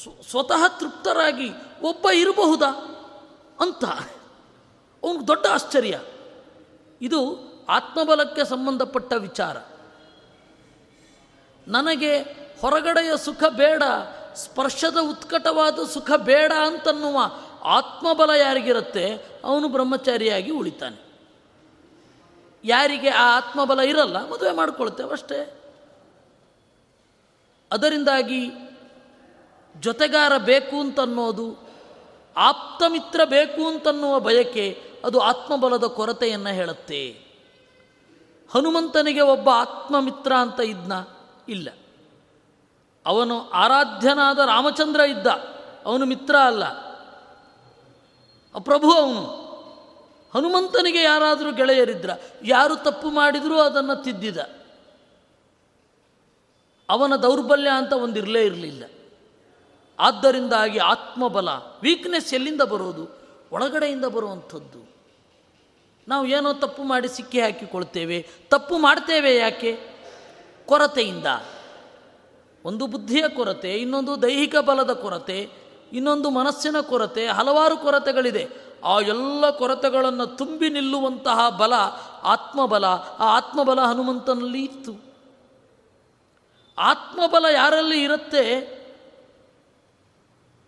ಸ್ವ- 0.04 0.30
ಸ್ವತಃ 0.30 0.67
ತೃಪ್ತರಾಗಿ 0.80 1.49
ಒಬ್ಬ 1.82 2.10
ಇರಬಹುದಾ 2.10 2.71
ಅಂತ 3.60 3.86
ಅವನಿಗೆ 5.04 5.27
ದೊಡ್ಡ 5.27 5.45
ಆಶ್ಚರ್ಯ. 5.47 6.01
ಇದು 7.01 7.51
ಆತ್ಮಬಲಕ್ಕೆ 7.69 8.45
ಸಂಬಂಧಪಟ್ಟ 8.45 9.13
ವಿಚಾರ. 9.13 9.58
ನನಗೆ 11.67 12.17
ಹೊರಗಡೆಯ 12.62 13.17
ಸುಖ 13.17 13.43
ಬೇಡ, 13.43 13.84
ಸ್ಪರ್ಶದ 14.36 14.97
ಉತ್ಕಟವಾದ 14.97 15.80
ಸುಖ 15.84 16.12
ಬೇಡ 16.17 16.52
ಅಂತನ್ನುವ 16.52 17.17
ಆತ್ಮಬಲ 17.63 18.30
ಯಾರಿಗಿರುತ್ತೆ? 18.30 19.26
ಅವನು 19.43 19.67
ಬ್ರಹ್ಮಚಾರಿಯಾಗಿ 19.67 20.52
ಉಳಿತಾನೆ. 20.52 21.12
ಯಾರಿಗೆ 22.63 23.10
ಆ 23.10 23.38
ಆತ್ಮಬಲ 23.38 23.80
ಇರಲ್ಲ, 23.80 24.30
ಮದುವೆ 24.30 24.52
ಮಾಡಿಕೊಳ್ಳುತ್ತೆ 24.52 25.04
ಅಷ್ಟೇ. 25.04 25.58
ಅದರಿಂದಾಗಿ 27.71 28.52
ಜೊತೆಗಾರ 29.80 30.38
ಬೇಕು 30.38 30.80
ಅಂತನ್ನೋದು, 30.80 31.69
ಆಪ್ತಮಿತ್ರ 32.38 33.21
ಬೇಕು 33.26 33.67
ಅಂತನ್ನುವ 33.67 34.19
ಬಯಕೆ 34.19 34.84
ಅದು 35.06 35.19
ಆತ್ಮಬಲದ 35.19 35.83
ಕೊರತೆಯನ್ನು 35.83 36.50
ಹೇಳುತ್ತೆ. 36.50 37.08
ಹನುಮಂತನಿಗೆ 38.54 39.21
ಒಬ್ಬ 39.21 39.50
ಆತ್ಮಮಿತ್ರ 39.50 40.33
ಅಂತ 40.33 40.60
ಇದ್ನ. 40.60 40.94
ಇಲ್ಲ. 41.52 41.69
ಅವನು 43.06 43.49
ಆರಾಧ್ಯನಾದ 43.49 44.39
ರಾಮಚಂದ್ರ 44.39 44.99
ಇದ್ದ. 44.99 45.27
ಅವನು 45.85 46.06
ಮಿತ್ರ 46.06 46.35
ಅಲ್ಲ. 46.35 46.69
ಪ್ರಭು 48.60 48.93
ಅವನು. 48.93 49.41
ಹನುಮಂತನಿಗೆ 50.35 51.04
ಯಾರಾದರೂ 51.04 51.52
ಗೆಳೆಯರಿದ್ರ, 51.52 52.10
ಯಾರು 52.43 52.75
ತಪ್ಪು 52.75 53.10
ಮಾಡಿದರೂ 53.10 53.60
ಅದನ್ನು 53.60 54.04
ತಿದ್ದಿದ. 54.04 54.37
ಅವನ 56.89 57.15
ದೌರ್ಬಲ್ಯ 57.15 57.69
ಅಂತ 57.69 57.93
ಒಂದಿರಲೇ 57.93 58.45
ಇರಲಿಲ್ಲ. 58.45 58.83
ಆದ್ದರಿಂದಾಗಿ 59.99 60.77
ಆತ್ಮಬಲ 60.77 61.49
ವೀಕ್ನೆಸ್ 61.81 62.33
ಎಲ್ಲಿಂದ 62.33 62.62
ಬರೋದು? 62.62 63.10
ಒಳಗಡೆಯಿಂದ 63.52 64.06
ಬರುವಂಥದ್ದು. 64.06 64.91
ನಾವು 66.08 66.25
ಏನೋ 66.25 66.54
ತಪ್ಪು 66.54 66.83
ಮಾಡಿ 66.83 67.08
ಸಿಕ್ಕಿ 67.08 67.41
ಹಾಕಿಕೊಳ್ತೇವೆ. 67.41 68.29
ತಪ್ಪು 68.49 68.77
ಮಾಡ್ತೇವೆ 68.77 69.35
ಯಾಕೆ? 69.35 69.90
ಕೊರತೆಯಿಂದ. 70.65 71.25
ಒಂದು 72.65 72.87
ಬುದ್ಧಿಯ 72.87 73.29
ಕೊರತೆ, 73.29 73.73
ಇನ್ನೊಂದು 73.73 74.21
ದೈಹಿಕ 74.21 74.55
ಬಲದ 74.55 74.93
ಕೊರತೆ, 74.93 75.49
ಇನ್ನೊಂದು 75.93 76.29
ಮನಸ್ಸಿನ 76.29 76.79
ಕೊರತೆ, 76.81 77.27
ಹಲವಾರು 77.27 77.77
ಕೊರತೆಗಳಿದೆ. 77.77 78.47
ಆ 78.83 78.99
ಎಲ್ಲ 78.99 79.49
ಕೊರತೆಗಳನ್ನು 79.49 80.27
ತುಂಬಿ 80.27 80.69
ನಿಲ್ಲುವಂತಹ 80.69 81.49
ಬಲ, 81.49 81.73
ಆತ್ಮಬಲ, 82.23 82.85
ಆ 83.19 83.37
ಆತ್ಮಬಲ 83.37 83.81
ಹನುಮಂತನಲ್ಲಿ 83.81 84.63
ಇತ್ತು. 84.63 85.12
ಆತ್ಮಬಲ 86.77 87.45
ಯಾರಲ್ಲಿ 87.53 88.03
ಇರುತ್ತೆ? 88.03 88.81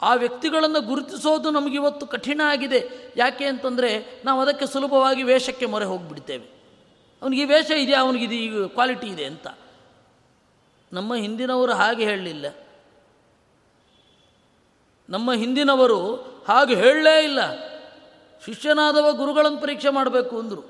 ಆ 0.01 0.13
ವ್ಯಕ್ತಿಗಳನ್ನು 0.13 0.81
ಗುರುತಿಸೋದು 0.81 1.51
ನಮಗಿವತ್ತು 1.51 2.05
ಕಠಿಣ 2.05 2.41
ಆಗಿದೆ. 2.45 2.89
ಯಾಕೆ 3.17 3.45
ಅಂತಂದರೆ 3.45 4.21
ನಾವು 4.25 4.41
ಅದಕ್ಕೆ 4.41 4.65
ಸುಲಭವಾಗಿ 4.65 5.23
ವೇಷಕ್ಕೆ 5.23 5.65
ಮೊರೆ 5.65 5.85
ಹೋಗಿಬಿಡ್ತೇವೆ. 5.85 6.45
ಅವನಿಗೆ 7.21 7.45
ವೇಷ 7.45 7.71
ಇದೆಯಾ? 7.71 8.01
ಅವನಿಗಿದೆ 8.01 8.35
ಈ 8.35 8.67
ಕ್ವಾಲಿಟಿ 8.67 9.07
ಇದೆ 9.07 9.25
ಅಂತ. 9.25 9.47
ನಮ್ಮ 10.93 11.15
ಹಿಂದಿನವರು 11.15 11.73
ಹಾಗೆ 11.73 12.03
ಹೇಳಲಿಲ್ಲ. 12.03 12.45
ನಮ್ಮ 15.09 15.33
ಹಿಂದಿನವರು 15.33 16.15
ಹಾಗೆ 16.47 16.75
ಹೇಳಲೇ 16.75 17.23
ಇಲ್ಲ. 17.23 17.55
ಶಿಷ್ಯನಾದವ 18.45 19.11
ಗುರುಗಳನ್ನು 19.11 19.61
ಪರೀಕ್ಷೆ 19.61 19.89
ಮಾಡಬೇಕು 19.89 20.39
ಅಂದರು. 20.39 20.63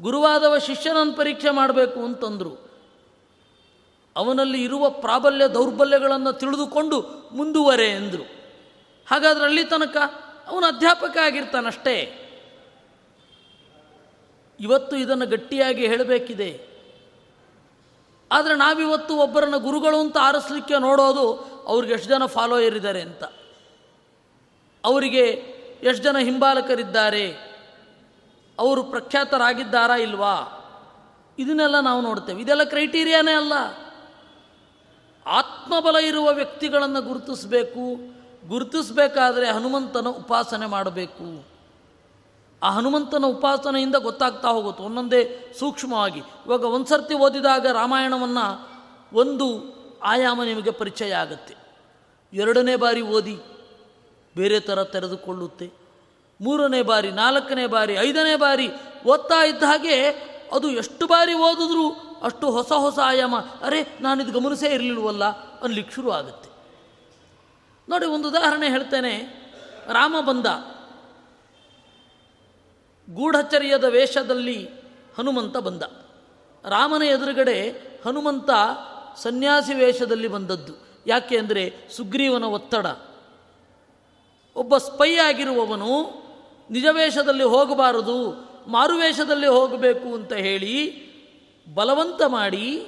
ಗುರುವಾದವ 0.00 0.58
ಶಿಷ್ಯನನ್ನು 0.58 1.12
ಪರೀಕ್ಷೆ 1.12 1.50
ಮಾಡಬೇಕು 1.50 2.00
ಅಂತಂದರು. 2.00 2.70
ಅವನಲ್ಲಿ 4.16 4.64
ಇರುವ 4.64 4.90
ಪ್ರಾಬಲ್ಯ 4.90 5.48
ದೌರ್ಬಲ್ಯಗಳನ್ನು 5.48 6.32
ತಿಳಿದುಕೊಂಡು 6.32 7.00
ಮುಂದುವರೆ 7.32 7.86
ಎಂದರು 7.86 8.22
ಹಾಗಾದ್ರೆ 9.06 9.44
ಅಲ್ಲಿ 9.44 9.64
ತನಕ 9.64 9.96
ಅವನು 10.46 10.66
ಅಧ್ಯಾಪಕ 10.66 11.16
ಆಗಿರ್ತಾನಷ್ಟೇ. 11.16 12.20
ಇವತ್ತು 14.60 14.96
ಇದನ್ನು 14.96 15.26
ಗಟ್ಟಿಯಾಗಿ 15.26 15.86
ಹೇಳಬೇಕಿದೆ. 15.86 16.73
ಆದರೆ 18.34 18.54
ನಾವಿವತ್ತು 18.54 19.16
ಒಬ್ಬರನ್ನು 19.16 19.58
ಗುರುಗಳು 19.58 20.00
ಅಂತ 20.00 20.16
ಆರಿಸ್ಲಿಕ್ಕೆ 20.20 20.78
ನೋಡೋದು 20.78 21.32
ಅವ್ರಿಗೆ 21.66 21.92
ಎಷ್ಟು 21.92 22.08
ಜನ 22.08 22.26
ಫಾಲೋಯರ್ 22.26 22.76
ಇದ್ದಾರೆ 22.76 23.00
ಅಂತ. 23.00 23.24
ಅವರಿಗೆ 24.84 25.22
ಎಷ್ಟು 25.82 26.04
ಜನ 26.04 26.18
ಹಿಂಬಾಲಕರಿದ್ದಾರೆ? 26.18 27.32
ಅವರು 28.58 28.82
ಪ್ರಖ್ಯಾತರಾಗಿದ್ದಾರಾ 28.82 29.96
ಇಲ್ವಾ? 29.96 30.60
ಇದನ್ನೆಲ್ಲ 31.38 31.80
ನಾವು 31.80 32.00
ನೋಡ್ತೇವೆ. 32.00 32.42
ಇದೆಲ್ಲ 32.42 32.64
ಕ್ರೈಟೀರಿಯಾನೇ 32.64 33.32
ಅಲ್ಲ. 33.32 33.52
ಆತ್ಮಬಲ 35.26 35.96
ಇರುವ 35.96 36.32
ವ್ಯಕ್ತಿಗಳನ್ನು 36.32 37.02
ಗುರುತಿಸಬೇಕು. 37.02 37.96
ಗುರುತಿಸಬೇಕಾದ್ರೆ 38.48 39.50
ಹನುಮಂತನ 39.50 40.06
ಉಪಾಸನೆ 40.06 40.66
ಮಾಡಬೇಕು. 40.66 41.53
ಆ 42.64 42.70
ಹನುಮಂತನ 42.70 43.24
ಉಪಾಸನೆಯಿಂದ 43.24 43.94
ಗೊತ್ತಾಗ್ತಾ 43.94 44.48
ಹೋಗುತ್ತೆ 44.48 44.84
ಒಂದೊಂದೇ 44.84 45.54
ಸೂಕ್ಷ್ಮವಾಗಿ. 45.58 46.18
ಇವಾಗ 46.18 46.64
ಒಂದು 46.64 46.86
ಸರ್ತಿ 46.86 47.14
ಓದಿದಾಗ 47.14 47.66
ರಾಮಾಯಣವನ್ನು 47.66 48.74
ಒಂದು 49.12 49.74
ಆಯಾಮ 50.02 50.42
ನಿಮಗೆ 50.42 50.70
ಪರಿಚಯ 50.70 51.12
ಆಗುತ್ತೆ. 51.14 51.54
ಎರಡನೇ 52.32 52.76
ಬಾರಿ 52.76 53.00
ಓದಿ 53.00 53.40
ಬೇರೆ 54.36 54.60
ಥರ 54.60 54.84
ತೆರೆದುಕೊಳ್ಳುತ್ತೆ. 54.84 55.72
ಮೂರನೇ 56.40 56.82
ಬಾರಿ, 56.82 57.10
ನಾಲ್ಕನೇ 57.10 57.66
ಬಾರಿ, 57.66 57.94
ಐದನೇ 57.94 58.36
ಬಾರಿ 58.36 58.68
ಓದ್ತಾ 59.06 59.44
ಇದ್ದ 59.44 59.62
ಹಾಗೆ 59.62 60.06
ಅದು 60.52 60.70
ಎಷ್ಟು 60.70 61.06
ಬಾರಿ 61.06 61.34
ಓದಿದ್ರೂ 61.34 61.90
ಅಷ್ಟು 62.22 62.50
ಹೊಸ 62.50 62.72
ಹೊಸ 62.72 62.98
ಆಯಾಮ. 63.04 63.36
ಅರೆ, 63.36 63.98
ನಾನಿದು 64.00 64.40
ಗಮನಿಸೇ 64.40 64.68
ಇರಲಿಲ್ವಲ್ಲ 64.68 65.24
ಅನ್ಲಿಕ್ಕೆ 65.60 65.94
ಶುರು 65.94 66.10
ಆಗುತ್ತೆ. 66.10 66.50
ನೋಡಿ, 67.88 68.06
ಒಂದು 68.06 68.28
ಉದಾಹರಣೆ 68.28 68.68
ಹೇಳ್ತೇನೆ. 68.68 69.44
ರಾಮ 69.88 70.16
ಬಂದ. 70.20 70.46
ಗೂಢಚರ್ಯದ 73.10 73.84
ವೇಷದಲ್ಲಿ 73.84 74.68
ಹನುಮಂತ 75.18 75.56
ಬಂದ. 75.56 75.82
ರಾಮನ 76.64 77.02
ಎದುರುಗಡೆ 77.02 77.70
ಹನುಮಂತ 78.06 78.50
ಸನ್ಯಾಸಿ 79.16 79.74
ವೇಷದಲ್ಲಿ 79.74 80.28
ಬಂದದ್ದು. 80.28 80.72
ಯಾಕೆ 81.06 81.38
ಅಂದರೆ 81.38 81.74
ಸುಗ್ರೀವನ 81.96 82.44
ಒತ್ತಡ. 82.44 82.86
ಒಬ್ಬ 84.56 84.76
ಸ್ಪೈ 84.76 85.16
ಆಗಿರುವವನು 85.16 86.24
ನಿಜವೇಷದಲ್ಲಿ 86.70 87.44
ಹೋಗಬಾರದು 87.44 88.32
ಮಾರುವೇಷದಲ್ಲಿ 88.68 89.46
ಹೋಗಬೇಕು 89.46 90.14
ಅಂತ 90.14 90.32
ಹೇಳಿ 90.32 91.04
ಬಲವಂತ 91.74 92.22
ಮಾಡಿ 92.26 92.86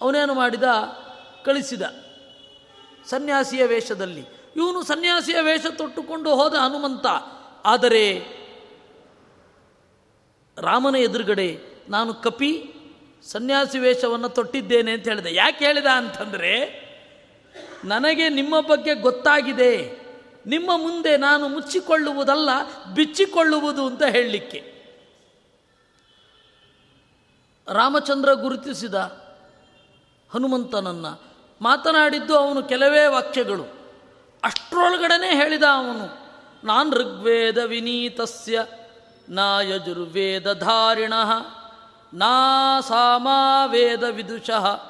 ಅವನೇನು 0.00 0.34
ಮಾಡಿದ? 0.34 0.62
ಕಳಿಸಿದ 1.44 1.82
ಸನ್ಯಾಸಿಯ 3.06 3.66
ವೇಷದಲ್ಲಿ. 3.66 4.20
ಇವನು 4.56 4.82
ಸನ್ಯಾಸಿಯ 4.82 5.40
ವೇಷ 5.40 5.66
ತೊಟ್ಟುಕೊಂಡು 5.66 6.34
ಹೋದ 6.34 6.54
ಹನುಮಂತ. 6.54 7.06
ಆದರೆ 7.64 8.37
ರಾಮನ 10.60 10.94
ಎದುರುಗಡೆ 10.94 11.60
ನಾನು 11.88 12.14
ಕಪಿ 12.14 12.74
ಸನ್ಯಾಸಿ 13.24 13.78
ವೇಷವನ್ನು 13.78 14.28
ತೊಟ್ಟಿದ್ದೇನೆ 14.28 14.92
ಅಂತ 14.92 15.08
ಹೇಳಿದೆ. 15.08 15.34
ಯಾಕೆ 15.34 15.64
ಹೇಳಿದ 15.64 15.86
ಅಂತಂದರೆ, 15.86 16.88
ನನಗೆ 17.84 18.28
ನಿಮ್ಮ 18.28 18.60
ಬಗ್ಗೆ 18.60 18.94
ಗೊತ್ತಾಗಿದೆ. 18.94 19.98
ನಿಮ್ಮ 20.46 20.70
ಮುಂದೆ 20.76 21.16
ನಾನು 21.16 21.48
ಮುಚ್ಚಿಕೊಳ್ಳುವುದಲ್ಲ, 21.48 22.48
ಬಿಚ್ಚಿಕೊಳ್ಳುವುದು 22.94 23.86
ಅಂತ 23.86 24.02
ಹೇಳಲಿಕ್ಕೆ. 24.02 24.78
ರಾಮಚಂದ್ರ 27.68 28.32
ಗುರುತಿಸಿದ 28.32 28.94
ಹನುಮಂತನನ್ನು 30.30 31.22
ಮಾತನಾಡಿದ್ದು 31.62 32.36
ಅವನು 32.36 32.62
ಕೆಲವೇ 32.62 33.06
ವಾಕ್ಯಗಳು. 33.06 33.62
ಅಷ್ಟರೊಳಗಡೆನೇ 34.44 35.36
ಹೇಳಿದ 35.36 35.62
ಅವನು, 35.62 36.18
ನಾನು 36.66 36.90
ಋಗ್ವೇದ 36.90 37.58
ವಿನೀತಸ್ಯ. 37.58 38.64
ನಾ 39.28 39.60
ಯಜುರ್ವೇದಧಾರಿಣ, 39.60 41.12
ನಾ 42.14 42.80
ಸಾಮಾವೇದ 42.80 44.02
ವಿದುಷಃ 44.02 44.82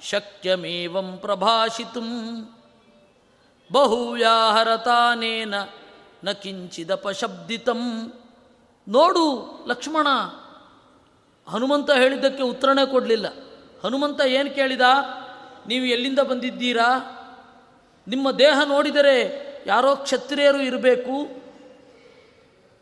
ಶಕ್ಯಮೇವಂ 0.00 1.18
ಪ್ರಭಾಷಿತು. 1.18 2.00
ಬಹುವ್ಯಾಹರತಾನೇನ 3.72 5.54
ನ 6.24 6.30
ಕಿಂಚಿದಪಶಬ್ದಿತಂ. 6.30 8.12
ನೋಡು 8.88 9.50
ಲಕ್ಷ್ಮಣ, 9.68 10.06
ಹನುಮಂತ 11.50 11.90
ಹೇಳಿದ್ದಕ್ಕೆ 11.90 12.42
ಉತ್ತರನೇ 12.42 12.86
ಕೊಡಲಿಲ್ಲ. 12.86 13.26
ಹನುಮಂತ 13.84 14.20
ಏನು 14.20 14.50
ಕೇಳಿದ? 14.50 14.80
ನೀವು 15.66 15.84
ಎಲ್ಲಿಂದ 15.84 16.18
ಬಂದಿದ್ದೀರಾ? 16.18 17.18
ನಿಮ್ಮ 18.08 18.30
ದೇಹ 18.30 18.60
ನೋಡಿದರೆ 18.64 19.42
ಯಾರೋ 19.66 19.96
ಕ್ಷತ್ರಿಯರು 19.96 20.60
ಇರಬೇಕು. 20.60 21.42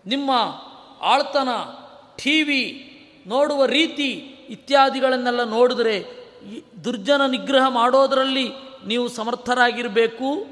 ನಿಮ್ಮ 0.06 0.30
ಆಳ್ತನ 1.01 1.48
ಟಿ 2.16 2.42
ವಿ 2.42 2.62
ನೋಡುವ 3.26 3.64
ರೀತಿ 3.64 4.11
ಇತ್ಯಾದಿಗಳನ್ನೆಲ್ಲ 4.51 5.44
ನೋಡಿದರೆ 5.44 6.20
ದುರ್ಜನ 6.84 7.26
ನಿಗ್ರಹ 7.26 7.68
ಮಾಡೋದರಲ್ಲಿ 7.68 8.51
ನೀವು 8.86 9.09
ಸಮರ್ಥರಾಗಿರಬೇಕು. 9.09 10.46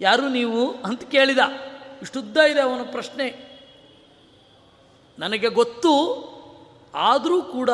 ಯಾರು 0.00 0.28
ನೀವು 0.28 0.70
ಅಂತ 0.70 1.02
ಕೇಳಿದ. 1.04 1.38
ಇಷ್ಟುದ್ದ 2.02 2.36
ಇದೆ 2.36 2.60
ಅವನ 2.60 2.82
ಪ್ರಶ್ನೆ. 2.90 3.48
ನನಗೆ 5.18 5.48
ಗೊತ್ತು, 5.48 5.92
ಆದರೂ 6.94 7.42
ಕೂಡ 7.42 7.70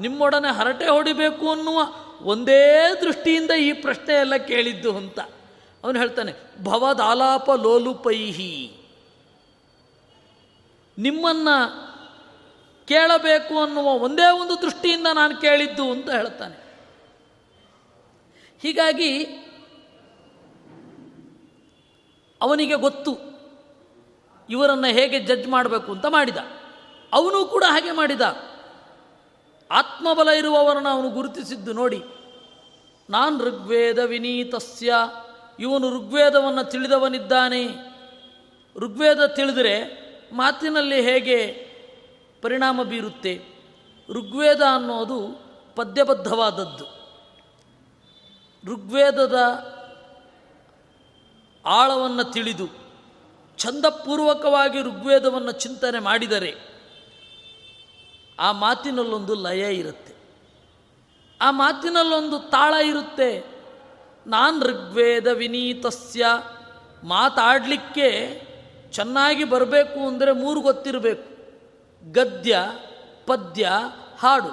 ನಿಮ್ಮೊಡನೆ 0.00 0.56
ಹರಟೆ 0.56 0.88
ಹೊಡಿಬೇಕು 0.88 1.50
ಅನ್ನುವ 1.50 1.80
ಒಂದೇ 2.22 2.94
ದೃಷ್ಟಿಯಿಂದ 3.00 3.50
ಈ 3.50 3.72
ಪ್ರಶ್ನೆ 3.72 4.14
ಎಲ್ಲ 4.14 4.36
ಕೇಳಿದ್ದು 4.36 4.96
ಅಂತ. 4.96 5.20
ಅವನು 5.84 5.98
ಹೇಳ್ತಾನೆ, 5.98 6.32
ಭವದಾಲಾಪ 6.64 7.50
ಲೋಲುಪೈಹಿ. 7.50 8.83
ನಿಮ್ಮನ್ನು 10.98 11.94
ಕೇಳಬೇಕು 12.86 13.62
ಅನ್ನುವ 13.62 13.86
ಒಂದೇ 13.86 14.30
ಒಂದು 14.30 14.62
ದೃಷ್ಟಿಯಿಂದ 14.62 15.06
ನಾನು 15.14 15.40
ಕೇಳಿದ್ದು 15.40 15.90
ಅಂತ 15.90 16.10
ಹೇಳ್ತಾನೆ. 16.10 16.64
ಹೀಗಾಗಿ 18.62 19.24
ಅವನಿಗೆ 22.42 22.74
ಗೊತ್ತು, 22.74 23.18
ಇವರನ್ನು 24.50 24.86
ಹೇಗೆ 24.86 25.20
ಜಡ್ಜ್ 25.20 25.48
ಮಾಡಬೇಕು 25.48 25.92
ಅಂತ 25.92 26.06
ಮಾಡಿದ. 26.06 26.36
ಅವನು 27.12 27.44
ಕೂಡ 27.44 27.64
ಹಾಗೆ 27.66 27.90
ಮಾಡಿದ. 27.90 28.20
ಆತ್ಮಬಲ 29.70 30.28
ಇರುವವರನ್ನು 30.28 30.88
ಅವನು 30.88 31.10
ಗುರುತಿಸಿದ್ದು 31.10 31.72
ನೋಡಿ. 31.72 32.02
ನಾನು 33.10 33.44
ಋಗ್ವೇದ 33.44 33.98
ವಿನೀತಸ್ಯ, 33.98 34.94
ಇವನು 35.58 35.90
ಋಗ್ವೇದವನ್ನು 35.90 36.64
ತಿಳಿದವನಿದ್ದಾನೆ. 36.64 37.66
ಋಗ್ವೇದ 38.76 39.26
ತಿಳಿದರೆ 39.26 40.03
ಮಾತಿನಲ್ಲಿ 40.34 41.02
ಹೇಗೆ 41.02 41.46
ಪರಿಣಾಮ 42.42 42.82
ಬೀರುತ್ತೆ 42.82 43.44
ಋಗ್ವೇದ 44.08 44.62
ಅನ್ನೋದು 44.74 45.44
ಪದ್ಯಬದ್ಧವಾದದ್ದು. 45.76 46.84
ಋಗ್ವೇದದ 48.64 49.38
ಆಳವನ್ನು 51.66 52.24
ತಿಳಿದು, 52.24 52.68
ಛಂದಪೂರ್ವಕವಾಗಿ 53.58 54.82
ಋಗ್ವೇದವನ್ನು 54.82 55.52
ಚಿಂತನೆ 55.52 55.98
ಮಾಡಿದರೆ 55.98 56.54
ಆ 58.38 58.52
ಮಾತಿನಲ್ಲೊಂದು 58.52 59.34
ಲಯ 59.34 59.74
ಇರುತ್ತೆ. 59.74 60.14
ಆ 61.40 61.50
ಮಾತಿನಲ್ಲೊಂದು 61.50 62.38
ತಾಳ 62.38 62.74
ಇರುತ್ತೆ. 62.74 63.54
ನಾನು 64.26 64.60
ಋಗ್ವೇದ 64.66 65.26
ವಿನೀತಸ್ಯ 65.26 66.26
ಮಾತಾಡಲಿಕ್ಕೆ 67.04 68.40
ಚೆನ್ನಾಗಿ 68.94 69.44
ಬರಬೇಕು 69.44 70.06
ಅಂದರೆ 70.06 70.32
ಮೂರು 70.32 70.60
ಗೊತ್ತಿರಬೇಕು. 70.60 71.28
ಗದ್ಯ, 72.12 72.58
ಪದ್ಯ, 73.26 73.70
ಹಾಡು. 74.18 74.50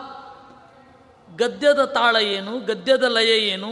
ಗದ್ಯದ 1.38 1.84
ತಾಳ 1.86 2.16
ಏನು? 2.16 2.60
ಗದ್ಯದ 2.60 3.04
ಲಯ 3.04 3.40
ಏನು? 3.40 3.72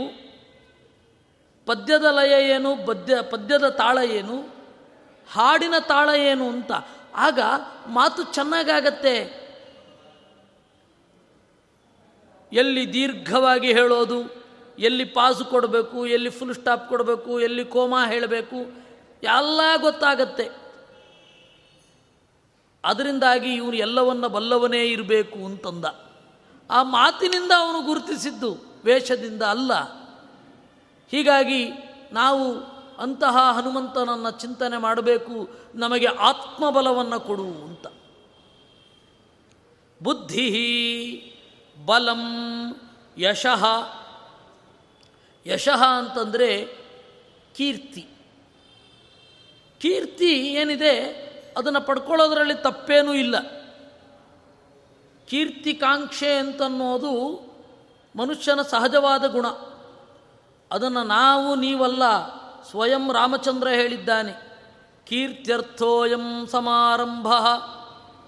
ಪದ್ಯದ 1.65 2.03
ಲಯ 2.03 2.51
ಏನು? 2.51 2.85
ಪದ್ಯ, 2.85 3.21
ಪದ್ಯದ 3.21 3.69
ತಾಳ 3.69 3.97
ಏನು? 3.97 4.41
ಹಾಡಿನ 5.31 5.73
ತಾಳ 5.79 6.09
ಏನು 6.15 6.49
ಅಂತ. 6.49 6.71
ಆಗ 7.15 7.39
ಮಾತು 7.87 8.23
ಚೆನ್ನಾಗಾಗತ್ತೆ. 8.23 9.15
ಎಲ್ಲಿ 12.53 12.93
ದೀರ್ಘವಾಗಿ 12.93 13.73
ಹೇಳೋದು, 13.73 14.43
ಎಲ್ಲಿ 14.79 15.05
ಪಾಸು 15.05 15.45
ಕೊಡಬೇಕು, 15.45 16.07
ಎಲ್ಲಿ 16.07 16.29
ಫುಲ್ 16.29 16.53
ಸ್ಟಾಪ್ 16.53 16.89
ಕೊಡಬೇಕು, 16.89 17.39
ಎಲ್ಲಿ 17.39 17.65
ಕೋಮಾ 17.65 18.05
ಹೇಳಬೇಕು 18.05 18.88
ಎಲ್ಲ 19.23 19.61
ಗೊತ್ತಾಗತ್ತೆ. 19.77 20.49
ಅದರಿಂದಾಗಿ 22.85 23.53
ಇವನು 23.53 23.73
ಎಲ್ಲವನ್ನ 23.73 24.27
ಬಲ್ಲವನೇ 24.27 24.85
ಇರಬೇಕು 24.85 25.45
ಅಂತಂದ. 25.45 25.85
ಆ 26.71 26.83
ಮಾತಿನಿಂದ 26.83 27.51
ಅವನು 27.57 27.81
ಗುರುತಿಸಿದ್ದು 27.85 28.57
ವೇಷದಿಂದ 28.85 29.43
ಅಲ್ಲ. 29.43 29.73
ಹೀಗಾಗಿ 31.09 31.69
ನಾವು 32.11 32.59
ಅಂತಹ 32.99 33.37
ಹನುಮಂತನನ್ನು 33.51 34.31
ಚಿಂತನೆ 34.31 34.77
ಮಾಡಬೇಕು, 34.77 35.49
ನಮಗೆ 35.75 36.05
ಆತ್ಮಬಲವನ್ನು 36.05 37.19
ಕೊಡು 37.19 37.45
ಅಂತ. 37.45 37.87
ಬುದ್ಧಿ 40.03 40.51
ಬಲಂ 41.85 42.21
ಯಶಃ. 43.17 43.65
ಯಶಃ 45.45 45.83
ಅಂತಂದರೆ 45.83 46.65
ಕೀರ್ತಿ. 47.55 48.07
ಕೀರ್ತಿ 49.79 50.31
ಏನಿದೆ, 50.47 50.99
ಅದನ್ನು 51.57 51.81
ಪಡ್ಕೊಳ್ಳೋದ್ರಲ್ಲಿ 51.81 52.53
ತಪ್ಪೇನೂ 52.53 53.13
ಇಲ್ಲ. 53.13 53.39
ಕೀರ್ತಿಕಾಂಕ್ಷೆ 55.27 56.37
ಅಂತನ್ನೋದು 56.37 57.49
ಮನುಷ್ಯನ 58.15 58.61
ಸಹಜವಾದ 58.61 59.25
ಗುಣ. 59.25 59.47
ಅದನ್ನು 60.71 61.03
ನಾವು 61.03 61.55
ನೀವಲ್ಲ, 61.55 62.03
ಸ್ವಯಂ 62.63 63.13
ರಾಮಚಂದ್ರ 63.13 63.67
ಹೇಳಿದ್ದಾನೆ. 63.67 64.33
ಕೀರ್ತ್ಯರ್ಥೋಯಂ 65.07 66.47
ಸಮಾರಂಭ, 66.47 67.27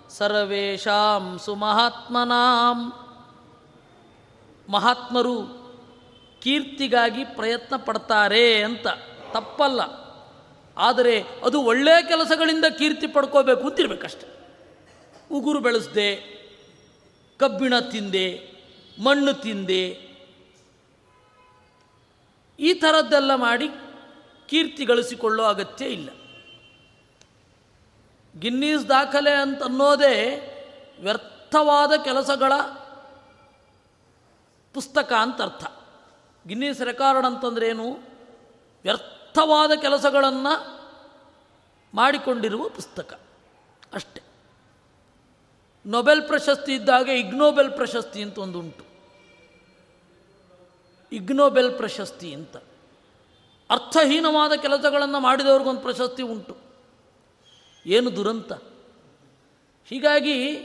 ಸರ್ವೇಷಾಂ 0.10 1.39
ಸುಮಹಾತ್ಮನಾಂ. 1.39 2.93
ಮಹಾತ್ಮರು 4.70 5.62
ಕೀರ್ತಿಗಾಗಿ 6.41 7.26
ಪ್ರಯತ್ನ 7.26 7.76
ಪಡ್ತಾರೆ 7.76 8.64
ಅಂತ. 8.64 8.88
ತಪ್ಪಲ್ಲ. 9.32 10.01
ಆದರೆ 10.82 11.15
ಅದು 11.45 11.57
ಒಳ್ಳೆಯ 11.61 11.99
ಕೆಲಸಗಳಿಂದ 12.07 12.67
ಕೀರ್ತಿ 12.77 13.07
ಪಡ್ಕೋಬೇಕು 13.07 13.63
ಅಂತಿರ್ಬೇಕಷ್ಟೆ. 13.69 14.27
ಉಗುರು 15.32 15.59
ಬೆಳೆಸ್ದೆ, 15.59 16.07
ಕಬ್ಬಿಣ 17.39 17.75
ತಿಂದೆ, 17.91 18.25
ಮಣ್ಣು 19.03 19.34
ತಿಂದೆ, 19.34 19.84
ಈ 22.59 22.71
ಥರದ್ದೆಲ್ಲ 22.73 23.36
ಮಾಡಿ 23.36 23.67
ಕೀರ್ತಿ 24.49 24.84
ಗಳಿಸಿಕೊಳ್ಳೋ 24.86 25.43
ಅಗತ್ಯ 25.43 25.86
ಇಲ್ಲ. 25.88 26.09
ಗಿನ್ನೀಸ್ 28.36 28.84
ದಾಖಲೆ 28.89 29.34
ಅಂತ 29.36 29.61
ಅನ್ನೋದೇ 29.63 30.15
ವ್ಯರ್ಥವಾದ 30.99 31.93
ಕೆಲಸಗಳ 32.03 32.53
ಪುಸ್ತಕ 34.75 35.11
ಅಂತ 35.13 35.41
ಅರ್ಥ 35.41 35.63
ಗಿನ್ನೀಸ್ 36.47 36.82
ರೆಕಾರ್ಡ್ 36.82 37.25
ಅಂತಂದ್ರೆ 37.25 37.65
ಏನು 37.67 37.88
ವ್ಯರ್ಥವಾದ 39.32 39.71
ಕೆಲಸಗಳನ್ನು 39.82 40.53
ಮಾಡಿಕೊಂಡಿರುವ 41.93 42.69
ಪುಸ್ತಕ. 42.69 43.19
ಅಷ್ಟೆ. 43.93 44.21
ನೊಬೆಲ್ 45.86 46.27
ಪ್ರಶಸ್ತಿ 46.27 46.73
ಇದ್ದಾಗ 46.73 47.09
ಇಗ್ನೋಬೆಲ್ 47.09 47.71
ಪ್ರಶಸ್ತಿ 47.71 48.21
ಅಂತ 48.21 48.38
ಒಂದು 48.38 48.59
ಉಂಟು 48.59 48.84
ಇಗ್ನೋಬೆಲ್ 51.11 51.77
ಪ್ರಶಸ್ತಿ 51.77 52.34
ಅಂತ. 52.34 52.57
ಅರ್ಥಹೀನವಾದ 53.69 54.53
ಕೆಲಸಗಳನ್ನು 54.53 55.19
ಮಾಡಿದವ್ರಿಗೊಂದು 55.19 55.82
ಪ್ರಶಸ್ತಿ 55.82 56.23
ಉಂಟು. 56.23 56.57
ಏನು 57.86 58.15
ದುರಂತ? 58.15 58.53
ಹೀಗಾಗಿ 59.86 60.59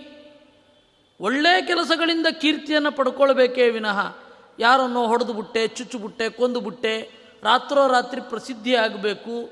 ಒಳ್ಳೆಯ 1.20 1.62
ಕೆಲಸಗಳಿಂದ 1.62 2.26
ಕೀರ್ತಿಯನ್ನು 2.40 2.92
ಪಡ್ಕೊಳ್ಬೇಕೇ 2.92 3.70
ವಿನಃ 3.70 4.16
ಯಾರನ್ನೋ 4.58 5.06
ಹೊಡೆದು 5.06 5.32
ಬಿಟ್ಟೆ, 5.32 5.68
ಚುಚ್ಚು 5.68 5.98
ಬಿಟ್ಟೆ, 5.98 6.28
ಕೊಂದು 6.30 6.60
ಬಿಟ್ಟೆ 6.60 7.15
ರಾತ್ರೋರಾತ್ರಿ 7.42 8.20
ಪ್ರಸಿದ್ಧಿ 8.20 8.76
ಆಗಬೇಕು. 8.76 9.50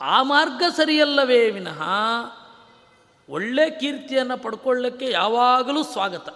ಆ 0.00 0.22
ಮಾರ್ಗ 0.22 0.62
ಸರಿಯಲ್ಲವೇ 0.76 1.50
ವಿನಃ 1.50 1.82
ಒಳ್ಳೆ 3.28 3.70
ಕೀರ್ತಿಯನ್ನು 3.70 4.38
ಪಡ್ಕೊಳ್ಳಕ್ಕೆ 4.38 5.10
ಯಾವಾಗಲೂ 5.10 5.82
ಸ್ವಾಗತ. 5.82 6.28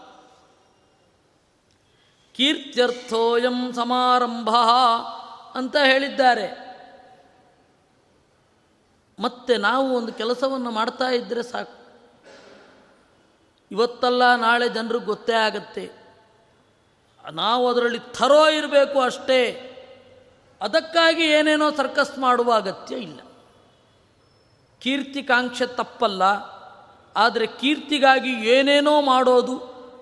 ಕೀರ್ತ್ಯರ್ಥೋಯಂ 2.32 3.72
ಸಮಾರಂಭ 3.72 4.50
ಅಂತ 5.54 5.76
ಹೇಳಿದ್ದಾರೆ. 5.76 6.68
ಮತ್ತೆ 9.18 9.56
ನಾವು 9.56 9.96
ಒಂದು 9.96 10.12
ಕೆಲಸವನ್ನು 10.12 10.70
ಮಾಡ್ತಾ 10.70 11.08
ಇದ್ದರೆ 11.08 11.42
ಸಾಕು. 11.42 11.78
ಇವತ್ತಲ್ಲ 13.70 14.34
ನಾಳೆ 14.34 14.68
ಜನರಿಗೆ 14.68 15.04
ಗೊತ್ತೇ 15.04 15.32
ಆಗತ್ತೆ. 15.32 15.90
ನಾವು 17.32 17.68
ಅದರಲ್ಲಿ 17.68 17.98
ಥರೋ 17.98 18.48
ಇರಬೇಕು 18.48 19.00
ಅಷ್ಟೇ. 19.00 19.64
ಅದಕ್ಕಾಗಿ 20.60 21.24
ಏನೇನೋ 21.38 21.66
ಸರ್ಕಸ್ 21.70 22.14
ಮಾಡುವ 22.18 22.48
ಅಗತ್ಯ 22.52 22.94
ಇಲ್ಲ. 23.06 23.20
ಕೀರ್ತಿಕಾಂಕ್ಷೆ 24.82 25.66
ತಪ್ಪಲ್ಲ, 25.78 26.22
ಆದರೆ 27.16 27.46
ಕೀರ್ತಿಗಾಗಿ 27.60 28.32
ಏನೇನೋ 28.56 28.94
ಮಾಡೋದು, 29.02 29.54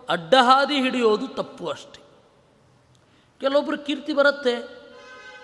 ಅಡ್ಡಹಾದಿ 0.09 0.79
ಹಿಡಿಯೋದು 0.85 1.27
ತಪ್ಪು 1.39 1.65
ಅಷ್ಟೆ. 1.67 2.01
ಕೆಲವೊಬ್ಬರು 3.41 3.79
ಕೀರ್ತಿ 3.87 4.13
ಬರುತ್ತೆ 4.13 4.55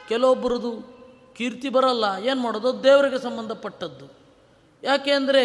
ಕೆಲವೊಬ್ಬರದು 0.09 0.73
ಕೀರ್ತಿ 1.37 1.69
ಬರಲ್ಲ, 1.69 2.05
ಏನು 2.29 2.41
ಮಾಡೋದು? 2.41 2.71
ದೇವರಿಗೆ 2.83 3.19
ಸಂಬಂಧಪಟ್ಟದ್ದು. 3.19 4.07
ಯಾಕೆ 4.83 5.13
ಅಂದರೆ 5.13 5.45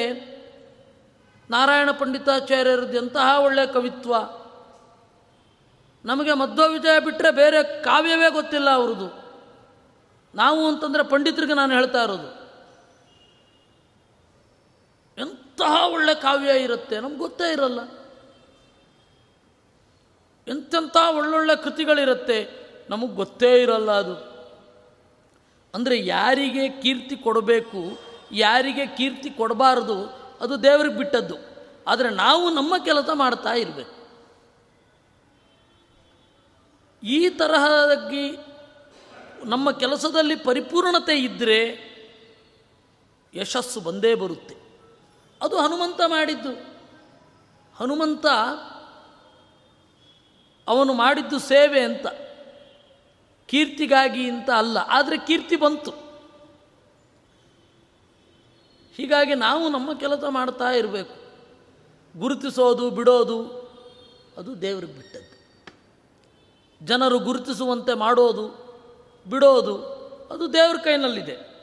ನಾರಾಯಣ 1.50 1.90
ಪಂಡಿತಾಚಾರ್ಯರದ್ದು 2.00 2.96
ಎಂತಹ 2.98 3.28
ಒಳ್ಳೆಯ 3.44 3.68
ಕವಿತ್ವ. 3.68 4.14
ನಮಗೆ 6.06 6.34
ಮಧ್ವ 6.34 6.64
ವಿಜಯ 6.72 6.98
ಬಿಟ್ಟರೆ 7.00 7.32
ಬೇರೆ 7.32 7.60
ಕಾವ್ಯವೇ 7.84 8.30
ಗೊತ್ತಿಲ್ಲ 8.30 8.70
ಅವ್ರದ್ದು. 8.70 9.08
ನಾವು 10.38 10.68
ಅಂತಂದರೆ 10.68 11.04
ಪಂಡಿತರಿಗೆ 11.04 11.54
ನಾನು 11.54 11.74
ಹೇಳ್ತಾ 11.74 12.04
ಇರೋದು. 12.04 12.48
ಎಂತಹ 15.18 15.88
ಒಳ್ಳೆ 15.88 16.16
ಕಾವ್ಯ 16.16 16.64
ಇರುತ್ತೆ 16.64 17.00
ನಮ್ಗೆ 17.00 17.18
ಗೊತ್ತೇ 17.18 17.52
ಇರಲ್ಲ. 17.52 17.80
ಎಂತೆಂಥ 20.48 20.98
ಒಳ್ಳೊಳ್ಳೆ 21.10 21.64
ಕೃತಿಗಳಿರುತ್ತೆ 21.64 22.68
ನಮಗೆ 22.90 23.16
ಗೊತ್ತೇ 23.16 23.62
ಇರಲ್ಲ 23.62 23.92
ಅದು. 23.92 24.38
ಅಂದರೆ 25.76 26.06
ಯಾರಿಗೆ 26.06 26.82
ಕೀರ್ತಿ 26.82 27.16
ಕೊಡಬೇಕು, 27.16 28.00
ಯಾರಿಗೆ 28.32 28.88
ಕೀರ್ತಿ 28.88 29.30
ಕೊಡಬಾರದು, 29.30 30.06
ಅದು 30.42 30.64
ದೇವ್ರಿಗೆ 30.64 30.98
ಬಿಟ್ಟದ್ದು. 30.98 31.36
ಆದರೆ 31.88 32.10
ನಾವು 32.10 32.50
ನಮ್ಮ 32.50 32.78
ಕೆಲಸ 32.78 33.10
ಮಾಡ್ತಾ 33.14 33.54
ಇರಬೇಕು. 33.54 33.98
ಈ 37.04 37.30
ತರಹವಾಗಿ 37.30 38.47
ನಮ್ಮ 39.46 39.72
ಕೆಲಸದಲ್ಲಿ 39.72 40.36
ಪರಿಪೂರ್ಣತೆ 40.36 41.18
ಇದ್ದರೆ 41.20 41.88
ಯಶಸ್ಸು 43.34 43.80
ಬಂದೇ 43.80 44.16
ಬರುತ್ತೆ. 44.16 44.56
ಅದು 45.42 45.58
ಹನುಮಂತ 45.58 46.02
ಮಾಡಿದ್ದು. 46.08 46.78
ಹನುಮಂತ 47.76 48.26
ಅವನು 50.68 50.94
ಮಾಡಿದ್ದು 50.94 51.40
ಸೇವೆ 51.40 51.82
ಅಂತ. 51.82 52.08
ಕೀರ್ತಿಗಾಗಿ 53.46 54.30
ಅಂತ 54.30 54.50
ಅಲ್ಲ, 54.50 54.78
ಆದರೆ 54.78 55.18
ಕೀರ್ತಿ 55.18 55.56
ಬಂತು. 55.56 55.92
ಹೀಗಾಗಿ 58.94 59.36
ನಾವು 59.36 59.70
ನಮ್ಮ 59.70 59.94
ಕೆಲಸ 59.94 60.24
ಮಾಡ್ತಾ 60.30 60.70
ಇರಬೇಕು. 60.70 61.28
ಗುರುತಿಸೋದು, 62.20 62.90
ಬಿಡೋದು, 62.90 63.44
ಅದು 64.38 64.62
ದೇವ್ರಿಗೆ 64.62 64.94
ಬಿಟ್ಟದ್ದು. 64.94 65.38
ಜನರು 66.86 67.20
ಗುರುತಿಸುವಂತೆ 67.20 67.94
ಮಾಡೋದು. 67.94 68.67
ಬಿಡೋದು, 69.30 69.76
ಅದು 70.34 70.54
ದೇವ್ರ 70.54 70.78
ಕೈನಲ್ಲಿದೆ. 70.78 71.58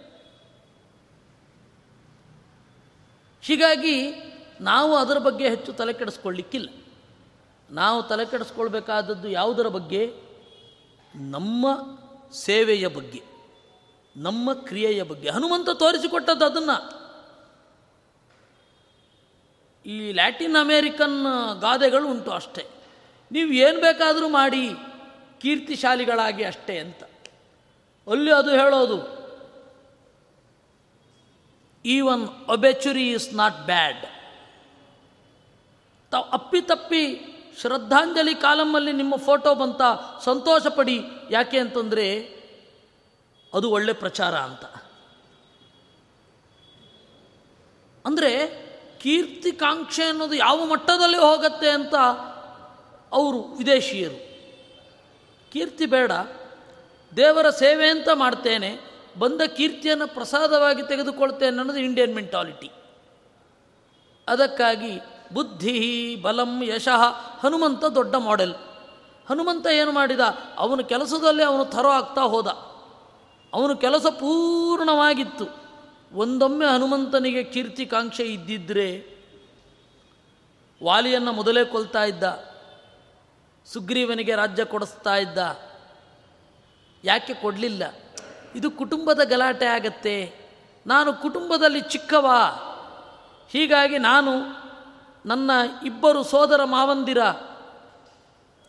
ಹೀಗಾಗಿ 3.42 4.10
ನಾವು 4.60 4.96
ಅದರ 4.96 5.18
ಬಗ್ಗೆ 5.18 5.48
ಹೆಚ್ಚು 5.48 5.72
ತಲೆ 5.72 5.92
ಕೆಡಿಸ್ಕೊಳ್ಳಿಕ್ಕಿಲ್ಲ. 5.92 6.68
ನಾವು 7.70 8.02
ತಲೆ 8.02 8.26
ಕೆಡಿಸ್ಕೊಳ್ಬೇಕಾದದ್ದು 8.26 9.28
ಯಾವುದರ 9.28 9.68
ಬಗ್ಗೆ? 9.68 10.14
ನಮ್ಮ 11.14 11.66
ಸೇವೆಯ 12.32 12.86
ಬಗ್ಗೆ, 12.86 13.22
ನಮ್ಮ 14.16 14.52
ಕ್ರಿಯೆಯ 14.52 15.02
ಬಗ್ಗೆ. 15.02 15.30
ಹನುಮಂತ 15.30 15.70
ತೋರಿಸಿಕೊಟ್ಟದ್ದು 15.70 16.44
ಅದನ್ನು. 16.44 17.04
ಈ 19.86 20.12
ಲ್ಯಾಟಿನ್ 20.12 20.56
ಅಮೇರಿಕನ್ 20.56 21.22
ಗಾದೆಗಳು 21.60 22.10
ಉಂಟು 22.10 22.30
ಅಷ್ಟೇ. 22.30 22.66
ನೀವು 23.32 23.52
ಏನು 23.52 23.80
ಬೇಕಾದರೂ 23.80 24.28
ಮಾಡಿ, 24.28 24.70
ಕೀರ್ತಿಶಾಲಿಗಳಾಗಿ 25.40 26.44
ಅಷ್ಟೇ 26.44 26.78
ಅಂತ. 26.78 27.02
ಅಲ್ಲಿ 28.10 28.32
ಅದು 28.32 28.50
ಹೇಳೋದು 28.50 29.24
even 31.84 32.50
obituary 32.50 33.08
is 33.08 33.34
not 33.34 33.58
bad 33.66 34.06
ತಾವು 36.10 36.24
ಅಪ್ಪಿ 36.24 36.60
ತಪ್ಪಿ 36.60 37.30
ಶ್ರದ್ಧಾಂಜಲಿ 37.60 38.34
ಕಾಲಮ್ಮಲ್ಲಿ 38.34 38.92
ನಿಮ್ಮ 38.92 39.16
ಫೋಟೋ 39.16 39.54
ಬಂತ 39.54 39.80
ಸಂತೋಷ 40.24 40.66
ಪಡಿ 40.66 41.00
ಯಾಕೆ 41.30 41.58
ಅಂತಂದರೆ, 41.58 42.20
ಅದು 43.54 43.70
ಒಳ್ಳೆ 43.70 43.92
ಪ್ರಚಾರ 43.92 44.34
ಅಂತ. 44.34 44.64
ಅಂದರೆ, 48.06 48.64
ಕೀರ್ತಿಕಾಂಕ್ಷೆ 48.98 50.04
ಅನ್ನೋದು 50.04 50.34
ಯಾವ 50.34 50.64
ಮಟ್ಟದಲ್ಲಿ 50.64 51.16
ಹೋಗುತ್ತೆ 51.16 51.70
ಅಂತ 51.70 51.94
ಅವರು 53.12 53.42
ವಿದೇಶಿಯರು. 53.42 54.18
ಕೀರ್ತಿ 55.50 55.86
ಬೇಡ. 55.86 56.12
ದೇವರ 57.16 57.50
ಸೇವೆ 57.50 57.86
ಅಂತ 57.88 58.08
ಮಾಡ್ತೇನೆ, 58.14 58.70
ಬಂದ 59.18 59.40
ಕೀರ್ತಿಯನ್ನು 59.56 60.06
ಪ್ರಸಾದವಾಗಿ 60.14 60.82
ತೆಗೆದುಕೊಳ್ತೇನೆ 60.82 61.56
ಅನ್ನೋದು 61.58 61.80
ಇಂಡಿಯನ್ 61.80 62.14
ಮೆಂಟಾಲಿಟಿ 62.14 62.70
ಅದಕ್ಕಾಗಿ 64.28 64.92
ಬುದ್ಧಿ, 65.32 65.76
ಬಲಂ, 66.16 66.52
ಯಶಃ, 66.64 67.02
ಹನುಮಂತ 67.40 67.84
ದೊಡ್ಡ 67.84 68.14
ಮಾಡೆಲ್ 68.18 68.54
ಹನುಮಂತ 69.26 69.66
ಏನು 69.66 69.92
ಮಾಡಿದ? 69.92 70.22
ಅವನ 70.58 70.80
ಕೆಲಸದಲ್ಲಿ 70.80 71.42
ಅವನು 71.42 71.64
ಥರ 71.64 71.86
ಆಗ್ತಾ 71.86 72.22
ಹೋದ. 72.22 72.48
ಅವನು 73.52 73.74
ಕೆಲಸ 73.76 74.06
ಪೂರ್ಣವಾಗಿತ್ತು. 74.20 75.46
ಒಂದೊಮ್ಮೆ 76.14 76.66
ಹನುಮಂತನಿಗೆ 76.66 77.42
ಕೀರ್ತಿ 77.44 77.84
ಕಾಂಕ್ಷೆ 77.86 78.24
ಇದ್ದಿದ್ದರೆ 78.24 78.88
ವಾಲಿಯನ್ನು 80.80 81.32
ಮೊದಲೇ 81.32 81.62
ಕೊಲ್ತಾ 81.64 82.02
ಇದ್ದ, 82.04 82.24
ಸುಗ್ರೀವನಿಗೆ 83.66 84.34
ರಾಜ್ಯ 84.34 84.64
ಕೊಡಿಸ್ತಾ 84.64 85.14
ಇದ್ದ 85.16 85.38
ಯಾಕೆ 87.04 87.34
ಕೊಡಲಿಲ್ಲ? 87.34 87.82
ಇದು 88.54 88.70
ಕುಟುಂಬದ 88.70 89.20
ಗಲಾಟೆ 89.24 89.66
ಆಗತ್ತೆ. 89.66 90.34
ನಾನು 90.86 91.12
ಕುಟುಂಬದಲ್ಲಿ 91.12 91.80
ಚಿಕ್ಕವ. 91.80 92.26
ಹೀಗಾಗಿ 93.48 93.98
ನಾನು 93.98 94.30
ನನ್ನ 95.26 95.50
ಇಬ್ಬರು 95.84 96.22
ಸೋದರ 96.22 96.64
ಮಾವಂದಿರ 96.64 97.18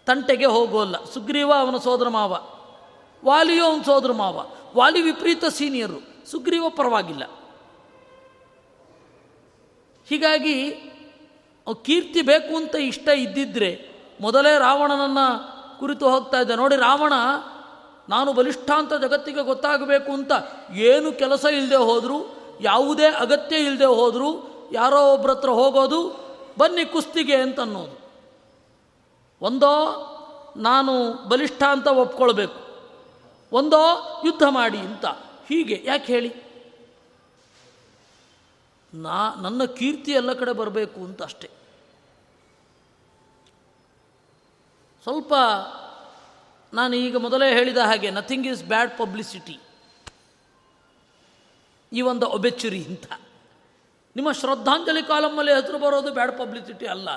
ತಂಟೆಗೆ 0.05 0.45
ಹೋಗೋಲ್ಲ. 0.45 1.03
ಸುಗ್ರೀವ 1.03 1.53
ಅವನ 1.53 1.77
ಸೋದರ 1.77 2.09
ಮಾವ. 2.09 2.37
ವಾಲಿಯೋ 3.25 3.65
ಅವನ 3.65 3.81
ಸೋದರ 3.81 4.11
ಮಾವ. 4.11 4.51
ವಾಲಿ 4.75 5.01
ವಿಪರೀತ 5.01 5.45
ಸೀನಿಯರು. 5.45 6.29
ಸುಗ್ರೀವ 6.31 6.69
ಪರವಾಗಿಲ್ಲ. 6.69 7.23
ಹೀಗಾಗಿ 10.07 10.71
ಕೀರ್ತಿ 11.83 12.21
ಬೇಕು 12.21 12.55
ಅಂತ 12.55 12.75
ಇಷ್ಟ 12.75 13.09
ಇದ್ದಿದ್ರೆ 13.09 13.89
ಮೊದಲೇ 14.21 14.59
ರಾವಣನನ್ನು 14.59 15.55
ಕುರಿತು 15.79 16.09
ಹೋಗ್ತಾ 16.09 16.39
ಇದ್ದ. 16.39 16.51
ನೋಡಿ 16.51 16.75
ರಾವಣ 16.75 17.13
ನಾನು 18.09 18.33
ಬಲಿಷ್ಠ 18.33 18.69
ಅಂತ 18.71 18.93
ಜಗತ್ತಿಗೆ 18.93 19.43
ಗೊತ್ತಾಗಬೇಕು 19.43 20.11
ಅಂತ 20.11 20.31
ಏನು 20.71 21.11
ಕೆಲಸ 21.11 21.45
ಇಲ್ಲದೆ 21.45 21.75
ಹೋದರೂ, 21.75 22.17
ಯಾವುದೇ 22.61 23.07
ಅಗತ್ಯ 23.07 23.55
ಇಲ್ಲದೆ 23.57 23.85
ಹೋದರೂ, 23.85 24.29
ಯಾರೋ 24.71 24.99
ಒಬ್ಬರ 25.13 25.31
ಹತ್ರ 25.31 25.49
ಹೋಗೋದು, 25.49 26.01
ಬನ್ನಿ 26.57 26.85
ಕುಸ್ತಿಗೆ 26.85 27.35
ಅಂತ 27.35 27.59
ಅನ್ನೋದು 27.59 27.95
ಒಂದೋ 29.41 29.73
ನಾನು 30.57 30.93
ಬಲಿಷ್ಠ 31.29 31.63
ಅಂತ 31.63 31.87
ಒಪ್ಕೊಳ್ಬೇಕು, 31.87 32.59
ಒಂದೋ 33.51 33.81
ಯುದ್ಧ 34.25 34.43
ಮಾಡಿ 34.49 34.77
ಅಂತ. 34.77 35.05
ಹೀಗೆ, 35.49 35.81
ಯಾಕೆ 35.85 36.13
ಹೇಳಿ? 36.13 36.31
ನಾ, 38.93 39.35
ನನ್ನ 39.41 39.63
ಕೀರ್ತಿ 39.65 40.11
ಎಲ್ಲ 40.11 40.33
ಕಡೆ 40.33 40.51
ಬರಬೇಕು 40.51 40.99
ಅಂತ 40.99 41.23
ಅಷ್ಟೆ. 41.23 41.49
ಸ್ವಲ್ಪ 45.03 45.33
ನಾನು 46.75 46.93
ಈಗ 46.95 47.15
ಮೊದಲೇ 47.17 47.47
ಹೇಳಿದ 47.53 47.77
ಹಾಗೆ 47.77 48.09
ನಥಿಂಗ್ 48.11 48.47
ಈಸ್ 48.47 48.63
ಬ್ಯಾಡ್ 48.63 48.91
ಪಬ್ಲಿಸಿಟಿ 48.97 49.55
ಈ 51.91 52.01
ಒಂದು 52.01 52.25
ಒಬೆಚುರಿ 52.27 52.81
ಇಂಥ. 52.81 53.07
ನಿಮ್ಮ 54.15 54.29
ಶ್ರದ್ಧಾಂಜಲಿ 54.31 55.03
ಕಾಲಮ್ಮಲ್ಲಿ 55.03 55.53
ಹೆಸರು 55.53 55.77
ಬರೋದು 55.79 56.11
ಬ್ಯಾಡ್ 56.13 56.33
ಪಬ್ಲಿಸಿಟಿ 56.37 56.85
ಅಲ್ಲ. 56.85 57.09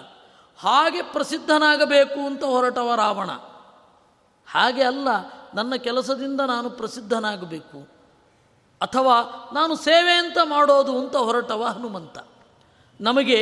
ಹಾಗೆ 0.58 1.02
ಪ್ರಸಿದ್ಧನಾಗಬೇಕು 1.02 2.20
ಅಂತ 2.26 2.44
ಹೊರಟವ 2.44 2.94
ರಾವಣ. 2.94 3.30
ಹಾಗೆ 4.48 4.82
ಅಲ್ಲ, 4.82 5.08
ನನ್ನ 5.54 5.74
ಕೆಲಸದಿಂದ 5.76 6.40
ನಾನು 6.40 6.70
ಪ್ರಸಿದ್ಧನಾಗಬೇಕು. 6.70 7.78
ಅಥವಾ 8.80 9.16
ನಾನು 9.54 9.74
ಸೇವೆ 9.76 10.14
ಅಂತ 10.14 10.38
ಮಾಡೋದು 10.44 10.98
ಅಂತ 10.98 11.16
ಹೊರಟವ 11.16 11.64
ಹನುಮಂತ. 11.64 12.18
ನಮಗೆ 13.00 13.40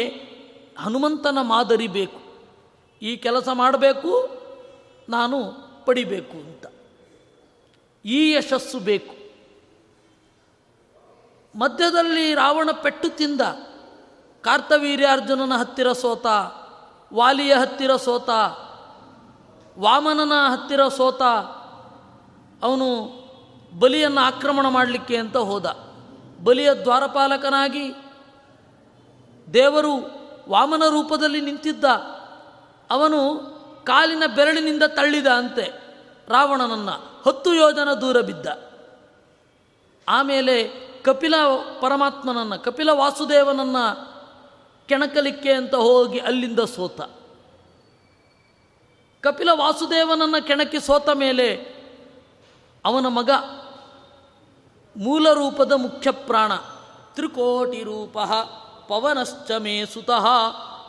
ಹನುಮಂತನ 0.78 1.38
ಮಾದರಿ 1.42 1.88
ಬೇಕು. 1.88 2.20
ಈ 3.02 3.16
ಕೆಲಸ 3.16 3.48
ಮಾಡಬೇಕು, 3.52 4.12
ನಾನು 5.08 5.38
ಪಡಿಬೇಕು 5.86 6.32
ಅಂತ. 6.32 6.66
ಈ 8.04 8.32
ಯಶಸ್ಸು 8.32 8.78
ಬೇಕು. 8.78 9.16
ಮಧ್ಯದಲ್ಲಿ 11.58 12.34
ರಾವಣ 12.34 12.70
ಪೆಟ್ಟು 12.82 13.08
ತಿಂದ. 13.08 13.40
ಕಾರ್ತವೀರ್ಯಾರ್ಜುನನ 14.42 15.52
ಹತ್ತಿರ 15.56 15.92
ಸೋತ, 15.92 16.26
ವಾಲಿಯ 17.14 17.54
ಹತ್ತಿರ 17.54 17.96
ಸೋತ, 17.96 18.30
ವಾಮನನ 19.78 20.32
ಹತ್ತಿರ 20.48 20.88
ಸೋತ 20.88 21.22
ಅವನು 22.64 22.86
ಬಲಿಯನ್ನು 23.78 24.20
ಆಕ್ರಮಣ 24.20 24.68
ಮಾಡಲಿಕ್ಕೆ 24.68 25.16
ಅಂತ 25.16 25.36
ಹೋದ. 25.36 25.66
ಬಲಿಯ 26.44 26.70
ದ್ವಾರಪಾಲಕನಾಗಿ 26.74 27.94
ದೇವರು 29.54 29.92
ವಾಮನ 30.48 30.82
ರೂಪದಲ್ಲಿ 30.90 31.40
ನಿಂತಿದ್ದ. 31.40 31.84
ಅವನು 32.90 33.20
ಕಾಲಿನ 33.86 34.22
ಬೆರಳಿನಿಂದ 34.36 34.82
ತಳ್ಳಿದ 34.82 35.26
ಅಂತೆ 35.26 35.64
ರಾವಣನನ್ನು 36.28 37.22
ಹತ್ತು 37.26 37.54
ಯೋಜನ 37.54 37.92
ದೂರ 37.92 38.20
ಬಿದ್ದ. 38.20 38.46
ಆಮೇಲೆ 40.08 40.86
ಕಪಿಲ 41.02 41.34
ಪರಮಾತ್ಮನನ್ನು, 41.80 42.62
ಕಪಿಲ 42.64 42.90
ವಾಸುದೇವನನ್ನು 42.90 43.84
ಕೆಣಕಲಿಕ್ಕೆ 44.88 45.52
ಅಂತ 45.52 45.74
ಹೋಗಿ 45.74 46.18
ಅಲ್ಲಿಂದ 46.18 46.60
ಸೋತ. 46.60 47.00
ಕಪಿಲ 49.20 49.48
ವಾಸುದೇವನನ್ನು 49.52 50.46
ಕೆಣಕಿ 50.46 50.80
ಸೋತ 50.80 51.08
ಮೇಲೆ 51.08 51.76
ಅವನ 52.84 53.06
ಮಗ 53.06 53.30
ಮೂಲ 54.96 55.32
ರೂಪದ 55.32 55.72
ಮುಖ್ಯ 55.72 56.10
ಪ್ರಾಣ 56.10 56.54
ತ್ರಿಕೋಟಿ 57.14 57.82
ರೂಪ 57.82 58.18
ಪವನಶ್ಚಮೇ 58.88 59.86
ಸುತಃ 59.86 60.26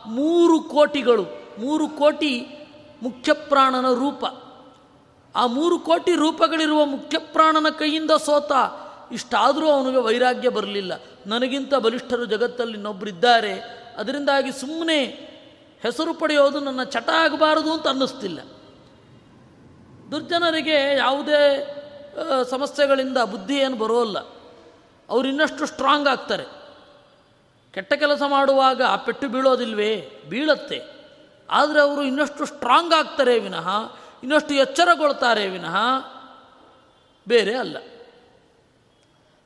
ಮೂರು 0.06 0.60
ಕೋಟಿಗಳು, 0.64 1.26
ಮೂರು 1.60 1.88
ಕೋಟಿ 1.88 2.57
ಮುಖ್ಯ 3.02 3.34
ಪ್ರಾಣನ 3.34 3.94
ರೂಪ. 3.94 4.26
ಆ 5.36 5.46
ಮೂರು 5.46 5.80
ಕೋಟಿ 5.80 6.16
ರೂಪಗಳಿರುವ 6.16 6.86
ಮುಖ್ಯ 6.86 7.18
ಪ್ರಾಣನ 7.18 7.70
ಕೈಯಿಂದ 7.70 8.12
ಸೋತ 8.12 8.52
ಇಷ್ಟಾದರೂ 9.12 9.70
ಅವನಿಗೆ 9.70 9.98
ವೈರಾಗ್ಯ 9.98 10.50
ಬರಲಿಲ್ಲ. 10.50 11.02
ನನಗಿಂತ 11.28 11.76
ಬಲಿಷ್ಠರು 11.76 12.26
ಜಗತ್ತಲ್ಲಿ 12.26 12.74
ಇನ್ನೊಬ್ಬರಿದ್ದಾರೆ 12.74 13.54
ಅದರಿಂದಾಗಿ 13.98 14.52
ಸುಮ್ಮನೆ 14.52 15.06
ಹೆಸರು 15.80 16.14
ಪಡೆಯೋದು 16.14 16.60
ನನ್ನ 16.60 16.84
ಚಟ 16.84 17.10
ಆಗಬಾರದು 17.10 17.74
ಅಂತ 17.74 17.88
ಅನ್ನಿಸ್ತಿಲ್ಲ. 17.88 18.40
ದುರ್ಜನರಿಗೆ 20.12 20.98
ಯಾವುದೇ 20.98 21.74
ಸಮಸ್ಯೆಗಳಿಂದ 22.50 23.18
ಬುದ್ಧಿ 23.18 23.56
ಏನು 23.56 23.78
ಬರೋಲ್ಲ. 23.78 24.20
ಅವರು 25.10 25.28
ಇನ್ನಷ್ಟು 25.28 25.66
ಸ್ಟ್ರಾಂಗ್ 25.66 26.08
ಆಗ್ತಾರೆ. 26.08 26.44
ಕೆಟ್ಟ 27.74 27.94
ಕೆಲಸ 27.94 28.22
ಮಾಡುವಾಗ 28.28 28.82
ಆ 28.82 28.96
ಪೆಟ್ಟು 28.96 29.30
ಬೀಳೋದಿಲ್ವೇ? 29.30 30.12
ಬೀಳತ್ತೆ. 30.30 30.97
ಆದರೆ 31.50 31.82
ಅವರು 31.82 32.04
ಇನ್ನಷ್ಟು 32.04 32.46
ಸ್ಟ್ರಾಂಗ್ 32.46 32.94
ಆಗ್ತಾರೆ 32.94 33.40
ವಿನಃ, 33.40 33.70
ಇನ್ನಷ್ಟು 34.24 34.54
ಎಚ್ಚರಗೊಳ್ತಾರೆ 34.54 35.50
ವಿನಃ, 35.50 35.76
ಬೇರೆ 37.28 37.56
ಅಲ್ಲ. 37.56 37.78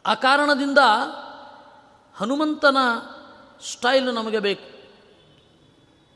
ಆ 0.06 0.14
ಕಾರಣದಿಂದ 0.14 0.78
ಹನುಮಂತನ 2.16 2.78
ಸ್ಟೈಲ್ 3.72 4.06
ನಮಗೆ 4.06 4.40
ಬೇಕು. 4.40 4.82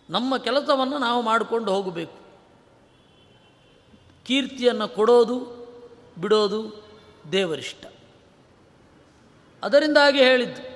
ನಮ್ಮ 0.10 0.38
ಕೆಲಸವನ್ನು 0.38 0.98
ನಾವು 0.98 1.22
ಮಾಡಿಕೊಂಡು 1.22 1.74
ಹೋಗಬೇಕು. 1.74 2.26
ಕೀರ್ತಿಯನ್ನು 4.26 4.88
ಕೊಡೋದು, 4.88 5.66
ಬಿಡೋದು 6.22 6.88
ದೇವರಿಷ್ಟ. 7.32 7.86
ಅದರಿಂದಾಗಿ 9.64 10.20
ಹೇಳಿದ್ದು, 10.20 10.76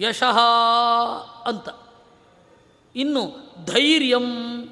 ಯಶಃ 0.00 0.38
ಅಂತ. 1.46 1.68
ಇನ್ನು 2.96 3.47
ಧೈರ್ಯಂ. 3.64 4.68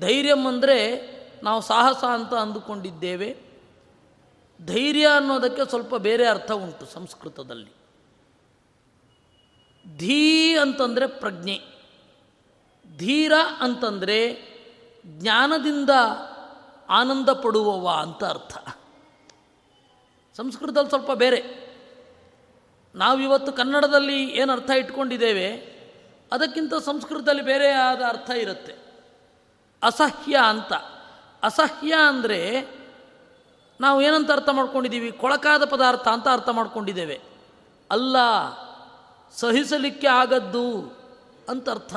ಧೈರ್ಯಂ 0.00 0.46
ಅಂದರೆ 0.46 1.06
ನಾವು 1.42 1.62
ಸಾಹಸ 1.62 2.04
ಅಂತ 2.04 2.34
ಅಂದುಕೊಂಡಿದ್ದೇವೆ. 2.34 3.36
ಧೈರ್ಯ 4.66 5.06
ಅನ್ನೋದಕ್ಕೆ 5.06 5.68
ಸ್ವಲ್ಪ 5.68 5.96
ಬೇರೆ 5.96 6.26
ಅರ್ಥ 6.26 6.52
ಉಂಟು 6.52 6.86
ಸಂಸ್ಕೃತದಲ್ಲಿ. 6.86 7.76
ಧೀ 9.96 10.56
ಅಂತಂದರೆ 10.56 11.06
ಪ್ರಜ್ಞೆ. 11.06 11.60
ಧೀರ 12.96 13.32
ಅಂತಂದರೆ 13.60 14.34
ಜ್ಞಾನದಿಂದ 15.06 15.90
ಆನಂದ 16.88 17.28
ಪಡುವವ 17.28 17.88
ಅಂತ 17.88 18.24
ಅರ್ಥ. 18.24 18.56
ಸಂಸ್ಕೃತದಲ್ಲಿ 20.36 20.88
ಸ್ವಲ್ಪ 20.88 21.12
ಬೇರೆ. 21.12 21.66
ನಾವಿವತ್ತು 22.94 23.52
ಕನ್ನಡದಲ್ಲಿ 23.52 24.24
ಏನು 24.24 24.52
ಅರ್ಥ 24.52 24.70
ಇಟ್ಕೊಂಡಿದ್ದೇವೆ? 24.70 25.75
ಅದಕ್ಕಿಂತ 26.32 26.74
ಸಂಸ್ಕೃತದಲ್ಲಿ 26.74 27.42
ಬೇರೆ 27.42 27.70
ಆದ 27.70 28.02
ಅರ್ಥ 28.08 28.30
ಇರುತ್ತೆ? 28.30 28.74
ಅಸಹ್ಯ 29.82 30.36
ಅಂತ. 30.48 30.72
ಅಸಹ್ಯ 31.42 31.94
ಅಂದರೆ 32.08 32.40
ನಾವು 33.80 34.02
ಏನಂತ 34.02 34.30
ಅರ್ಥ 34.30 34.48
ಮಾಡ್ಕೊಂಡಿದ್ದೀವಿ? 34.48 35.12
ಕೊಳಕಾದ 35.12 35.64
ಪದಾರ್ಥ 35.64 36.08
ಅಂತ 36.08 36.28
ಅರ್ಥ 36.28 36.48
ಮಾಡ್ಕೊಂಡಿದ್ದೇವೆ. 36.48 37.20
ಅಲ್ಲ, 37.90 38.16
ಸಹಿಸಲಿಕ್ಕೆ 39.32 40.06
ಆಗದ್ದು 40.06 40.68
ಅಂತ 41.48 41.70
ಅರ್ಥ 41.70 41.96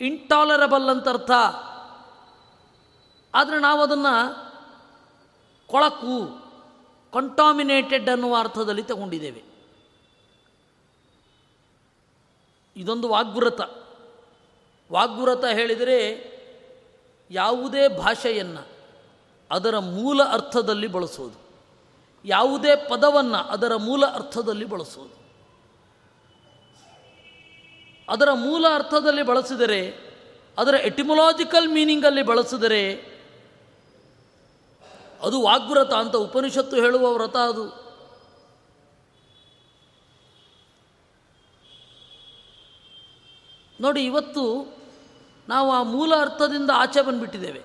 ಇಂಟಾಲರಬಲ್ 0.00 0.88
ಅಂತ 0.88 1.08
ಅರ್ಥ 1.08 1.30
ಆದರೆ 3.34 3.58
ನಾವು 3.60 3.82
ಅದನ್ನು 3.82 4.14
ಕೊಳಕು 5.66 6.50
ಕಂಟಾಮಿನೇಟೆಡ್ 7.12 8.10
ಅನ್ನುವ 8.10 8.38
ಅರ್ಥದಲ್ಲಿ 8.38 8.82
ತಗೊಂಡಿದ್ದೇವೆ. 8.82 9.49
ಇದೊಂದು 12.76 13.08
ವಾಗ್ವ್ರತ. 13.08 13.60
ವಾಗ್ವ್ರತ 14.92 15.44
ಹೇಳಿದರೆ 15.44 16.30
ಯಾವುದೇ 17.30 17.88
ಭಾಷೆಯನ್ನು 17.88 18.66
ಅದರ 19.50 19.78
ಮೂಲ 19.78 20.22
ಅರ್ಥದಲ್ಲಿ 20.22 20.86
ಬಳಸೋದು. 20.86 21.50
ಯಾವುದೇ 22.24 22.76
ಪದವನ್ನು 22.76 23.38
ಅದರ 23.38 23.76
ಮೂಲ 23.76 24.06
ಅರ್ಥದಲ್ಲಿ 24.06 24.64
ಬಳಸೋದು. 24.64 25.20
ಅದರ 28.08 28.28
ಮೂಲ 28.32 28.66
ಅರ್ಥದಲ್ಲಿ 28.74 29.22
ಬಳಸಿದರೆ, 29.22 30.10
ಅದರ 30.58 30.74
ಎಟಿಮೊಲಾಜಿಕಲ್ 30.74 31.68
ಮೀನಿಂಗಲ್ಲಿ 31.68 32.22
ಬಳಸಿದರೆ 32.22 32.94
ಅದು 35.22 35.42
ವಾಗ್ವ್ರತ 35.42 35.92
ಅಂತ 35.92 36.16
ಉಪನಿಷತ್ತು 36.16 36.76
ಹೇಳುವ 36.76 37.12
ವ್ರತ 37.12 37.36
ಅದು. 37.36 37.89
ನೋಡಿ, 43.80 44.04
ಇವತ್ತು 44.04 44.74
ನಾವು 45.48 45.72
ಆ 45.72 45.82
ಮೂಲ 45.82 46.16
ಅರ್ಥದಿಂದ 46.16 46.70
ಆಚೆ 46.74 47.02
ಬಂದುಬಿಟ್ಟಿದ್ದೇವೆ. 47.02 47.62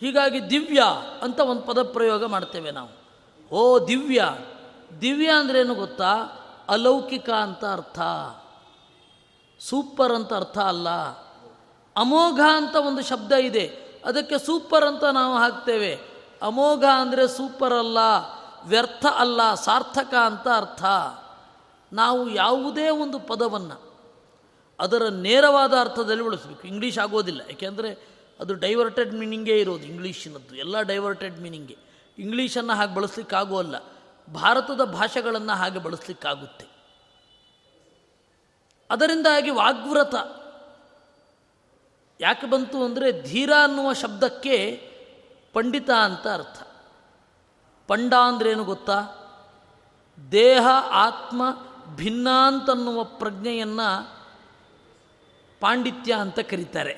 ಹೀಗಾಗಿ 0.00 0.50
ದಿವ್ಯ 0.50 0.82
ಅಂತ 1.22 1.40
ಒಂದು 1.40 1.62
ಪದ 1.62 1.82
ಪ್ರಯೋಗ 1.82 2.24
ಮಾಡ್ತೇವೆ 2.24 2.70
ನಾವು. 2.70 3.04
ಓ 3.54 3.86
ದಿವ್ಯ 3.86 4.34
ದಿವ್ಯ 5.00 5.30
ಅಂದ್ರೇನು 5.30 5.74
ಗೊತ್ತಾ? 5.74 6.14
ಅಲೌಕಿಕ 6.68 7.30
ಅಂತ 7.30 7.64
ಅರ್ಥ. 7.64 8.00
ಸೂಪರ್ 9.60 10.12
ಅಂತ 10.12 10.34
ಅರ್ಥ 10.34 10.58
ಅಲ್ಲ. 10.58 10.88
ಅಮೋಘ 11.96 12.40
ಅಂತ 12.54 12.76
ಒಂದು 12.76 13.02
ಶಬ್ದ 13.02 13.32
ಇದೆ. 13.32 13.66
ಅದಕ್ಕೆ 14.04 14.38
ಸೂಪರ್ 14.38 14.84
ಅಂತ 14.84 15.04
ನಾವು 15.04 15.36
ಹಾಕ್ತೇವೆ. 15.36 16.00
ಅಮೋಘ 16.42 16.84
ಅಂದರೆ 16.84 17.28
ಸೂಪರ್ 17.28 17.72
ಅಲ್ಲ, 17.72 17.98
ವ್ಯರ್ಥ 18.64 19.06
ಅಲ್ಲ, 19.16 19.54
ಸಾರ್ಥಕ 19.54 20.14
ಅಂತ 20.14 20.48
ಅರ್ಥ. 20.48 20.84
ನಾವು 21.92 22.28
ಯಾವುದೇ 22.28 22.88
ಒಂದು 22.88 23.18
ಪದವನ್ನು 23.18 23.83
ಅದರ 24.80 25.08
ನೇರವಾದ 25.08 25.72
ಅರ್ಥದಲ್ಲಿ 25.80 26.24
ಬಳಸಬೇಕು 26.24 26.68
ಇಂಗ್ಲೀಷ್ 26.68 26.98
ಆಗೋದಿಲ್ಲ. 26.98 27.40
ಯಾಕೆಂದರೆ 27.40 28.08
ಅದು 28.40 28.54
ಡೈವರ್ಟೆಡ್ 28.54 29.14
ಮೀನಿಂಗೇ 29.14 29.60
ಇರೋದು, 29.60 29.84
ಇಂಗ್ಲೀಷಿನದ್ದು. 29.84 30.56
ಎಲ್ಲ 30.56 30.80
ಡೈವರ್ಟೆಡ್ 30.80 31.40
ಮೀನಿಂಗೇ 31.40 31.78
ಇಂಗ್ಲೀಷನ್ನು 32.18 32.72
ಹಾಗೆ 32.72 32.94
ಬಳಸಲಿಕ್ಕಾಗೋಲ್ಲ. 32.94 33.74
ಭಾರತದ 34.32 34.84
ಭಾಷೆಗಳನ್ನು 34.84 35.52
ಹಾಗೆ 35.52 35.78
ಬಳಸಲಿಕ್ಕಾಗುತ್ತೆ. 35.78 36.66
ಅದರಿಂದಾಗಿ 38.90 39.50
ವಾಗ್ವ್ರತ. 39.50 40.14
ಯಾಕೆ 42.20 42.46
ಬಂತು 42.46 42.84
ಅಂದರೆ 42.84 43.22
ಧೀರ 43.22 43.50
ಅನ್ನುವ 43.64 43.92
ಶಬ್ದಕ್ಕೆ 43.92 44.90
ಪಂಡಿತ 45.52 45.90
ಅಂತ 45.90 46.28
ಅರ್ಥ. 46.28 46.62
ಪಂಡ 47.86 48.14
ಅಂದ್ರೇನು 48.14 48.64
ಗೊತ್ತಾ? 48.64 49.20
ದೇಹ, 50.32 50.66
ಆತ್ಮ 50.90 51.42
ಭಿನ್ನಾಂತನ್ನುವ 51.96 53.04
ಪ್ರಜ್ಞೆಯನ್ನು 53.04 54.13
ಪಾಂಡಿತ್ಯ 55.64 56.12
ಅಂತ 56.12 56.40
ಕರೀತಾರೆ 56.40 56.92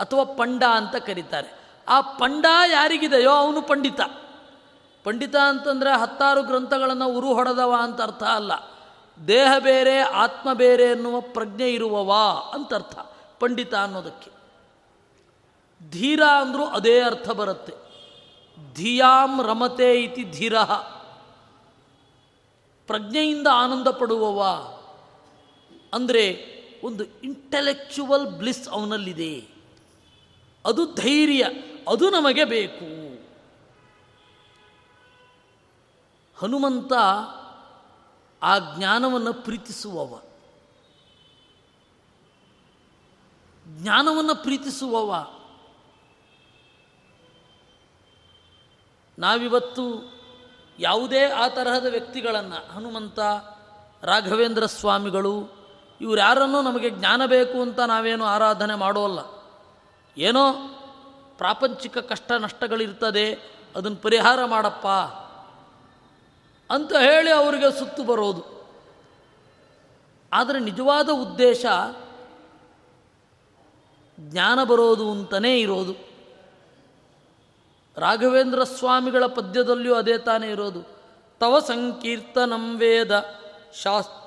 ಅಥವಾ 0.00 0.24
ಪಂಡ 0.24 0.62
ಅಂತ 0.62 0.96
ಕರೀತಾರೆ. 0.96 1.58
ಆ 1.88 2.00
ಪಂಡ 2.00 2.46
ಯಾರಿಗಿದೆಯೋ 2.72 3.30
ಅವನು 3.30 3.62
ಪಂಡಿತ. 3.62 4.00
ಪಂಡಿತ 5.04 5.36
ಅಂತಂದರೆ 5.36 6.00
ಹತ್ತಾರು 6.00 6.42
ಗ್ರಂಥಗಳನ್ನು 6.42 7.08
ಉರು 7.08 7.34
ಹೊಡೆದವ 7.34 7.74
ಅಂತ 7.78 8.02
ಅರ್ಥ 8.02 8.22
ಅಲ್ಲ. 8.22 8.52
ದೇಹ 9.28 9.58
ಬೇರೆ, 9.58 10.00
ಆತ್ಮ 10.00 10.52
ಬೇರೆ 10.52 10.82
ಎನ್ನುವ 10.82 11.20
ಪ್ರಜ್ಞೆ 11.20 11.70
ಇರುವವ 11.70 12.12
ಅಂತ 12.54 12.74
ಅರ್ಥ. 12.74 12.98
ಪಂಡಿತ 13.40 13.74
ಅನ್ನೋದಕ್ಕೆ. 13.74 14.30
ಧೀರ 15.90 16.22
ಅಂದರೂ 16.22 16.64
ಅದೇ 16.64 17.02
ಅರ್ಥ 17.02 17.30
ಬರುತ್ತೆ. 17.30 17.72
ಧಿಯಾಂ 18.74 19.42
ರಮತೆ 19.42 20.02
ಇತಿ 20.02 20.24
ಧೀರ. 20.24 20.62
ಪ್ರಜ್ಞೆಯಿಂದ 22.86 23.46
ಆನಂದ 23.52 23.88
ಪಡುವವ 23.88 24.42
ಅಂದರೆ 25.94 26.55
ಒಂದು 26.86 27.04
ಇಂಟೆಲೆಕ್ಚುವಲ್ 27.20 28.26
ಬ್ಲಿಸ್ 28.26 28.68
ಅವನಲ್ಲಿದೆ. 28.68 29.48
ಅದು 30.64 30.94
ಧೈರ್ಯ, 30.94 31.44
ಅದು 31.88 32.10
ನಮಗೆ 32.10 32.44
ಬೇಕು. 32.44 33.06
ಹನುಮಂತ 36.38 36.92
ಆ 38.42 38.58
ಜ್ಞಾನವನ್ನು 38.58 39.34
ಪ್ರೀತಿಸುವವ. 39.34 40.22
ಜ್ಞಾನವನ್ನು 43.66 44.34
ಪ್ರೀತಿಸುವವ. 44.34 45.30
ನಾವಿವತ್ತು 49.18 50.12
ಯಾವುದೇ 50.78 51.30
ಆ 51.30 51.48
ತರಹದ 51.48 51.86
ವ್ಯಕ್ತಿಗಳನ್ನು, 51.86 52.72
ಹನುಮಂತ, 52.72 53.20
ರಾಘವೇಂದ್ರ 54.02 54.66
ಸ್ವಾಮಿಗಳು 54.66 55.65
ಇವ್ರು 56.00 56.20
ಯಾರನ್ನೂ 56.20 56.62
ನಮಗೆ 56.62 56.90
ಜ್ಞಾನ 56.90 57.26
ಬೇಕು 57.26 57.62
ಅಂತ 57.62 57.80
ನಾವೇನು 57.80 58.24
ಆರಾಧನೆ 58.24 58.74
ಮಾಡೋಲ್ಲ 58.74 59.18
ಏನೋ 60.16 60.52
ಪ್ರಾಪಂಚಿಕ 61.38 61.98
ಕಷ್ಟ 61.98 62.32
ನಷ್ಟಗಳಿರ್ತದೆ 62.32 63.34
ಅದನ್ನು 63.76 63.96
ಪರಿಹಾರ 63.96 64.44
ಮಾಡಪ್ಪ 64.44 64.86
ಅಂತ 66.72 66.92
ಹೇಳಿ 66.92 67.30
ಅವರಿಗೆ 67.30 67.78
ಸುತ್ತು 67.78 68.02
ಬರೋದು. 68.02 68.68
ಆದರೆ 70.32 70.60
ನಿಜವಾದ 70.60 71.10
ಉದ್ದೇಶ 71.10 71.66
ಜ್ಞಾನ 74.20 74.64
ಬರೋದು 74.64 75.10
ಅಂತಲೇ 75.10 75.60
ಇರೋದು. 75.60 75.94
ರಾಘವೇಂದ್ರ 77.96 78.64
ಸ್ವಾಮಿಗಳ 78.64 79.26
ಪದ್ಯದಲ್ಲಿಯೂ 79.26 79.94
ಅದೇ 79.94 80.18
ತಾನೇ 80.18 80.50
ಇರೋದು. 80.50 80.82
ತವ 81.40 81.58
ಸಂಕೀರ್ತನಂ 81.58 82.78
ವೇದ 82.78 83.24
ಶಾಸ್ 83.82 84.25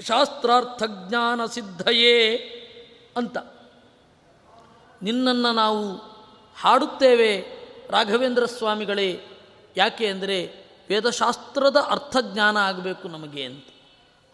ಶಾಸ್ತ್ರಾರ್ಥ 0.00 0.82
ಜ್ಞಾನ 1.08 1.46
ಸಿದ್ಧಯೇ 1.46 2.36
ಅಂತ. 3.16 3.36
ನಿನ್ನನ್ನು 5.02 5.52
ನಾವು 5.52 5.96
ಹಾಡುತ್ತೇವೆ 6.60 7.44
ರಾಘವೇಂದ್ರ 7.90 8.46
ಸ್ವಾಮಿಗಳೇ, 8.46 9.20
ಯಾಕೆ 9.76 10.06
ಅಂದರೆ 10.06 10.66
ವೇದಶಾಸ್ತ್ರದ 10.88 11.76
ಅರ್ಥಜ್ಞಾನ 11.76 12.56
ಆಗಬೇಕು 12.56 13.08
ನಮಗೆ 13.08 13.44
ಅಂತ. 13.44 13.66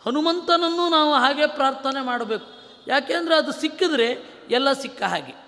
ಹನುಮಂತನನ್ನು 0.06 0.88
ನಾವು 0.88 1.14
ಹಾಗೆ 1.14 1.46
ಪ್ರಾರ್ಥನೆ 1.46 2.04
ಮಾಡಬೇಕು. 2.04 2.46
ಯಾಕೆಂದರೆ 2.86 3.36
ಅದು 3.36 3.52
ಸಿಕ್ಕಿದ್ರೆ 3.52 4.36
ಎಲ್ಲ 4.50 4.72
ಸಿಕ್ಕ 4.72 5.02
ಹಾಗೆ. 5.02 5.46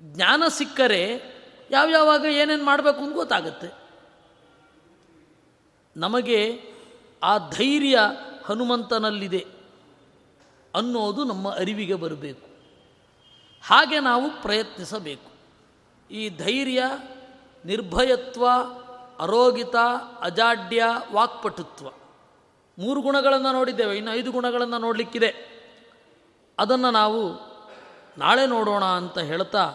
ಜ್ಞಾನ 0.00 0.42
ಸಿಕ್ಕರೆ 0.48 1.22
ಯಾವ್ಯಾವಾಗ 1.70 2.24
ಏನೇನು 2.24 2.64
ಮಾಡಬೇಕು 2.64 2.98
ಅಂತ 2.98 3.14
ಗೊತ್ತಾಗುತ್ತೆ. 3.14 3.84
ನಮಗೆ 5.96 6.60
ಆ 7.22 7.38
ಧೈರ್ಯ 7.38 7.98
ಹನುಮಂತನಲ್ಲಿದೆ 8.44 9.46
ಅನ್ನೋದು 10.74 11.24
ನಮ್ಮ 11.24 11.54
ಅರಿವಿಗೆ 11.54 11.94
ಬರಬೇಕು. 11.94 12.48
ಹಾಗೆ 13.66 14.00
ನಾವು 14.00 14.42
ಪ್ರಯತ್ನಿಸಬೇಕು. 14.42 15.34
ಈ 16.10 16.28
ಧೈರ್ಯ, 16.28 16.82
ನಿರ್ಭಯತ್ವ, 17.64 18.48
ಅರೋಗಿತ, 19.18 19.76
ಅಜಾಡ್ಯ, 20.20 20.84
ವಾಕ್ಪಟುತ್ವ 21.12 21.88
ಮೂರು 22.78 23.00
ಗುಣಗಳನ್ನು 23.00 23.52
ನೋಡಿದ್ದೇವೆ, 23.52 23.96
ಇನ್ನು 23.96 24.12
ಐದು 24.12 24.32
ಗುಣಗಳನ್ನು 24.32 24.78
ನೋಡಲಿಕ್ಕಿದೆ. 24.78 25.54
ಅದನ್ನು 26.58 26.90
ನಾವು 26.90 27.32
ನಾಳೆ 28.18 28.46
ನೋಡೋಣ 28.46 28.84
ಅಂತ 28.84 29.18
ಹೇಳ್ತಾ 29.18 29.72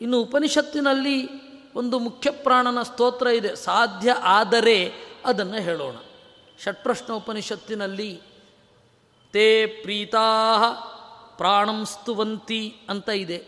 ಇನ್ನು 0.00 0.20
ಉಪನಿಷತ್ತಿನಲ್ಲಿ 0.20 1.28
ಒಂದು 1.72 1.98
ಮುಖ್ಯ 1.98 2.30
ಪ್ರಾಣನ 2.30 2.82
ಸ್ತೋತ್ರ 2.82 3.26
ಇದೆ, 3.26 3.56
ಸಾಧ್ಯ 3.56 4.12
ಆದರೆ 4.12 4.92
ಅದನ್ನು 5.24 5.56
ಹೇಳೋಣ. 5.56 5.96
ಷಟ್ಪ್ರಶ್ನ 6.58 7.12
ಉಪನಿಷತ್ತಿನಲ್ಲಿ 7.12 8.22
ತೇ 9.32 9.66
ಪ್ರೀತಾ 9.66 10.70
ಪ್ರಾಣಂಸ್ತುವಂತಿ 11.36 12.76
ಅಂತ 12.88 13.08
ಇದೆ. 13.08 13.46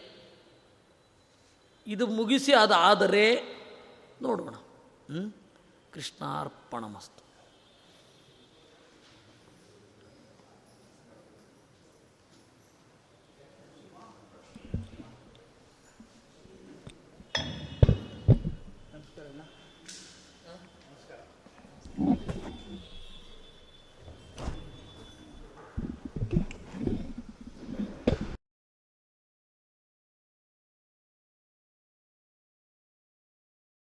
ಇದು 1.87 2.07
ಮುಗಿಸಿ 2.07 2.53
ಅದಾದರೆ 2.55 3.35
ನೋಡೋಣ. 4.23 4.55
ಕೃಷ್ಣಾರ್ಪಣಮಸ್ತು. 5.93 7.18